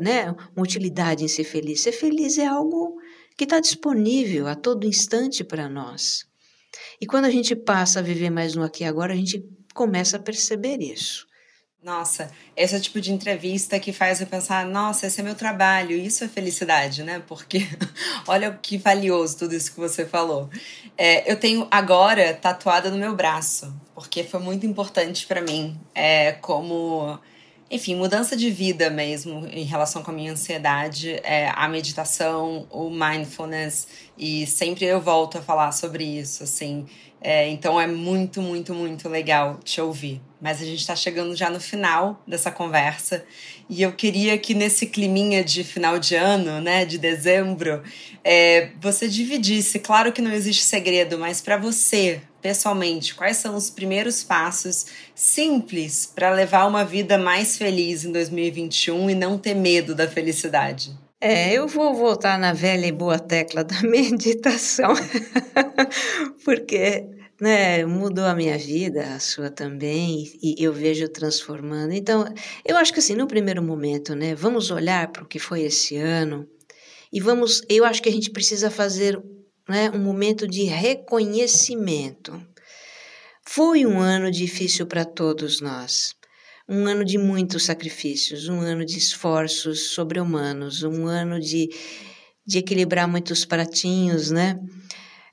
né, 0.00 0.30
uma 0.54 0.62
utilidade 0.62 1.24
em 1.24 1.28
ser 1.28 1.44
feliz. 1.44 1.82
Ser 1.82 1.92
feliz 1.92 2.38
é 2.38 2.46
algo 2.46 2.96
que 3.36 3.44
está 3.44 3.60
disponível 3.60 4.46
a 4.46 4.54
todo 4.54 4.86
instante 4.86 5.42
para 5.42 5.68
nós. 5.68 6.24
E 7.00 7.06
quando 7.06 7.24
a 7.24 7.30
gente 7.30 7.56
passa 7.56 7.98
a 7.98 8.02
viver 8.02 8.30
mais 8.30 8.54
no 8.54 8.62
aqui 8.62 8.84
e 8.84 8.86
agora, 8.86 9.12
a 9.12 9.16
gente 9.16 9.42
começa 9.74 10.16
a 10.16 10.20
perceber 10.20 10.80
isso. 10.80 11.26
Nossa, 11.86 12.32
esse 12.56 12.74
é 12.74 12.78
o 12.78 12.80
tipo 12.80 13.00
de 13.00 13.12
entrevista 13.12 13.78
que 13.78 13.92
faz 13.92 14.20
eu 14.20 14.26
pensar, 14.26 14.66
nossa, 14.66 15.06
esse 15.06 15.20
é 15.20 15.22
meu 15.22 15.36
trabalho, 15.36 15.92
isso 15.92 16.24
é 16.24 16.28
felicidade, 16.28 17.04
né? 17.04 17.22
Porque 17.28 17.64
olha 18.26 18.58
que 18.60 18.76
valioso 18.76 19.38
tudo 19.38 19.54
isso 19.54 19.72
que 19.72 19.78
você 19.78 20.04
falou. 20.04 20.50
É, 20.98 21.30
eu 21.30 21.38
tenho 21.38 21.68
agora 21.70 22.34
tatuada 22.34 22.90
no 22.90 22.98
meu 22.98 23.14
braço, 23.14 23.72
porque 23.94 24.24
foi 24.24 24.40
muito 24.40 24.66
importante 24.66 25.28
para 25.28 25.40
mim, 25.40 25.78
é, 25.94 26.32
como, 26.32 27.20
enfim, 27.70 27.96
mudança 27.96 28.36
de 28.36 28.50
vida 28.50 28.88
mesmo 28.90 29.46
em 29.50 29.64
relação 29.64 30.02
com 30.02 30.10
a 30.10 30.14
minha 30.14 30.32
ansiedade, 30.32 31.20
é, 31.24 31.50
a 31.54 31.68
meditação, 31.68 32.66
o 32.70 32.88
mindfulness, 32.88 33.88
e 34.16 34.46
sempre 34.46 34.84
eu 34.84 35.00
volto 35.00 35.38
a 35.38 35.42
falar 35.42 35.72
sobre 35.72 36.04
isso, 36.04 36.44
assim. 36.44 36.86
É, 37.20 37.48
então 37.48 37.80
é 37.80 37.86
muito, 37.86 38.40
muito, 38.40 38.72
muito 38.72 39.08
legal 39.08 39.58
te 39.64 39.80
ouvir. 39.80 40.20
Mas 40.40 40.60
a 40.62 40.64
gente 40.64 40.80
está 40.80 40.94
chegando 40.94 41.34
já 41.34 41.50
no 41.50 41.58
final 41.58 42.22
dessa 42.26 42.52
conversa 42.52 43.24
e 43.68 43.82
eu 43.82 43.92
queria 43.92 44.38
que 44.38 44.54
nesse 44.54 44.86
climinha 44.86 45.42
de 45.42 45.64
final 45.64 45.98
de 45.98 46.14
ano, 46.14 46.60
né, 46.60 46.84
de 46.84 46.98
dezembro, 46.98 47.82
é, 48.22 48.70
você 48.80 49.08
dividisse. 49.08 49.80
Claro 49.80 50.12
que 50.12 50.22
não 50.22 50.30
existe 50.30 50.62
segredo, 50.62 51.18
mas 51.18 51.40
para 51.40 51.56
você, 51.56 52.20
pessoalmente, 52.46 53.12
quais 53.12 53.38
são 53.38 53.56
os 53.56 53.70
primeiros 53.70 54.22
passos 54.22 54.86
simples 55.16 56.06
para 56.06 56.32
levar 56.32 56.64
uma 56.66 56.84
vida 56.84 57.18
mais 57.18 57.58
feliz 57.58 58.04
em 58.04 58.12
2021 58.12 59.10
e 59.10 59.16
não 59.16 59.36
ter 59.36 59.54
medo 59.54 59.96
da 59.96 60.06
felicidade? 60.06 60.96
É, 61.20 61.54
eu 61.54 61.66
vou 61.66 61.92
voltar 61.92 62.38
na 62.38 62.52
velha 62.52 62.86
e 62.86 62.92
boa 62.92 63.18
tecla 63.18 63.64
da 63.64 63.82
meditação, 63.82 64.94
porque 66.44 67.04
né, 67.40 67.84
mudou 67.84 68.24
a 68.24 68.34
minha 68.36 68.56
vida, 68.56 69.02
a 69.16 69.18
sua 69.18 69.50
também, 69.50 70.30
e 70.40 70.54
eu 70.62 70.72
vejo 70.72 71.08
transformando. 71.08 71.94
Então, 71.94 72.32
eu 72.64 72.76
acho 72.76 72.92
que 72.92 73.00
assim, 73.00 73.16
no 73.16 73.26
primeiro 73.26 73.60
momento, 73.60 74.14
né, 74.14 74.36
vamos 74.36 74.70
olhar 74.70 75.10
para 75.10 75.24
o 75.24 75.26
que 75.26 75.40
foi 75.40 75.62
esse 75.62 75.96
ano 75.96 76.46
e 77.12 77.20
vamos, 77.20 77.62
eu 77.68 77.84
acho 77.84 78.00
que 78.00 78.08
a 78.08 78.12
gente 78.12 78.30
precisa 78.30 78.70
fazer 78.70 79.20
né, 79.68 79.90
um 79.90 79.98
momento 79.98 80.46
de 80.46 80.64
reconhecimento. 80.64 82.40
Foi 83.44 83.86
um 83.86 84.00
ano 84.00 84.30
difícil 84.30 84.86
para 84.86 85.04
todos 85.04 85.60
nós. 85.60 86.14
Um 86.68 86.86
ano 86.86 87.04
de 87.04 87.16
muitos 87.16 87.64
sacrifícios, 87.64 88.48
um 88.48 88.60
ano 88.60 88.84
de 88.84 88.98
esforços 88.98 89.90
sobre-humanos, 89.90 90.82
um 90.82 91.06
ano 91.06 91.38
de, 91.38 91.68
de 92.44 92.58
equilibrar 92.58 93.06
muitos 93.06 93.44
pratinhos, 93.44 94.32
né? 94.32 94.58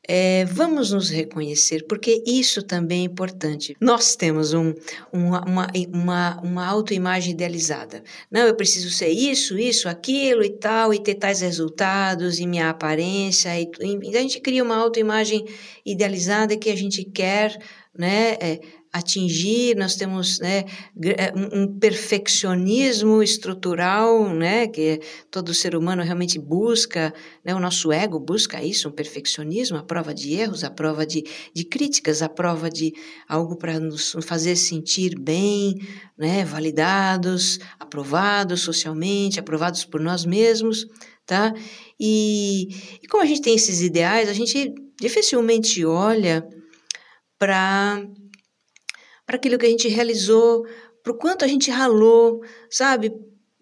É, 0.07 0.43
vamos 0.45 0.91
nos 0.91 1.09
reconhecer, 1.09 1.85
porque 1.87 2.21
isso 2.27 2.61
também 2.61 3.01
é 3.01 3.05
importante. 3.05 3.75
Nós 3.79 4.15
temos 4.15 4.53
um, 4.53 4.73
uma, 5.11 5.41
uma, 5.45 5.67
uma, 5.93 6.41
uma 6.41 6.65
autoimagem 6.67 7.33
idealizada. 7.33 8.03
Não, 8.29 8.41
eu 8.41 8.55
preciso 8.55 8.89
ser 8.89 9.09
isso, 9.09 9.57
isso, 9.57 9.87
aquilo 9.87 10.43
e 10.43 10.49
tal, 10.49 10.93
e 10.93 11.01
ter 11.01 11.15
tais 11.15 11.39
resultados, 11.39 12.39
e 12.39 12.45
minha 12.45 12.69
aparência. 12.69 13.49
E, 13.57 13.69
e 13.79 14.17
a 14.17 14.21
gente 14.21 14.41
cria 14.41 14.63
uma 14.63 14.75
autoimagem 14.75 15.45
idealizada 15.85 16.57
que 16.57 16.69
a 16.69 16.75
gente 16.75 17.05
quer 17.05 17.57
né, 17.97 18.33
é, 18.41 18.59
atingir, 18.93 19.75
nós 19.75 19.95
temos 19.95 20.39
né, 20.39 20.65
é, 21.17 21.33
um 21.35 21.79
perfeccionismo 21.79 23.23
estrutural, 23.23 24.29
né, 24.29 24.67
que 24.67 25.01
todo 25.31 25.51
ser 25.51 25.75
humano 25.75 26.03
realmente 26.03 26.37
busca, 26.37 27.11
né, 27.43 27.55
o 27.55 27.59
nosso 27.59 27.91
ego 27.91 28.19
busca 28.19 28.63
isso, 28.63 28.87
um 28.87 28.91
perfeccionismo, 28.91 29.77
a 29.77 29.83
prova 29.83 30.13
de 30.13 30.33
erros, 30.33 30.63
a 30.63 30.69
prova 30.69 31.07
de, 31.07 31.23
de 31.55 31.63
críticas, 31.65 32.21
a 32.21 32.29
prova 32.29 32.69
de 32.69 32.93
algo 33.27 33.57
para 33.57 33.79
nos 33.79 34.15
fazer 34.21 34.55
sentir 34.55 35.19
bem, 35.19 35.75
né, 36.15 36.45
validados, 36.45 37.59
aprovados 37.79 38.61
socialmente, 38.61 39.39
aprovados 39.39 39.83
por 39.83 39.99
nós 39.99 40.23
mesmos, 40.23 40.85
tá? 41.25 41.51
E, 41.99 42.67
e 43.01 43.07
como 43.07 43.23
a 43.23 43.25
gente 43.25 43.41
tem 43.41 43.55
esses 43.55 43.81
ideais, 43.81 44.29
a 44.29 44.33
gente 44.33 44.71
dificilmente 45.01 45.83
olha 45.83 46.47
para 47.39 48.05
para 49.33 49.37
aquilo 49.37 49.57
que 49.57 49.65
a 49.65 49.69
gente 49.69 49.87
realizou, 49.87 50.63
para 51.01 51.11
o 51.11 51.17
quanto 51.17 51.43
a 51.43 51.47
gente 51.47 51.71
ralou, 51.71 52.41
sabe? 52.69 53.11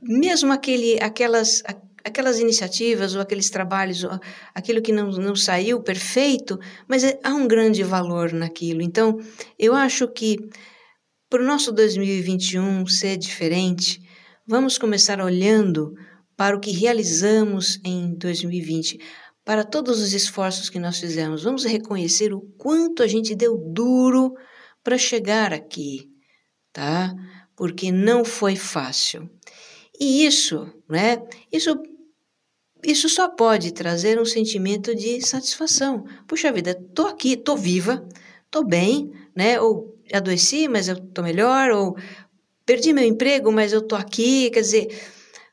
Mesmo 0.02 0.52
aquele, 0.52 1.02
aquelas, 1.02 1.64
aquelas 2.04 2.40
iniciativas 2.40 3.16
ou 3.16 3.22
aqueles 3.22 3.50
trabalhos, 3.50 4.04
ou 4.04 4.20
aquilo 4.54 4.82
que 4.82 4.92
não, 4.92 5.12
não 5.12 5.34
saiu 5.34 5.82
perfeito, 5.82 6.60
mas 6.90 7.06
é, 7.06 7.18
há 7.24 7.34
um 7.34 7.48
grande 7.48 7.84
valor 7.84 8.34
naquilo. 8.34 8.82
Então, 8.82 9.18
eu 9.58 9.74
acho 9.74 10.10
que 10.10 10.36
para 11.30 11.42
o 11.42 11.48
nosso 11.48 11.72
2021 11.72 12.86
ser 12.88 13.16
diferente, 13.16 14.02
vamos 14.46 14.78
começar 14.78 15.22
olhando 15.22 15.94
para 16.36 16.58
o 16.58 16.60
que 16.60 16.72
realizamos 16.72 17.80
em 17.86 18.14
2020, 18.18 19.00
para 19.46 19.64
todos 19.64 20.02
os 20.02 20.12
esforços 20.12 20.70
que 20.70 20.80
nós 20.80 21.00
fizemos. 21.00 21.44
Vamos 21.44 21.64
reconhecer 21.64 22.34
o 22.34 22.42
quanto 22.58 23.02
a 23.02 23.08
gente 23.08 23.34
deu 23.34 23.58
duro 23.58 24.34
para 24.84 24.98
chegar 24.98 25.54
aqui, 25.54 26.10
tá? 26.74 27.14
Porque 27.56 27.92
não 27.92 28.26
foi 28.26 28.56
fácil. 28.56 29.30
E 30.00 30.26
isso, 30.26 30.68
né? 30.90 31.22
Isso 31.52 31.76
isso 32.84 33.08
só 33.08 33.30
pode 33.30 33.72
trazer 33.72 34.20
um 34.20 34.26
sentimento 34.26 34.96
de 34.96 35.22
satisfação. 35.22 36.04
Puxa 36.28 36.52
vida, 36.52 36.74
tô 36.96 37.06
aqui, 37.06 37.38
tô 37.38 37.56
viva, 37.56 38.04
tô 38.50 38.64
bem, 38.64 39.12
né? 39.36 39.60
Ou 39.62 39.96
adoeci, 40.12 40.68
mas 40.68 40.88
eu 40.88 41.00
tô 41.00 41.22
melhor, 41.22 41.70
ou 41.70 41.96
perdi 42.66 42.92
meu 42.92 43.04
emprego, 43.04 43.52
mas 43.52 43.72
eu 43.72 43.82
tô 43.82 43.96
aqui, 43.96 44.50
quer 44.50 44.62
dizer, 44.62 44.88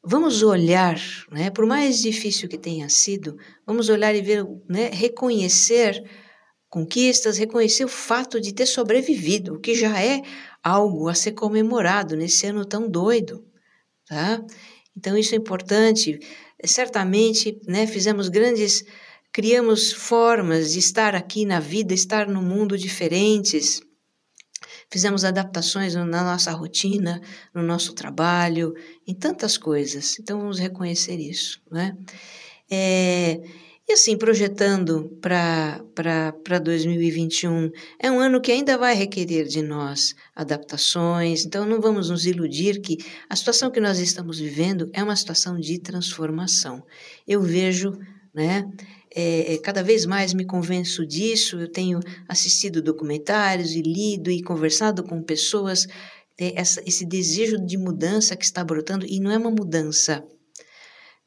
vamos 0.02 0.42
olhar, 0.42 0.98
né? 1.30 1.50
Por 1.50 1.66
mais 1.66 2.00
difícil 2.00 2.48
que 2.48 2.56
tenha 2.56 2.88
sido, 2.88 3.36
vamos 3.66 3.90
olhar 3.90 4.14
e 4.14 4.22
ver, 4.22 4.46
né? 4.66 4.88
Reconhecer 4.90 6.02
conquistas, 6.68 7.38
reconhecer 7.38 7.84
o 7.84 7.88
fato 7.88 8.40
de 8.40 8.52
ter 8.52 8.66
sobrevivido, 8.66 9.54
o 9.54 9.60
que 9.60 9.74
já 9.74 10.02
é 10.02 10.22
algo 10.62 11.08
a 11.08 11.14
ser 11.14 11.32
comemorado 11.32 12.16
nesse 12.16 12.46
ano 12.46 12.64
tão 12.64 12.88
doido, 12.88 13.44
tá? 14.06 14.44
Então 14.96 15.16
isso 15.16 15.34
é 15.34 15.38
importante. 15.38 16.18
Certamente, 16.64 17.58
né, 17.66 17.86
fizemos 17.86 18.28
grandes, 18.28 18.84
criamos 19.32 19.92
formas 19.92 20.72
de 20.72 20.80
estar 20.80 21.14
aqui 21.14 21.44
na 21.46 21.60
vida, 21.60 21.94
estar 21.94 22.26
no 22.28 22.42
mundo 22.42 22.76
diferentes. 22.76 23.80
Fizemos 24.90 25.24
adaptações 25.24 25.94
na 25.94 26.04
nossa 26.06 26.50
rotina, 26.50 27.20
no 27.54 27.62
nosso 27.62 27.94
trabalho, 27.94 28.74
em 29.06 29.14
tantas 29.14 29.56
coisas. 29.56 30.18
Então 30.18 30.40
vamos 30.40 30.58
reconhecer 30.58 31.16
isso, 31.16 31.60
né? 31.70 31.96
É, 32.70 33.40
e 33.88 33.92
assim, 33.94 34.18
projetando 34.18 35.18
para 35.20 36.58
2021, 36.62 37.70
é 37.98 38.10
um 38.10 38.20
ano 38.20 38.40
que 38.40 38.52
ainda 38.52 38.76
vai 38.76 38.94
requerer 38.94 39.46
de 39.46 39.62
nós 39.62 40.14
adaptações, 40.36 41.46
então 41.46 41.64
não 41.64 41.80
vamos 41.80 42.10
nos 42.10 42.26
iludir 42.26 42.80
que 42.80 42.98
a 43.28 43.34
situação 43.34 43.70
que 43.70 43.80
nós 43.80 43.98
estamos 43.98 44.38
vivendo 44.38 44.90
é 44.92 45.02
uma 45.02 45.16
situação 45.16 45.58
de 45.58 45.78
transformação. 45.78 46.84
Eu 47.26 47.40
vejo 47.40 47.98
né? 48.38 48.70
É, 49.14 49.54
é, 49.54 49.58
cada 49.58 49.82
vez 49.82 50.04
mais 50.06 50.32
me 50.32 50.44
convenço 50.44 51.04
disso. 51.04 51.58
Eu 51.58 51.70
tenho 51.70 51.98
assistido 52.28 52.82
documentários 52.82 53.72
e 53.72 53.82
lido 53.82 54.30
e 54.30 54.42
conversado 54.42 55.02
com 55.02 55.22
pessoas. 55.22 55.86
É, 56.38 56.60
essa, 56.60 56.80
esse 56.86 57.04
desejo 57.04 57.58
de 57.64 57.76
mudança 57.76 58.36
que 58.36 58.44
está 58.44 58.62
brotando, 58.62 59.04
e 59.04 59.18
não 59.18 59.30
é 59.30 59.38
uma 59.38 59.50
mudança 59.50 60.24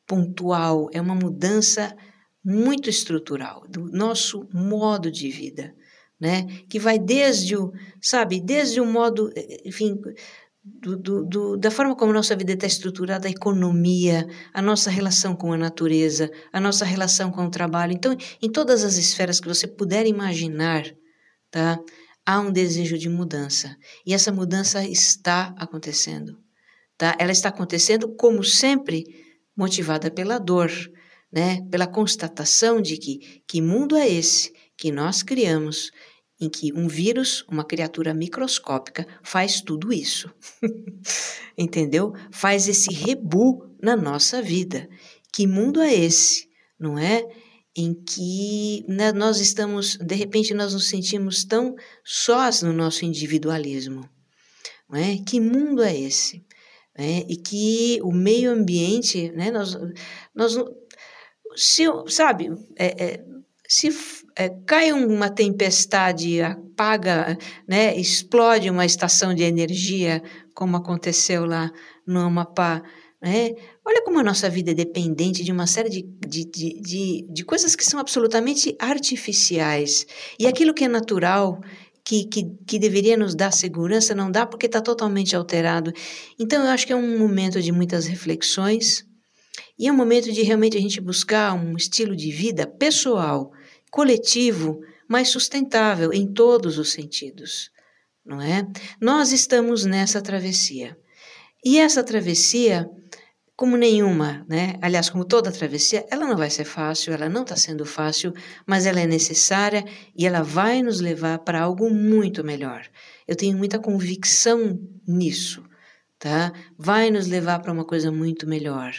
pontual, 0.07 0.89
é 0.93 1.01
uma 1.01 1.15
mudança 1.15 1.95
muito 2.43 2.89
estrutural 2.89 3.63
do 3.69 3.85
nosso 3.91 4.47
modo 4.53 5.11
de 5.11 5.29
vida, 5.29 5.75
né? 6.19 6.45
Que 6.69 6.79
vai 6.79 6.97
desde 6.97 7.55
o, 7.55 7.71
sabe, 8.01 8.39
desde 8.39 8.79
o 8.79 8.85
modo, 8.85 9.31
enfim, 9.65 9.99
do, 10.63 10.95
do, 10.95 11.25
do, 11.25 11.57
da 11.57 11.71
forma 11.71 11.95
como 11.95 12.13
nossa 12.13 12.35
vida 12.35 12.53
está 12.53 12.67
estruturada, 12.67 13.27
a 13.27 13.31
economia, 13.31 14.27
a 14.53 14.61
nossa 14.61 14.89
relação 14.89 15.35
com 15.35 15.53
a 15.53 15.57
natureza, 15.57 16.29
a 16.53 16.59
nossa 16.59 16.85
relação 16.85 17.31
com 17.31 17.45
o 17.45 17.51
trabalho. 17.51 17.93
Então, 17.93 18.15
em 18.41 18.51
todas 18.51 18.83
as 18.83 18.97
esferas 18.97 19.39
que 19.39 19.47
você 19.47 19.67
puder 19.67 20.05
imaginar, 20.05 20.83
tá? 21.49 21.79
Há 22.23 22.39
um 22.39 22.51
desejo 22.51 22.97
de 22.99 23.09
mudança. 23.09 23.75
E 24.05 24.13
essa 24.13 24.31
mudança 24.31 24.85
está 24.85 25.55
acontecendo, 25.57 26.37
tá? 26.97 27.15
Ela 27.19 27.31
está 27.31 27.49
acontecendo, 27.49 28.15
como 28.15 28.43
sempre, 28.43 29.03
motivada 29.57 30.11
pela 30.11 30.37
dor, 30.37 30.71
né? 31.31 31.61
Pela 31.69 31.87
constatação 31.87 32.81
de 32.81 32.97
que 32.97 33.41
que 33.47 33.61
mundo 33.61 33.95
é 33.95 34.09
esse 34.09 34.53
que 34.77 34.91
nós 34.91 35.23
criamos 35.23 35.91
em 36.41 36.49
que 36.49 36.73
um 36.73 36.87
vírus, 36.87 37.45
uma 37.47 37.63
criatura 37.63 38.15
microscópica, 38.15 39.05
faz 39.21 39.61
tudo 39.61 39.93
isso. 39.93 40.33
Entendeu? 41.55 42.13
Faz 42.31 42.67
esse 42.67 42.91
rebu 42.91 43.69
na 43.79 43.95
nossa 43.95 44.41
vida. 44.41 44.89
Que 45.31 45.45
mundo 45.45 45.79
é 45.79 45.93
esse, 45.93 46.49
não 46.79 46.97
é? 46.97 47.23
Em 47.77 47.93
que 47.93 48.83
né, 48.87 49.11
nós 49.11 49.39
estamos, 49.39 49.97
de 49.97 50.15
repente, 50.15 50.51
nós 50.55 50.73
nos 50.73 50.89
sentimos 50.89 51.45
tão 51.45 51.75
sós 52.03 52.63
no 52.63 52.73
nosso 52.73 53.05
individualismo. 53.05 54.09
Não 54.89 54.99
é? 54.99 55.19
Que 55.19 55.39
mundo 55.39 55.83
é 55.83 55.95
esse? 55.95 56.43
É? 56.95 57.19
E 57.29 57.37
que 57.37 57.99
o 58.01 58.11
meio 58.11 58.51
ambiente, 58.51 59.31
né, 59.31 59.51
nós, 59.51 59.77
nós 60.35 60.57
se, 61.55 61.83
sabe, 62.07 62.51
é, 62.77 63.03
é, 63.03 63.23
se 63.67 63.89
é, 64.35 64.49
cai 64.65 64.91
uma 64.91 65.29
tempestade, 65.29 66.41
apaga, 66.41 67.37
né, 67.67 67.95
explode 67.97 68.69
uma 68.69 68.85
estação 68.85 69.33
de 69.33 69.43
energia, 69.43 70.21
como 70.53 70.77
aconteceu 70.77 71.45
lá 71.45 71.71
no 72.05 72.19
Amapá, 72.19 72.81
né? 73.21 73.51
Olha 73.85 74.03
como 74.03 74.19
a 74.19 74.23
nossa 74.23 74.49
vida 74.49 74.71
é 74.71 74.73
dependente 74.73 75.43
de 75.43 75.51
uma 75.51 75.67
série 75.67 75.89
de, 75.89 76.01
de, 76.27 76.45
de, 76.45 76.81
de, 76.81 77.27
de 77.31 77.45
coisas 77.45 77.75
que 77.75 77.85
são 77.85 77.99
absolutamente 77.99 78.75
artificiais. 78.79 80.07
E 80.39 80.47
aquilo 80.47 80.73
que 80.73 80.85
é 80.85 80.87
natural, 80.87 81.61
que, 82.03 82.25
que, 82.25 82.43
que 82.65 82.79
deveria 82.79 83.15
nos 83.15 83.35
dar 83.35 83.51
segurança, 83.51 84.15
não 84.15 84.31
dá 84.31 84.45
porque 84.45 84.65
está 84.65 84.81
totalmente 84.81 85.35
alterado. 85.35 85.93
Então, 86.39 86.63
eu 86.63 86.71
acho 86.71 86.87
que 86.87 86.93
é 86.93 86.95
um 86.95 87.19
momento 87.19 87.61
de 87.61 87.71
muitas 87.71 88.07
reflexões 88.07 89.05
e 89.77 89.87
é 89.87 89.91
um 89.91 89.95
momento 89.95 90.31
de 90.31 90.41
realmente 90.41 90.77
a 90.77 90.81
gente 90.81 91.01
buscar 91.01 91.53
um 91.53 91.75
estilo 91.75 92.15
de 92.15 92.31
vida 92.31 92.67
pessoal 92.67 93.51
coletivo 93.89 94.81
mais 95.07 95.29
sustentável 95.29 96.13
em 96.13 96.31
todos 96.33 96.77
os 96.77 96.91
sentidos, 96.91 97.69
não 98.25 98.41
é? 98.41 98.65
Nós 98.99 99.33
estamos 99.33 99.83
nessa 99.83 100.21
travessia. 100.21 100.97
E 101.63 101.77
essa 101.77 102.01
travessia, 102.01 102.89
como 103.55 103.75
nenhuma, 103.75 104.45
né? 104.47 104.75
Aliás, 104.81 105.09
como 105.09 105.25
toda 105.25 105.51
travessia, 105.51 106.05
ela 106.09 106.25
não 106.25 106.37
vai 106.37 106.49
ser 106.49 106.63
fácil, 106.63 107.13
ela 107.13 107.27
não 107.27 107.43
está 107.43 107.55
sendo 107.57 107.85
fácil, 107.85 108.33
mas 108.65 108.85
ela 108.85 109.01
é 109.01 109.05
necessária 109.05 109.83
e 110.15 110.25
ela 110.25 110.41
vai 110.41 110.81
nos 110.81 111.01
levar 111.01 111.39
para 111.39 111.61
algo 111.61 111.89
muito 111.89 112.43
melhor. 112.43 112.87
Eu 113.27 113.35
tenho 113.35 113.57
muita 113.57 113.77
convicção 113.77 114.79
nisso, 115.05 115.63
tá? 116.17 116.53
Vai 116.77 117.11
nos 117.11 117.27
levar 117.27 117.59
para 117.59 117.73
uma 117.73 117.85
coisa 117.85 118.11
muito 118.11 118.47
melhor. 118.47 118.93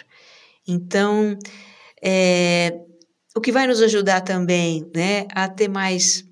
Então, 0.67 1.37
é, 2.03 2.73
o 3.35 3.41
que 3.41 3.53
vai 3.53 3.67
nos 3.67 3.81
ajudar 3.81 4.21
também 4.21 4.89
né, 4.95 5.27
a 5.35 5.49
ter 5.49 5.69
mais 5.69 6.25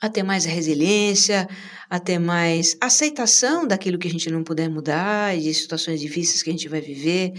a 0.00 0.08
ter 0.08 0.24
mais 0.24 0.44
resiliência, 0.44 1.48
a 1.88 2.00
ter 2.00 2.18
mais 2.18 2.76
aceitação 2.80 3.64
daquilo 3.64 3.98
que 3.98 4.08
a 4.08 4.10
gente 4.10 4.28
não 4.28 4.42
puder 4.42 4.68
mudar 4.68 5.38
de 5.38 5.54
situações 5.54 6.00
difíceis 6.00 6.42
que 6.42 6.50
a 6.50 6.52
gente 6.52 6.68
vai 6.68 6.80
viver, 6.80 7.34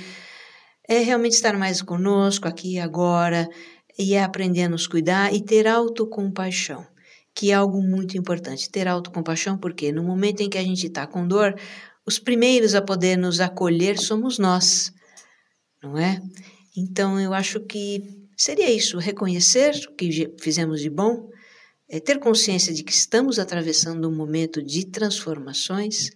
é 0.88 0.99
realmente 0.99 1.34
estar 1.34 1.58
mais 1.58 1.82
conosco 1.82 2.47
aqui 2.47 2.76
e 2.76 2.80
agora 2.80 3.49
e 3.99 4.14
é 4.14 4.24
aprender 4.24 4.64
a 4.64 4.70
nos 4.70 4.88
cuidar 4.88 5.34
e 5.34 5.41
ter 5.41 5.68
autocompaixão, 5.68 6.86
que 7.36 7.51
é 7.51 7.54
algo 7.54 7.82
muito 7.82 8.18
importante. 8.18 8.70
Ter 8.70 8.88
autocompaixão 8.88 9.58
porque 9.58 9.91
no 9.91 10.01
momento 10.01 10.41
em 10.41 10.49
que 10.49 10.58
a 10.58 10.64
gente 10.64 10.88
está 10.88 11.06
com 11.06 11.28
dor, 11.28 11.54
os 12.06 12.18
primeiros 12.18 12.76
a 12.76 12.82
poder 12.82 13.18
nos 13.18 13.41
acolher 13.41 13.97
somos 13.97 14.39
nós, 14.39 14.93
não 15.84 15.97
é? 15.97 16.21
Então 16.75 17.19
eu 17.19 17.34
acho 17.34 17.59
que 17.59 18.23
Seria 18.36 18.69
isso, 18.69 18.97
reconhecer 18.97 19.73
o 19.88 19.95
que 19.95 20.34
fizemos 20.39 20.81
de 20.81 20.89
bom, 20.89 21.29
é 21.89 21.99
ter 21.99 22.19
consciência 22.19 22.73
de 22.73 22.84
que 22.84 22.91
estamos 22.91 23.38
atravessando 23.38 24.09
um 24.09 24.15
momento 24.15 24.61
de 24.61 24.86
transformações 24.86 26.09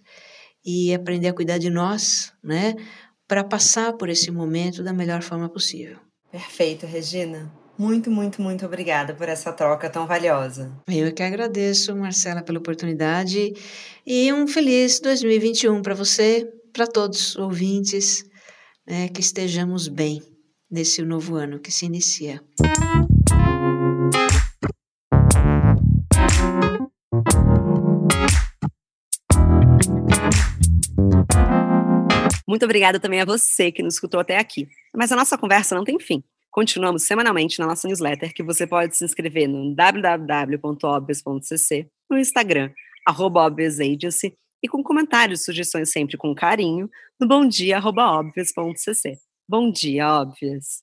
e 0.64 0.92
aprender 0.92 1.28
a 1.28 1.32
cuidar 1.32 1.58
de 1.58 1.70
nós, 1.70 2.32
né, 2.42 2.74
para 3.26 3.44
passar 3.44 3.92
por 3.92 4.08
esse 4.08 4.30
momento 4.30 4.82
da 4.82 4.92
melhor 4.92 5.22
forma 5.22 5.48
possível. 5.48 5.98
Perfeito, 6.30 6.86
Regina. 6.86 7.52
Muito, 7.78 8.10
muito, 8.10 8.42
muito 8.42 8.66
obrigada 8.66 9.14
por 9.14 9.28
essa 9.28 9.52
troca 9.52 9.88
tão 9.88 10.06
valiosa. 10.06 10.70
Eu 10.88 11.06
é 11.06 11.12
que 11.12 11.22
agradeço, 11.22 11.94
Marcela, 11.94 12.42
pela 12.42 12.58
oportunidade 12.58 13.54
e 14.04 14.32
um 14.32 14.48
feliz 14.48 14.98
2021 14.98 15.80
para 15.80 15.94
você, 15.94 16.46
para 16.72 16.86
todos 16.86 17.30
os 17.30 17.36
ouvintes, 17.36 18.27
né, 18.88 19.08
que 19.08 19.20
estejamos 19.20 19.86
bem 19.86 20.22
nesse 20.70 21.02
novo 21.02 21.36
ano 21.36 21.60
que 21.60 21.70
se 21.70 21.84
inicia. 21.84 22.42
Muito 32.46 32.64
obrigada 32.64 32.98
também 32.98 33.20
a 33.20 33.26
você 33.26 33.70
que 33.70 33.82
nos 33.82 33.92
escutou 33.94 34.20
até 34.20 34.38
aqui. 34.38 34.66
Mas 34.96 35.12
a 35.12 35.16
nossa 35.16 35.36
conversa 35.36 35.74
não 35.74 35.84
tem 35.84 36.00
fim. 36.00 36.24
Continuamos 36.50 37.02
semanalmente 37.02 37.58
na 37.58 37.66
nossa 37.66 37.86
newsletter, 37.86 38.32
que 38.32 38.42
você 38.42 38.66
pode 38.66 38.96
se 38.96 39.04
inscrever 39.04 39.46
no 39.46 39.74
www.obvious.cc, 39.74 41.86
no 42.10 42.18
Instagram, 42.18 42.70
arroba 43.06 43.50
e 44.62 44.68
com 44.68 44.82
comentários 44.82 45.40
e 45.40 45.44
sugestões 45.44 45.92
sempre 45.92 46.16
com 46.16 46.34
carinho, 46.34 46.90
no 47.20 47.26
bomdia.obvious.cc. 47.28 49.18
Bom 49.48 49.70
dia, 49.72 50.08
óbvias! 50.22 50.82